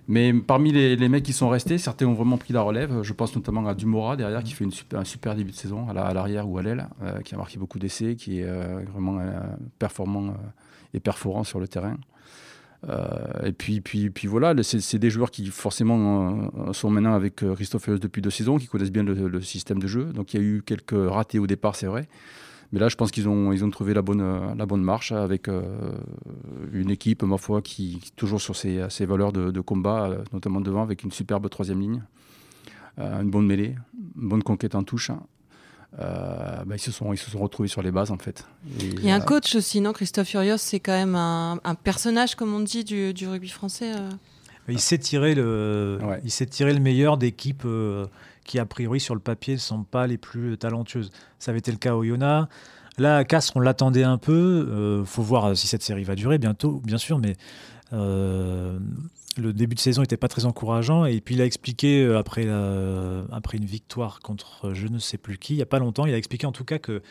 Mais 0.10 0.34
parmi 0.34 0.72
les, 0.72 0.96
les 0.96 1.10
mecs 1.10 1.24
qui 1.24 1.34
sont 1.34 1.50
restés, 1.50 1.78
certains 1.78 2.06
ont 2.06 2.13
vraiment 2.13 2.38
pris 2.38 2.54
la 2.54 2.62
relève. 2.62 3.02
Je 3.02 3.12
pense 3.12 3.36
notamment 3.36 3.68
à 3.68 3.74
Dumora 3.76 4.16
derrière, 4.16 4.42
qui 4.42 4.54
fait 4.54 4.63
une 4.63 4.72
super, 4.72 5.00
un 5.02 5.04
super 5.04 5.36
début 5.36 5.52
de 5.52 5.56
saison 5.58 5.90
à 5.90 5.94
la- 5.94 6.06
à 6.06 6.13
l'arrière 6.13 6.48
ou 6.48 6.58
à 6.58 6.63
l'aile, 6.63 6.88
euh, 7.04 7.20
qui 7.22 7.36
a 7.36 7.38
marqué 7.38 7.58
beaucoup 7.60 7.78
d'essais, 7.78 8.16
qui 8.16 8.40
est 8.40 8.46
euh, 8.46 8.80
vraiment 8.94 9.20
euh, 9.20 9.40
performant 9.80 10.34
et 10.94 11.02
perforant 11.02 11.44
sur 11.44 11.60
le 11.60 11.68
terrain. 11.68 11.98
Et 13.44 13.52
puis, 13.52 13.82
puis, 13.82 14.10
puis 14.12 14.28
voilà, 14.28 14.54
c'est 14.63 15.00
des 15.00 15.10
joueurs 15.10 15.32
qui 15.32 15.48
forcément 15.48 16.52
sont 16.74 16.90
maintenant 16.92 17.16
avec 17.16 17.38
Christophe 17.56 17.90
depuis 17.90 18.22
deux 18.22 18.30
saisons, 18.30 18.58
qui 18.58 18.68
connaissent 18.68 18.92
bien 18.92 19.04
le, 19.04 19.28
le 19.28 19.42
système 19.42 19.80
de 19.80 19.88
jeu. 19.88 20.06
Donc 20.13 20.34
il 20.34 20.40
y 20.40 20.44
a 20.44 20.46
eu 20.46 20.62
quelques 20.66 20.96
ratés 20.96 21.40
au 21.40 21.48
départ, 21.48 21.76
c'est 21.76 21.88
vrai. 21.88 22.08
Mais 22.72 22.80
là, 22.80 22.90
je 22.90 22.96
pense 22.96 23.12
qu'ils 23.12 23.30
ont, 23.30 23.54
ils 23.54 23.64
ont 23.64 23.70
trouvé 23.70 23.94
la 23.94 24.02
bonne, 24.02 24.56
la 24.58 24.66
bonne 24.66 24.82
marche 24.82 25.14
avec 25.14 25.48
une 26.74 26.90
équipe, 26.90 27.24
ma 27.24 27.38
foi, 27.38 27.62
qui, 27.62 28.02
toujours 28.18 28.42
sur 28.42 28.58
ses, 28.58 28.90
ses 28.90 29.06
valeurs 29.06 29.32
de, 29.32 29.52
de, 29.52 29.62
combat, 29.62 30.18
notamment 30.34 30.60
devant, 30.60 30.82
avec 30.82 31.04
une 31.04 31.12
superbe 31.12 31.50
troisième 31.50 31.80
ligne, 31.80 32.04
une 32.98 33.30
bonne 33.30 33.46
mêlée, 33.46 33.76
une 34.22 34.28
bonne 34.28 34.44
conquête 34.44 34.76
en 34.76 34.84
touche. 34.84 35.12
Euh, 36.00 36.64
bah, 36.66 36.76
ils, 36.76 36.80
se 36.80 36.92
sont, 36.92 37.14
ils 37.14 37.18
se 37.18 37.32
sont 37.32 37.40
retrouvés 37.40 37.70
sur 37.70 37.82
les 37.82 37.92
bases 37.92 38.12
en 38.12 38.18
fait. 38.18 38.46
il 38.80 39.04
y 39.04 39.10
a 39.10 39.16
un 39.16 39.22
coach 39.22 39.56
aussi, 39.56 39.82
non 39.82 39.94
Christophe 39.94 40.28
Furios, 40.28 40.58
c'est 40.58 40.80
quand 40.80 40.92
même 40.92 41.16
un, 41.16 41.76
personnage, 41.76 42.36
comme 42.36 42.54
on 42.54 42.60
dit, 42.60 42.84
du, 42.84 43.14
du 43.14 43.28
rugby 43.28 43.50
français. 43.50 43.94
Euh. 43.96 44.10
Il 44.68 44.80
sait 44.80 44.98
tirer 44.98 45.34
le, 45.34 45.98
il 46.26 46.32
sait 46.32 46.46
tirer 46.46 46.74
le 46.74 46.82
meilleur 46.82 47.18
d'équipes 47.18 47.64
euh, 47.66 48.06
qui, 48.48 48.58
a 48.58 48.66
priori, 48.66 49.00
sur 49.00 49.14
le 49.14 49.22
papier, 49.22 49.54
ne 49.54 49.60
sont 49.60 49.84
pas 49.84 50.08
les 50.08 50.18
plus 50.18 50.58
talentueuses. 50.58 51.12
Ça 51.38 51.52
avait 51.52 51.60
été 51.60 51.72
le 51.72 51.78
cas 51.78 51.96
au 51.96 52.04
Yona. 52.04 52.50
Là, 52.98 53.18
à 53.18 53.24
Castres, 53.24 53.54
on 53.56 53.60
l'attendait 53.60 54.04
un 54.04 54.18
peu. 54.18 55.00
Il 55.02 55.06
faut 55.06 55.22
voir 55.22 55.56
si 55.56 55.68
cette 55.68 55.84
série 55.84 56.04
va 56.04 56.16
durer 56.16 56.40
bientôt, 56.40 56.82
bien 56.84 56.98
sûr, 56.98 57.20
mais 57.20 57.36
le 59.38 59.54
début 59.54 59.76
de 59.76 59.80
saison 59.80 60.02
n'était 60.02 60.18
pas 60.18 60.28
très 60.28 60.46
encourageant. 60.46 61.06
Et 61.06 61.22
puis 61.22 61.36
il 61.36 61.42
a 61.42 61.46
expliqué, 61.46 62.04
euh, 62.04 62.18
après, 62.18 62.48
après 63.32 63.58
une 63.58 63.66
victoire 63.66 64.20
contre 64.20 64.74
je 64.74 64.88
ne 64.88 65.00
sais 65.00 65.18
plus 65.18 65.38
qui, 65.38 65.54
il 65.54 65.58
n'y 65.58 65.64
a 65.64 65.68
pas 65.68 65.80
longtemps, 65.80 66.06
il 66.06 66.14
a 66.14 66.18
expliqué 66.18 66.46
en 66.46 66.52
tout 66.52 66.66
cas 66.66 66.80
que 66.80 67.02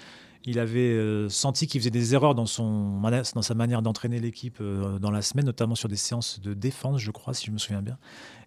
il 0.46 0.60
avait 0.60 0.78
euh, 0.78 1.28
senti 1.28 1.66
qu'il 1.66 1.80
faisait 1.80 1.90
des 1.90 2.14
erreurs 2.14 2.34
dans, 2.34 2.46
son, 2.46 3.00
dans 3.00 3.42
sa 3.42 3.54
manière 3.54 3.82
d'entraîner 3.82 4.20
l'équipe 4.20 4.58
euh, 4.60 4.98
dans 4.98 5.10
la 5.10 5.20
semaine, 5.20 5.44
notamment 5.44 5.74
sur 5.74 5.88
des 5.88 5.96
séances 5.96 6.40
de 6.40 6.54
défense, 6.54 7.00
je 7.00 7.10
crois, 7.10 7.34
si 7.34 7.46
je 7.46 7.50
me 7.50 7.58
souviens 7.58 7.82
bien. 7.82 7.98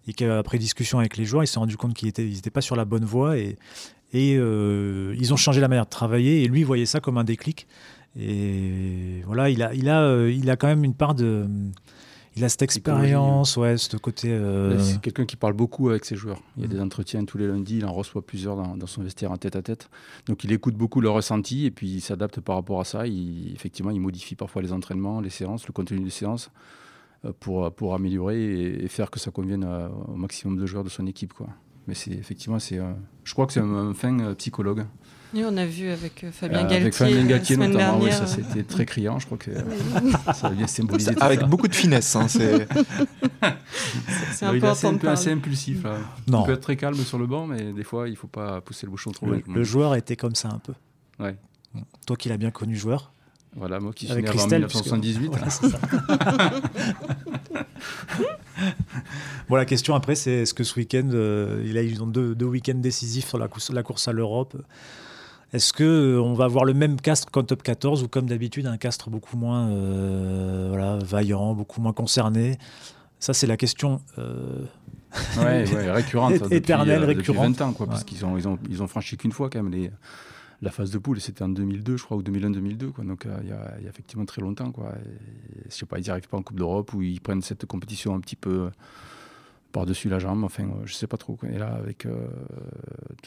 Et 0.08 0.14
qu'après 0.14 0.58
discussion 0.58 0.98
avec 0.98 1.18
les 1.18 1.26
joueurs, 1.26 1.44
il 1.44 1.46
s'est 1.46 1.58
rendu 1.58 1.76
compte 1.76 1.94
qu'ils 1.94 2.08
n'étaient 2.08 2.50
pas 2.50 2.62
sur 2.62 2.74
la 2.74 2.86
bonne 2.86 3.04
voie 3.04 3.36
et, 3.36 3.58
et 4.14 4.32
ils 4.32 5.32
ont 5.32 5.36
changé 5.36 5.60
la 5.60 5.68
manière 5.68 5.84
de 5.84 5.90
travailler. 5.90 6.42
Et 6.42 6.48
lui, 6.48 6.64
voyait 6.64 6.86
ça 6.86 7.00
comme 7.00 7.18
un 7.18 7.24
déclic. 7.24 7.66
Et 8.18 9.22
voilà, 9.26 9.50
il 9.50 9.60
a 9.62 10.56
quand 10.56 10.68
même 10.68 10.84
une 10.84 10.94
part 10.94 11.14
de 11.14 11.46
il 12.36 12.44
a 12.44 12.48
cette 12.48 12.62
expérience, 12.62 13.56
ouais, 13.56 13.76
ce 13.76 13.96
côté. 13.96 14.30
Euh, 14.30 14.78
c'est 14.78 15.00
quelqu'un 15.00 15.26
qui 15.26 15.36
parle 15.36 15.52
beaucoup 15.52 15.88
avec 15.88 16.04
ses 16.04 16.14
joueurs. 16.14 16.40
Il 16.56 16.62
y 16.62 16.64
a 16.64 16.68
des 16.68 16.80
entretiens 16.80 17.24
tous 17.24 17.38
les 17.38 17.48
lundis, 17.48 17.78
il 17.78 17.84
en 17.84 17.92
reçoit 17.92 18.22
plusieurs 18.22 18.56
dans, 18.56 18.86
son 18.86 19.02
vestiaire 19.02 19.32
en 19.32 19.36
tête 19.36 19.56
à 19.56 19.62
tête. 19.62 19.90
Donc 20.26 20.44
il 20.44 20.52
écoute 20.52 20.74
beaucoup 20.74 21.00
le 21.00 21.10
ressenti 21.10 21.66
et 21.66 21.70
puis 21.70 21.88
il 21.88 22.00
s'adapte 22.00 22.40
par 22.40 22.56
rapport 22.56 22.80
à 22.80 22.84
ça. 22.84 23.06
Il, 23.06 23.52
effectivement, 23.52 23.90
il 23.90 24.00
modifie 24.00 24.36
parfois 24.36 24.62
les 24.62 24.72
entraînements, 24.72 25.20
les 25.20 25.30
séances, 25.30 25.66
le 25.66 25.72
contenu 25.72 25.98
des 26.00 26.10
séances 26.10 26.50
euh, 27.24 27.32
pour, 27.40 27.72
pour 27.72 27.94
améliorer 27.94 28.84
et, 28.84 28.88
faire 28.88 29.10
que 29.10 29.18
ça 29.18 29.30
convienne 29.30 29.64
au 30.08 30.14
maximum 30.14 30.56
de 30.56 30.66
joueurs 30.66 30.84
de 30.84 30.88
son 30.88 31.06
équipe. 31.06 31.32
Quoi. 31.32 31.48
Mais 31.86 31.94
c'est 31.94 32.12
effectivement, 32.12 32.60
c'est, 32.60 32.78
je 33.24 33.32
crois 33.32 33.46
que 33.46 33.52
c'est 33.52 33.60
un 33.60 33.94
fin 33.94 34.18
euh, 34.20 34.34
psychologue. 34.34 34.86
Oui, 35.32 35.44
on 35.46 35.56
a 35.56 35.64
vu 35.64 35.90
avec 35.90 36.24
euh, 36.24 36.32
Fabien 36.32 36.62
Galtier. 36.62 36.76
Avec 36.78 36.94
Fabien 36.94 37.24
Galtier 37.24 37.56
notamment, 37.56 38.00
oui, 38.00 38.10
ça 38.12 38.26
c'était 38.26 38.64
très 38.64 38.84
criant. 38.84 39.18
Je 39.18 39.26
crois 39.26 39.38
que 39.38 39.50
ça 40.34 40.48
a 40.48 40.50
bien 40.50 40.66
symbolisé. 40.66 41.12
Avec 41.20 41.44
beaucoup 41.44 41.68
de 41.68 41.74
finesse. 41.74 42.16
Hein, 42.16 42.26
c'est 42.28 42.66
un 44.42 44.58
peu 44.98 45.08
assez 45.08 45.30
impulsif. 45.30 45.84
Là. 45.84 45.98
Non. 46.26 46.42
Il 46.42 46.46
peut 46.46 46.52
être 46.52 46.60
très 46.60 46.76
calme 46.76 46.96
sur 46.96 47.18
le 47.18 47.26
banc, 47.26 47.46
mais 47.46 47.72
des 47.72 47.84
fois, 47.84 48.08
il 48.08 48.12
ne 48.12 48.16
faut 48.16 48.26
pas 48.26 48.60
pousser 48.60 48.86
le 48.86 48.90
bouchon 48.90 49.12
trop 49.12 49.26
loin. 49.26 49.38
Le, 49.46 49.62
joueur 49.62 49.94
était 49.94 50.16
comme 50.16 50.34
ça 50.34 50.48
un 50.48 50.58
peu. 50.58 50.74
Ouais. 51.20 51.36
Toi 52.06 52.16
qui 52.16 52.28
l'as 52.28 52.36
bien 52.36 52.50
connu 52.50 52.74
joueur. 52.76 53.12
Voilà, 53.56 53.80
moi 53.80 53.92
qui 53.92 54.06
suis 54.06 54.14
né 54.14 54.28
en 54.28 54.32
1978. 54.32 55.28
Voilà, 55.28 55.48
bon, 59.48 59.56
la 59.56 59.64
question 59.64 59.94
après, 59.94 60.14
c'est 60.14 60.30
est-ce 60.30 60.54
que 60.54 60.62
ce 60.62 60.78
week-end, 60.78 61.08
euh, 61.12 61.64
il 61.66 61.76
a 61.76 61.82
eu 61.82 61.94
deux, 61.94 62.36
deux 62.36 62.46
week-ends 62.46 62.78
décisifs 62.78 63.26
sur 63.26 63.38
la 63.38 63.48
course, 63.48 63.70
la 63.70 63.82
course 63.82 64.06
à 64.06 64.12
l'Europe? 64.12 64.56
Est-ce 65.52 65.72
que 65.72 65.84
euh, 65.84 66.22
on 66.22 66.34
va 66.34 66.44
avoir 66.44 66.64
le 66.64 66.74
même 66.74 67.00
castre 67.00 67.30
qu'en 67.30 67.42
top 67.42 67.62
14 67.62 68.02
ou 68.02 68.08
comme 68.08 68.26
d'habitude 68.26 68.66
un 68.66 68.76
castre 68.76 69.10
beaucoup 69.10 69.36
moins 69.36 69.68
euh, 69.68 70.66
voilà, 70.68 70.98
vaillant, 71.04 71.54
beaucoup 71.54 71.80
moins 71.80 71.92
concerné? 71.92 72.58
Ça, 73.18 73.34
c'est 73.34 73.46
la 73.46 73.56
question 73.56 74.00
euh... 74.18 74.64
ouais, 75.38 75.64
récurrente, 75.92 76.50
éternelle, 76.50 77.00
depuis, 77.00 77.16
récurrente. 77.16 77.52
Depuis 77.52 77.58
20 77.58 77.68
ans, 77.68 77.72
quoi, 77.72 77.86
parce 77.86 78.04
qu'ils 78.04 78.24
ont, 78.24 78.38
ils 78.38 78.48
ont, 78.48 78.58
ils 78.68 78.82
ont 78.82 78.86
franchi 78.86 79.16
qu'une 79.16 79.32
fois 79.32 79.50
quand 79.50 79.62
même 79.62 79.72
les, 79.72 79.90
la 80.62 80.70
phase 80.70 80.90
de 80.90 80.98
poule, 80.98 81.20
c'était 81.20 81.42
en 81.42 81.48
2002, 81.48 81.96
je 81.96 82.04
crois, 82.04 82.16
ou 82.16 82.22
2001-2002, 82.22 82.90
quoi. 82.92 83.04
Donc 83.04 83.26
euh, 83.26 83.36
il 83.42 83.48
y, 83.48 83.52
a, 83.52 83.80
y, 83.80 83.86
a 83.86 83.88
effectivement 83.88 84.24
très 84.24 84.42
longtemps, 84.42 84.72
quoi. 84.72 84.92
Et, 85.04 85.68
je 85.68 85.74
sais 85.74 85.86
pas, 85.86 85.98
ils 85.98 86.02
n'y 86.02 86.10
arrivent 86.10 86.28
pas 86.28 86.36
en 86.36 86.42
Coupe 86.42 86.56
d'Europe 86.56 86.92
ou 86.94 87.02
ils 87.02 87.20
prennent 87.20 87.42
cette 87.42 87.66
compétition 87.66 88.14
un 88.14 88.20
petit 88.20 88.36
peu 88.36 88.70
par-dessus 89.72 90.08
la 90.08 90.18
jambe. 90.18 90.44
Enfin, 90.44 90.64
euh, 90.64 90.82
je 90.84 90.94
sais 90.94 91.06
pas 91.06 91.16
trop. 91.16 91.38
Et 91.50 91.58
là, 91.58 91.74
avec, 91.74 92.06
euh, 92.06 92.26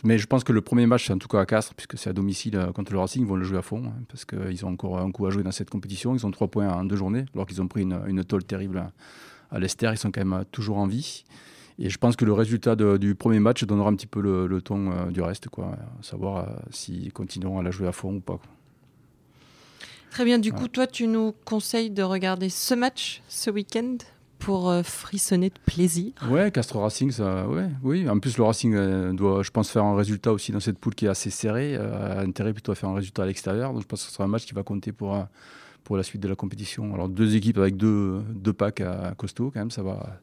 Mais 0.04 0.18
je 0.18 0.28
pense 0.28 0.44
que 0.44 0.54
le 0.54 0.62
premier 0.62 0.86
match, 0.86 1.08
c'est 1.08 1.14
en 1.14 1.18
tout 1.18 1.28
cas 1.28 1.40
à 1.40 1.46
Castres, 1.46 1.74
puisque 1.76 1.98
c'est 1.98 2.10
à 2.10 2.14
domicile 2.14 2.56
euh, 2.56 2.72
contre 2.72 2.92
le 2.92 3.00
Racing, 3.00 3.24
ils 3.24 3.28
vont 3.28 3.36
le 3.36 3.44
jouer 3.44 3.58
à 3.58 3.62
fond, 3.62 3.84
hein, 3.86 3.94
parce 4.08 4.26
qu'ils 4.26 4.66
ont 4.66 4.70
encore 4.70 5.00
un 5.00 5.12
coup 5.12 5.26
à 5.26 5.30
jouer 5.30 5.44
dans 5.44 5.52
cette 5.52 5.70
compétition. 5.70 6.16
Ils 6.16 6.26
ont 6.26 6.32
trois 6.32 6.48
points 6.48 6.70
en 6.70 6.84
deux 6.84 6.96
journées, 6.96 7.26
alors 7.34 7.46
qu'ils 7.46 7.62
ont 7.62 7.68
pris 7.68 7.82
une, 7.82 8.00
une 8.08 8.24
tôle 8.24 8.44
terrible 8.44 8.92
à 9.52 9.60
l'Esther. 9.60 9.94
Ils 9.94 9.98
sont 9.98 10.12
quand 10.12 10.26
même 10.26 10.46
toujours 10.52 10.78
en 10.78 10.88
vie. 10.88 11.24
Et 11.80 11.90
je 11.90 11.98
pense 11.98 12.16
que 12.16 12.26
le 12.26 12.34
résultat 12.34 12.76
du 12.76 13.16
premier 13.16 13.40
match 13.40 13.64
donnera 13.64 13.90
un 13.90 13.96
petit 13.96 14.06
peu 14.06 14.22
le, 14.22 14.62
ton 14.62 15.10
du 15.10 15.22
reste, 15.22 15.50
quoi. 15.50 15.76
savoir 16.02 16.48
s'ils 16.70 17.12
continueront 17.12 17.58
à 17.58 17.64
la 17.64 17.72
jouer 17.72 17.88
à 17.88 17.92
fond 17.92 18.14
ou 18.14 18.20
pas. 18.20 18.40
Très 20.12 20.24
bien. 20.24 20.38
Du 20.38 20.54
coup, 20.54 20.68
toi, 20.68 20.86
tu 20.86 21.08
nous 21.08 21.34
conseilles 21.46 21.90
de 21.90 22.04
regarder 22.04 22.50
ce 22.50 22.76
match 22.76 23.24
ce 23.28 23.50
week-end? 23.50 23.98
Pour 24.44 24.70
euh, 24.70 24.84
frissonner 24.84 25.50
de 25.50 25.60
plaisir. 25.66 26.12
Ouais, 26.30 26.52
Castres 26.52 26.78
Racing, 26.78 27.12
ça, 27.12 27.48
ouais, 27.48 27.70
oui. 27.82 28.10
En 28.10 28.20
plus, 28.20 28.38
le 28.38 28.44
Racing 28.44 28.74
euh, 28.76 29.14
doit, 29.14 29.42
je 29.42 29.52
pense, 29.52 29.70
faire 29.70 29.86
un 29.86 29.96
résultat 29.96 30.34
aussi 30.34 30.52
dans 30.52 30.60
cette 30.60 30.78
poule 30.78 30.96
qui 30.96 31.06
est 31.06 31.10
assez 31.10 31.30
serrée. 31.30 31.76
Euh, 31.76 32.20
a 32.20 32.24
intérêt 32.24 32.52
plutôt 32.52 32.74
à 32.74 32.76
faire 32.76 32.90
un 32.90 32.96
résultat 32.96 33.24
à 33.24 33.26
l'extérieur. 33.26 33.72
Donc, 33.72 33.82
je 33.82 33.88
pense 33.88 34.02
que 34.02 34.10
ce 34.10 34.14
sera 34.14 34.26
un 34.26 34.28
match 34.28 34.46
qui 34.46 34.54
va 34.54 34.64
compter 34.64 34.92
pour, 34.92 35.18
pour 35.86 35.96
la 35.96 36.04
suite 36.04 36.22
de 36.22 36.28
la 36.28 36.36
compétition. 36.36 36.94
Alors, 36.94 37.08
deux 37.08 37.36
équipes 37.36 37.58
avec 37.58 37.78
deux, 37.78 38.22
deux 38.34 38.54
packs 38.54 38.82
à, 38.82 39.14
costaud, 39.18 39.50
quand 39.54 39.62
même, 39.62 39.72
ça 39.72 39.82
va. 39.82 40.20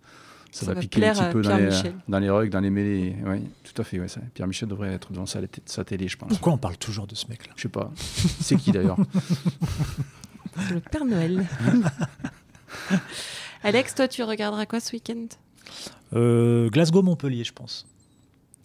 Ça, 0.52 0.66
va, 0.66 0.74
piquer 0.74 1.06
un 1.06 1.14
petit 1.14 1.32
peu 1.32 1.42
dans 1.42 1.56
les, 1.56 1.70
dans 2.08 2.18
les, 2.18 2.28
rugs, 2.28 2.50
dans 2.50 2.58
les 2.58 2.70
mêlées. 2.70 3.14
Oui, 3.24 3.38
tout 3.62 3.80
à 3.80 3.84
fait. 3.84 4.00
Ouais, 4.00 4.06
Pierre 4.34 4.48
Michel 4.48 4.68
devrait 4.68 4.92
être 4.92 5.12
devant 5.12 5.24
sa, 5.24 5.38
sa 5.64 5.84
télé, 5.84 6.08
je 6.08 6.18
pense. 6.18 6.28
Pourquoi 6.30 6.52
on 6.52 6.58
parle 6.58 6.76
toujours 6.76 7.06
de 7.06 7.14
ce 7.14 7.28
mec-là? 7.28 7.52
Je 7.54 7.62
sais 7.62 7.68
pas. 7.68 7.92
C'est 7.94 8.56
qui 8.56 8.72
d'ailleurs? 8.72 8.96
C'est 10.56 10.74
le 10.74 10.80
Père 10.80 11.04
Noël. 11.04 11.46
Alex, 13.62 13.94
toi, 13.94 14.08
tu 14.08 14.22
regarderas 14.22 14.66
quoi 14.66 14.80
ce 14.80 14.92
week-end? 14.92 15.26
Euh, 16.14 16.70
Glasgow-Montpellier, 16.70 17.44
je 17.44 17.52
pense. 17.52 17.86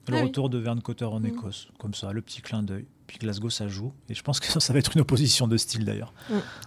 Le 0.08 0.18
ah 0.18 0.24
retour 0.24 0.50
de 0.50 0.58
Verne 0.58 0.82
Cotter 0.82 1.06
en 1.06 1.20
mm. 1.20 1.26
Écosse, 1.26 1.68
comme 1.80 1.94
ça, 1.94 2.12
le 2.14 2.22
petit 2.22 2.42
clin 2.42 2.64
d'œil. 2.64 2.86
Puis 3.08 3.18
Glasgow, 3.18 3.50
ça 3.50 3.68
joue. 3.68 3.92
Et 4.10 4.14
je 4.14 4.24
pense 4.24 4.40
que 4.40 4.48
ça, 4.48 4.60
ça 4.60 4.74
va 4.74 4.80
être 4.80 4.96
une 4.96 5.02
opposition 5.02 5.48
de 5.48 5.58
style 5.58 5.84
d'ailleurs. 5.86 6.14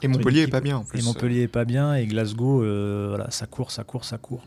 Et 0.03 0.09
Montpellier 0.09 0.43
est 0.43 0.49
pas 0.49 0.61
bien 0.61 0.77
en 0.77 0.85
plus. 0.85 1.01
Et 1.01 1.03
Montpellier 1.03 1.43
est 1.43 1.49
pas 1.49 1.65
bien. 1.65 1.95
Et 1.95 2.07
Glasgow, 2.07 2.63
euh, 2.63 3.07
voilà, 3.09 3.31
ça 3.31 3.47
court, 3.47 3.71
ça 3.71 3.85
court, 3.85 4.05
ça 4.05 4.19
court. 4.19 4.45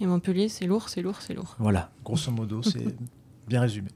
Et 0.00 0.06
Montpellier, 0.06 0.48
c'est 0.48 0.66
lourd, 0.66 0.88
c'est 0.88 1.00
lourd, 1.00 1.18
c'est 1.20 1.34
lourd. 1.34 1.54
Voilà, 1.58 1.90
grosso 2.04 2.30
modo, 2.30 2.62
c'est 2.62 2.94
bien 3.48 3.60
résumé. 3.60 3.88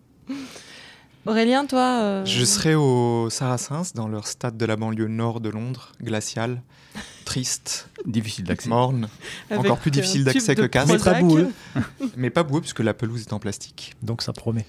Aurélien, 1.27 1.67
toi 1.67 2.01
euh, 2.03 2.25
Je 2.25 2.45
serai 2.45 2.75
au 2.75 3.29
Saracens, 3.31 3.93
dans 3.95 4.09
leur 4.09 4.27
stade 4.27 4.57
de 4.57 4.65
la 4.65 4.77
banlieue 4.77 5.09
nord 5.09 5.41
de 5.41 5.49
Londres, 5.49 5.93
glacial, 6.01 6.62
triste, 7.25 7.89
difficile 8.07 8.45
d'accès, 8.45 8.69
morne, 8.69 9.09
encore 9.51 9.79
plus 9.79 9.91
difficile 9.91 10.25
d'accès 10.25 10.55
que 10.55 10.67
Castres. 10.67 10.93
Mais 10.93 10.99
pas 10.99 11.21
boueux. 11.21 11.53
Mais 12.17 12.31
pas 12.31 12.43
boueux, 12.45 12.61
puisque 12.61 12.81
la 12.81 12.95
pelouse 12.95 13.23
est 13.23 13.33
en 13.33 13.41
plastique. 13.41 13.95
Donc 14.03 14.23
ça 14.23 14.33
promet. 14.33 14.67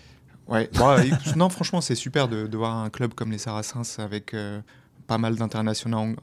Ouais, 0.48 0.70
non, 1.36 1.50
franchement, 1.50 1.82
c'est 1.82 1.96
super 1.96 2.28
de, 2.28 2.58
voir 2.58 2.76
un 2.76 2.90
club 2.90 3.14
comme 3.14 3.32
les 3.32 3.38
Saracens 3.38 4.00
avec 4.00 4.34
euh, 4.34 4.60
pas 5.06 5.18
mal 5.18 5.36
d'internationaux 5.36 6.16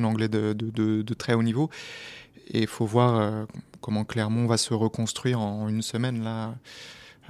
anglais 0.00 0.28
de, 0.28 1.14
très 1.14 1.34
haut 1.34 1.42
niveau. 1.42 1.70
Et 2.48 2.62
il 2.62 2.66
faut 2.66 2.84
voir 2.84 3.16
euh, 3.16 3.44
comment 3.80 4.04
Clermont 4.04 4.46
va 4.46 4.58
se 4.58 4.74
reconstruire 4.74 5.40
en 5.40 5.68
une 5.68 5.82
semaine 5.82 6.22
là. 6.22 6.54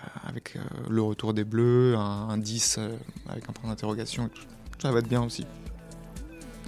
Euh, 0.01 0.29
avec 0.29 0.57
euh, 0.57 0.61
le 0.91 1.03
retour 1.03 1.35
des 1.35 1.45
Bleus, 1.45 1.95
un, 1.97 2.37
10 2.37 2.77
euh, 2.79 2.97
avec 3.29 3.49
un 3.49 3.53
point 3.53 3.71
d'interrogation. 3.71 4.29
Ça 4.81 4.91
va 4.91 4.99
être 4.99 5.09
bien 5.09 5.23
aussi. 5.23 5.47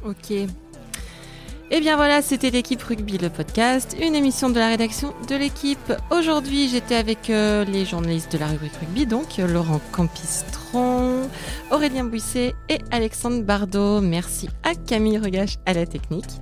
Ok. 0.05 0.31
Et 0.31 1.79
eh 1.79 1.81
bien 1.81 1.97
voilà, 1.97 2.23
c'était 2.23 2.51
l'équipe 2.51 2.81
rugby, 2.81 3.19
le 3.19 3.29
podcast, 3.29 3.97
une 4.01 4.15
émission 4.15 4.49
de 4.51 4.59
la 4.61 4.69
rédaction 4.69 5.13
de 5.29 5.35
l'équipe. 5.35 5.93
Aujourd'hui, 6.13 6.69
j'étais 6.69 6.95
avec 6.95 7.27
les 7.27 7.85
journalistes 7.85 8.31
de 8.33 8.39
la 8.39 8.47
rubrique 8.47 8.77
rugby, 8.77 9.05
donc 9.05 9.39
Laurent 9.39 9.81
Campistron, 9.91 11.29
Aurélien 11.73 12.05
Buisset 12.05 12.55
et 12.69 12.79
Alexandre 12.93 13.43
Bardot. 13.43 14.01
Merci 14.01 14.49
à 14.63 14.77
Camille 14.77 15.19
Regache 15.19 15.57
à 15.67 15.73
la 15.73 15.87
technique. 15.87 16.41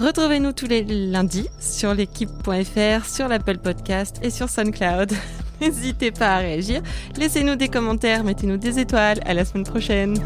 Retrouvez-nous 0.00 0.50
tous 0.50 0.66
les 0.66 0.82
lundis 0.82 1.48
sur 1.60 1.94
l'équipe.fr, 1.94 3.04
sur 3.04 3.28
l'Apple 3.28 3.58
Podcast 3.58 4.18
et 4.22 4.30
sur 4.30 4.48
SoundCloud. 4.48 5.12
N'hésitez 5.60 6.10
pas 6.10 6.36
à 6.36 6.38
réagir. 6.38 6.82
Laissez-nous 7.16 7.56
des 7.56 7.68
commentaires, 7.68 8.24
mettez-nous 8.24 8.56
des 8.56 8.78
étoiles. 8.78 9.20
À 9.24 9.34
la 9.34 9.44
semaine 9.44 9.64
prochaine. 9.64 10.18